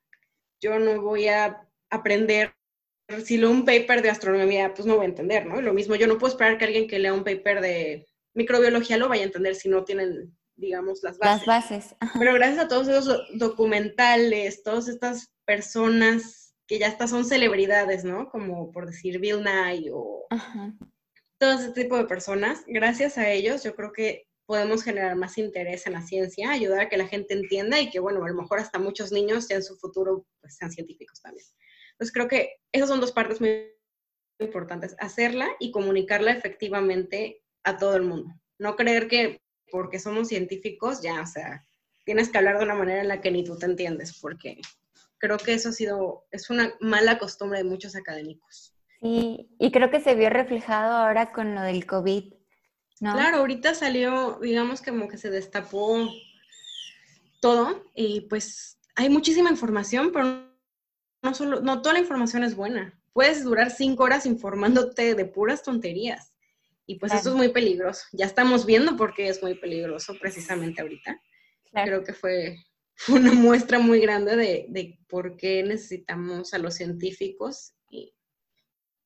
yo 0.62 0.78
no 0.78 1.02
voy 1.02 1.28
a 1.28 1.68
aprender, 1.90 2.54
si 3.24 3.36
leo 3.36 3.50
un 3.50 3.64
paper 3.64 4.00
de 4.00 4.10
astronomía, 4.10 4.72
pues 4.72 4.86
no 4.86 4.96
voy 4.96 5.06
a 5.06 5.08
entender, 5.08 5.44
¿no? 5.44 5.60
lo 5.60 5.74
mismo, 5.74 5.96
yo 5.96 6.06
no 6.06 6.16
puedo 6.16 6.32
esperar 6.32 6.56
que 6.56 6.64
alguien 6.64 6.88
que 6.88 6.98
lea 6.98 7.12
un 7.12 7.24
paper 7.24 7.60
de 7.60 8.06
microbiología 8.34 8.96
lo 8.96 9.08
vaya 9.08 9.22
a 9.22 9.26
entender 9.26 9.54
si 9.54 9.68
no 9.68 9.84
tienen, 9.84 10.34
digamos, 10.56 11.02
las 11.02 11.18
bases. 11.18 11.46
Las 11.46 11.68
bases. 11.68 11.96
Pero 12.18 12.32
gracias 12.34 12.64
a 12.64 12.68
todos 12.68 12.88
esos 12.88 13.20
documentales, 13.34 14.62
todas 14.62 14.88
estas 14.88 15.32
personas 15.44 16.54
que 16.66 16.78
ya 16.78 16.86
hasta 16.86 17.08
son 17.08 17.24
celebridades, 17.24 18.04
¿no? 18.04 18.30
Como 18.30 18.70
por 18.70 18.86
decir 18.86 19.18
Bill 19.18 19.42
Nye 19.42 19.90
o 19.92 20.26
todo 21.38 21.52
ese 21.52 21.72
tipo 21.72 21.96
de 21.96 22.04
personas, 22.04 22.62
gracias 22.68 23.18
a 23.18 23.28
ellos 23.28 23.64
yo 23.64 23.74
creo 23.74 23.92
que 23.92 24.28
podemos 24.46 24.82
generar 24.82 25.16
más 25.16 25.38
interés 25.38 25.86
en 25.86 25.94
la 25.94 26.02
ciencia, 26.02 26.50
ayudar 26.50 26.80
a 26.80 26.88
que 26.88 26.96
la 26.96 27.06
gente 27.06 27.34
entienda 27.34 27.80
y 27.80 27.90
que, 27.90 28.00
bueno, 28.00 28.24
a 28.24 28.28
lo 28.28 28.34
mejor 28.34 28.58
hasta 28.58 28.78
muchos 28.78 29.12
niños 29.12 29.48
ya 29.48 29.56
en 29.56 29.62
su 29.62 29.76
futuro 29.76 30.26
pues, 30.40 30.56
sean 30.56 30.70
científicos 30.70 31.20
también. 31.22 31.46
Entonces 31.92 32.12
creo 32.12 32.28
que 32.28 32.56
esas 32.72 32.88
son 32.88 33.00
dos 33.00 33.12
partes 33.12 33.40
muy 33.40 33.72
importantes, 34.40 34.96
hacerla 34.98 35.48
y 35.60 35.70
comunicarla 35.70 36.32
efectivamente 36.32 37.42
a 37.64 37.78
todo 37.78 37.96
el 37.96 38.02
mundo. 38.02 38.34
No 38.58 38.76
creer 38.76 39.08
que 39.08 39.40
porque 39.70 39.98
somos 39.98 40.28
científicos 40.28 41.00
ya, 41.02 41.22
o 41.22 41.26
sea, 41.26 41.64
tienes 42.04 42.28
que 42.28 42.38
hablar 42.38 42.58
de 42.58 42.64
una 42.64 42.74
manera 42.74 43.00
en 43.00 43.08
la 43.08 43.20
que 43.20 43.30
ni 43.30 43.44
tú 43.44 43.56
te 43.56 43.66
entiendes, 43.66 44.18
porque 44.20 44.60
creo 45.18 45.38
que 45.38 45.54
eso 45.54 45.70
ha 45.70 45.72
sido, 45.72 46.26
es 46.30 46.50
una 46.50 46.74
mala 46.80 47.18
costumbre 47.18 47.58
de 47.58 47.64
muchos 47.64 47.96
académicos. 47.96 48.74
Sí, 49.00 49.48
y 49.58 49.72
creo 49.72 49.90
que 49.90 50.00
se 50.00 50.14
vio 50.14 50.30
reflejado 50.30 50.96
ahora 50.96 51.32
con 51.32 51.54
lo 51.54 51.62
del 51.62 51.86
COVID, 51.86 52.34
¿no? 53.02 53.14
Claro, 53.14 53.38
ahorita 53.38 53.74
salió, 53.74 54.38
digamos 54.40 54.80
como 54.80 55.08
que 55.08 55.18
se 55.18 55.30
destapó 55.30 56.08
todo 57.40 57.90
y 57.94 58.22
pues 58.22 58.78
hay 58.94 59.08
muchísima 59.08 59.50
información, 59.50 60.12
pero 60.12 60.48
no 61.22 61.34
solo, 61.34 61.60
no 61.60 61.82
toda 61.82 61.94
la 61.94 61.98
información 61.98 62.44
es 62.44 62.54
buena. 62.54 62.98
Puedes 63.12 63.42
durar 63.42 63.70
cinco 63.70 64.04
horas 64.04 64.24
informándote 64.24 65.14
de 65.14 65.24
puras 65.24 65.62
tonterías. 65.62 66.32
Y 66.86 67.00
pues 67.00 67.12
eso 67.12 67.30
es 67.30 67.36
muy 67.36 67.48
peligroso. 67.48 68.04
Ya 68.12 68.26
estamos 68.26 68.66
viendo 68.66 68.96
por 68.96 69.14
qué 69.14 69.28
es 69.28 69.42
muy 69.42 69.54
peligroso 69.54 70.14
precisamente 70.20 70.82
ahorita. 70.82 71.20
Creo 71.72 72.04
que 72.04 72.12
fue, 72.12 72.56
una 73.08 73.32
muestra 73.32 73.78
muy 73.78 74.00
grande 74.00 74.36
de, 74.36 74.66
de, 74.68 74.98
por 75.08 75.36
qué 75.36 75.62
necesitamos 75.62 76.54
a 76.54 76.58
los 76.58 76.74
científicos 76.74 77.74
y 77.88 78.14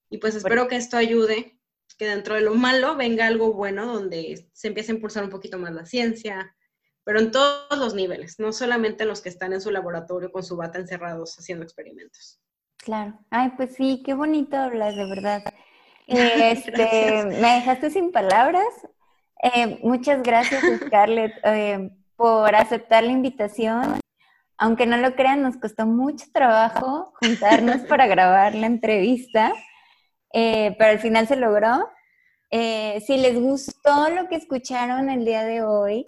y 0.09 0.19
pues 0.19 0.35
espero 0.35 0.69
que 0.69 0.77
esto 0.77 0.97
ayude, 0.97 1.56
que 1.97 2.07
dentro 2.07 2.35
de 2.35 2.43
lo 2.43 2.55
malo 2.55 2.97
venga 2.97 3.27
algo 3.27 3.53
bueno 3.53 3.87
donde 3.87 4.49
se 4.53 4.69
empiece 4.69 4.93
a 4.93 4.95
impulsar 4.97 5.25
un 5.25 5.31
poquito 5.31 5.59
más 5.59 5.73
la 5.73 5.87
ciencia, 5.87 6.55
pero 7.05 7.21
en 7.21 7.31
todos 7.31 7.79
los 7.79 7.95
niveles, 7.95 8.39
no 8.39 8.53
solamente 8.53 9.05
en 9.05 9.09
los 9.09 9.21
que 9.21 9.29
están 9.29 9.53
en 9.53 9.61
su 9.61 9.71
laboratorio 9.71 10.33
con 10.33 10.43
su 10.43 10.57
bata 10.57 10.79
encerrados 10.79 11.39
haciendo 11.39 11.65
experimentos. 11.65 12.41
Claro. 12.79 13.19
Ay, 13.31 13.53
pues 13.57 13.75
sí, 13.75 14.03
qué 14.05 14.15
bonito 14.15 14.57
hablas, 14.57 14.97
de 14.97 15.09
verdad. 15.09 15.43
Este, 16.09 17.25
me 17.25 17.55
dejaste 17.55 17.91
sin 17.91 18.13
palabras. 18.13 18.69
Eh, 19.43 19.81
muchas 19.83 20.23
gracias, 20.23 20.63
Scarlett, 20.87 21.33
eh, 21.43 21.91
por 22.15 22.55
aceptar 22.55 23.03
la 23.03 23.11
invitación, 23.11 24.01
Aunque 24.57 24.87
no 24.87 24.97
lo 24.97 25.17
crean, 25.17 25.43
nos 25.43 25.57
costó 25.57 25.85
mucho 25.85 26.27
trabajo 26.33 27.13
juntarnos 27.21 27.79
para 27.89 28.07
grabar 28.07 28.55
la 28.55 28.67
entrevista, 28.67 29.53
eh, 30.33 30.75
pero 30.79 30.91
al 30.91 30.99
final 30.99 31.27
se 31.27 31.37
logró. 31.37 31.89
Eh, 32.51 33.03
si 33.07 33.17
les 33.17 33.39
gustó 33.39 34.09
lo 34.11 34.29
que 34.29 34.37
escucharon 34.37 35.11
el 35.11 35.25
día 35.25 35.45
de 35.45 35.63
hoy, 35.63 36.05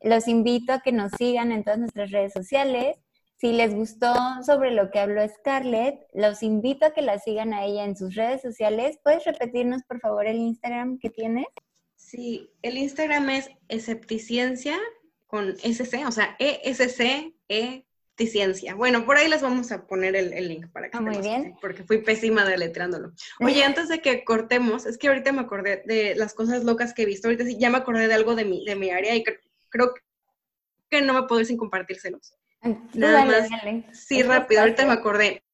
los 0.00 0.28
invito 0.28 0.72
a 0.72 0.80
que 0.80 0.92
nos 0.92 1.12
sigan 1.12 1.52
en 1.52 1.64
todas 1.64 1.78
nuestras 1.78 2.10
redes 2.10 2.32
sociales. 2.32 2.96
Si 3.36 3.52
les 3.52 3.74
gustó 3.74 4.14
sobre 4.44 4.72
lo 4.72 4.90
que 4.90 4.98
habló 4.98 5.26
Scarlett, 5.28 6.00
los 6.12 6.42
invito 6.42 6.86
a 6.86 6.90
que 6.92 7.02
la 7.02 7.18
sigan 7.18 7.52
a 7.54 7.64
ella 7.64 7.84
en 7.84 7.96
sus 7.96 8.14
redes 8.14 8.42
sociales. 8.42 8.98
¿Puedes 9.04 9.24
repetirnos, 9.24 9.82
por 9.84 10.00
favor, 10.00 10.26
el 10.26 10.38
Instagram 10.38 10.98
que 10.98 11.10
tienes? 11.10 11.46
Sí, 11.94 12.50
el 12.62 12.78
Instagram 12.78 13.30
es 13.30 13.50
escepticiencia 13.68 14.76
con 15.26 15.54
SC, 15.62 16.06
o 16.06 16.10
sea, 16.10 16.36
ESC, 16.38 17.34
E 17.48 17.84
ciencia. 18.26 18.74
Bueno, 18.74 19.04
por 19.06 19.16
ahí 19.16 19.28
les 19.28 19.42
vamos 19.42 19.70
a 19.72 19.86
poner 19.86 20.16
el, 20.16 20.48
link 20.48 20.66
para 20.72 20.90
que 20.90 20.96
ah, 20.96 21.00
Muy 21.00 21.18
bien. 21.18 21.56
porque 21.60 21.84
fui 21.84 21.98
pésima 21.98 22.44
deletreándolo. 22.44 23.12
Oye, 23.40 23.62
antes 23.64 23.88
de 23.88 24.00
que 24.00 24.24
cortemos, 24.24 24.86
es 24.86 24.98
que 24.98 25.08
ahorita 25.08 25.32
me 25.32 25.40
acordé 25.40 25.82
de 25.86 26.14
las 26.16 26.34
cosas 26.34 26.64
locas 26.64 26.94
que 26.94 27.02
he 27.02 27.06
visto. 27.06 27.28
Ahorita 27.28 27.44
sí 27.44 27.56
ya 27.58 27.70
me 27.70 27.78
acordé 27.78 28.08
de 28.08 28.14
algo 28.14 28.34
de 28.34 28.44
mi, 28.44 28.64
de 28.64 28.76
mi 28.76 28.90
área 28.90 29.14
y 29.14 29.24
creo 29.68 29.94
que 30.90 31.02
no 31.02 31.14
me 31.14 31.22
puedo 31.24 31.40
ir 31.40 31.46
sin 31.46 31.56
compartírselos. 31.56 32.34
Nada 32.94 33.24
más. 33.24 33.48
Sí, 33.92 34.22
rápido, 34.22 34.60
ahorita 34.62 34.84
me 34.86 34.92
acordé. 34.92 35.44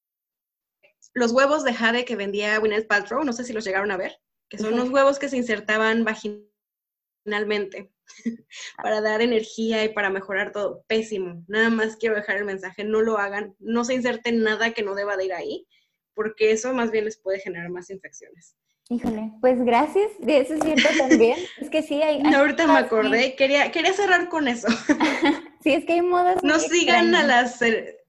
Los 1.12 1.32
huevos 1.32 1.64
de 1.64 1.74
jade 1.74 2.04
que 2.04 2.16
vendía 2.16 2.58
Gwyneth 2.58 2.88
Paltrow, 2.88 3.24
no 3.24 3.32
sé 3.32 3.44
si 3.44 3.52
los 3.52 3.64
llegaron 3.64 3.90
a 3.90 3.96
ver, 3.96 4.18
que 4.48 4.58
son 4.58 4.74
unos 4.74 4.90
huevos 4.90 5.18
que 5.18 5.28
se 5.28 5.36
insertaban 5.36 6.04
vaginalmente 6.04 7.93
para 8.82 9.00
dar 9.00 9.22
energía 9.22 9.84
y 9.84 9.88
para 9.90 10.10
mejorar 10.10 10.52
todo. 10.52 10.84
Pésimo. 10.86 11.44
Nada 11.48 11.70
más 11.70 11.96
quiero 11.96 12.14
dejar 12.14 12.36
el 12.36 12.44
mensaje, 12.44 12.84
no 12.84 13.00
lo 13.00 13.18
hagan, 13.18 13.54
no 13.58 13.84
se 13.84 13.94
inserten 13.94 14.42
nada 14.42 14.72
que 14.72 14.82
no 14.82 14.94
deba 14.94 15.16
de 15.16 15.26
ir 15.26 15.32
ahí, 15.32 15.66
porque 16.14 16.52
eso 16.52 16.72
más 16.72 16.90
bien 16.90 17.04
les 17.04 17.18
puede 17.18 17.40
generar 17.40 17.70
más 17.70 17.90
infecciones. 17.90 18.56
Híjole, 18.90 19.32
pues 19.40 19.64
gracias, 19.64 20.10
de 20.18 20.40
eso 20.40 20.54
es 20.54 20.60
cierto 20.62 20.88
también. 20.98 21.38
Es 21.58 21.70
que 21.70 21.82
sí, 21.82 22.02
hay... 22.02 22.22
ahorita 22.34 22.66
me 22.66 22.78
acordé, 22.78 23.34
quería, 23.34 23.72
quería 23.72 23.94
cerrar 23.94 24.28
con 24.28 24.46
eso. 24.46 24.68
sí, 25.62 25.72
es 25.72 25.86
que 25.86 25.94
hay 25.94 26.02
modas... 26.02 26.42
No 26.42 26.58
sigan 26.58 27.14
a 27.14 27.22
las... 27.22 27.60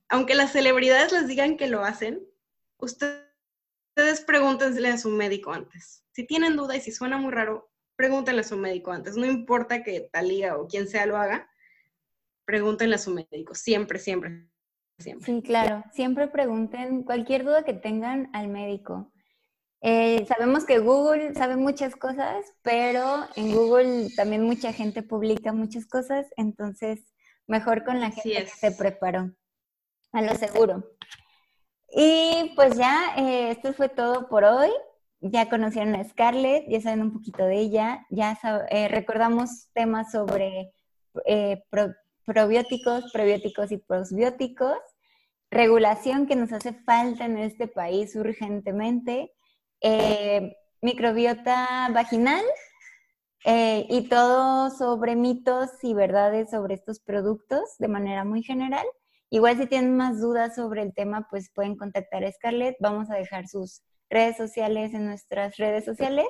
Aunque 0.09 0.35
las 0.35 0.51
celebridades 0.51 1.13
les 1.13 1.27
digan 1.27 1.55
que 1.55 1.67
lo 1.67 1.83
hacen, 1.83 2.21
ustedes 2.77 3.23
pregúntensele 4.27 4.89
a 4.89 4.97
su 4.97 5.09
médico 5.09 5.53
antes. 5.53 6.03
Si 6.11 6.25
tienen 6.25 6.57
duda 6.57 6.75
y 6.75 6.81
si 6.81 6.91
suena 6.91 7.17
muy 7.17 7.31
raro, 7.31 7.71
pregúntenle 7.95 8.41
a 8.41 8.45
su 8.45 8.57
médico 8.57 8.91
antes. 8.91 9.15
No 9.15 9.25
importa 9.25 9.83
que 9.83 10.09
Talía 10.11 10.57
o 10.57 10.67
quien 10.67 10.87
sea 10.87 11.05
lo 11.05 11.17
haga, 11.17 11.49
pregúntenle 12.45 12.95
a 12.95 12.99
su 12.99 13.11
médico. 13.11 13.55
Siempre, 13.55 13.99
siempre, 13.99 14.47
siempre. 14.99 15.25
Sí, 15.25 15.41
claro. 15.41 15.83
Siempre 15.93 16.27
pregunten 16.27 17.03
cualquier 17.03 17.43
duda 17.43 17.63
que 17.63 17.73
tengan 17.73 18.29
al 18.33 18.47
médico. 18.47 19.11
Eh, 19.81 20.25
sabemos 20.27 20.65
que 20.65 20.79
Google 20.79 21.35
sabe 21.35 21.57
muchas 21.57 21.95
cosas, 21.95 22.45
pero 22.63 23.25
en 23.35 23.53
Google 23.53 24.07
también 24.15 24.43
mucha 24.43 24.73
gente 24.73 25.03
publica 25.03 25.53
muchas 25.53 25.85
cosas, 25.85 26.25
entonces 26.37 27.03
mejor 27.45 27.83
con 27.83 27.99
la 27.99 28.09
gente 28.09 28.45
que 28.45 28.49
se 28.49 28.71
preparó, 28.71 29.31
a 30.11 30.21
lo 30.23 30.33
seguro. 30.35 30.83
Y 31.89 32.51
pues 32.55 32.77
ya, 32.77 33.13
eh, 33.17 33.51
esto 33.51 33.73
fue 33.73 33.89
todo 33.89 34.27
por 34.27 34.43
hoy 34.43 34.71
ya 35.31 35.49
conocieron 35.49 35.95
a 35.95 36.03
Scarlett, 36.03 36.65
ya 36.69 36.81
saben 36.81 37.01
un 37.01 37.13
poquito 37.13 37.45
de 37.45 37.57
ella, 37.57 38.05
ya 38.09 38.37
eh, 38.69 38.87
recordamos 38.87 39.69
temas 39.73 40.11
sobre 40.11 40.71
eh, 41.25 41.63
probióticos, 42.25 43.11
prebióticos 43.11 43.71
y 43.71 43.77
prosbióticos, 43.77 44.77
regulación 45.49 46.27
que 46.27 46.35
nos 46.35 46.51
hace 46.51 46.73
falta 46.73 47.25
en 47.25 47.39
este 47.39 47.67
país 47.67 48.15
urgentemente, 48.15 49.33
eh, 49.81 50.55
microbiota 50.81 51.89
vaginal 51.91 52.43
y 53.47 54.09
todo 54.09 54.71
sobre 54.71 55.15
mitos 55.15 55.69
y 55.83 55.93
verdades 55.93 56.49
sobre 56.49 56.73
estos 56.73 56.99
productos 56.99 57.77
de 57.77 57.87
manera 57.87 58.23
muy 58.23 58.41
general. 58.41 58.85
Igual 59.29 59.57
si 59.57 59.67
tienen 59.67 59.95
más 59.95 60.19
dudas 60.19 60.55
sobre 60.55 60.81
el 60.81 60.95
tema, 60.95 61.27
pues 61.29 61.51
pueden 61.53 61.77
contactar 61.77 62.23
a 62.23 62.31
Scarlett. 62.31 62.75
Vamos 62.79 63.11
a 63.11 63.15
dejar 63.15 63.47
sus 63.47 63.83
redes 64.15 64.37
sociales, 64.37 64.93
en 64.93 65.05
nuestras 65.05 65.57
redes 65.57 65.85
sociales. 65.85 66.25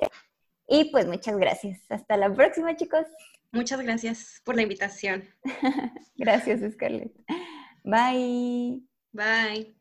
Y 0.68 0.90
pues 0.90 1.06
muchas 1.06 1.36
gracias. 1.38 1.80
Hasta 1.88 2.16
la 2.16 2.32
próxima, 2.34 2.76
chicos. 2.76 3.06
Muchas 3.52 3.80
gracias 3.80 4.42
por 4.44 4.56
la 4.56 4.62
invitación. 4.62 5.24
gracias, 6.16 6.60
Scarlett. 6.72 7.14
Bye. 7.84 8.82
Bye. 9.12 9.75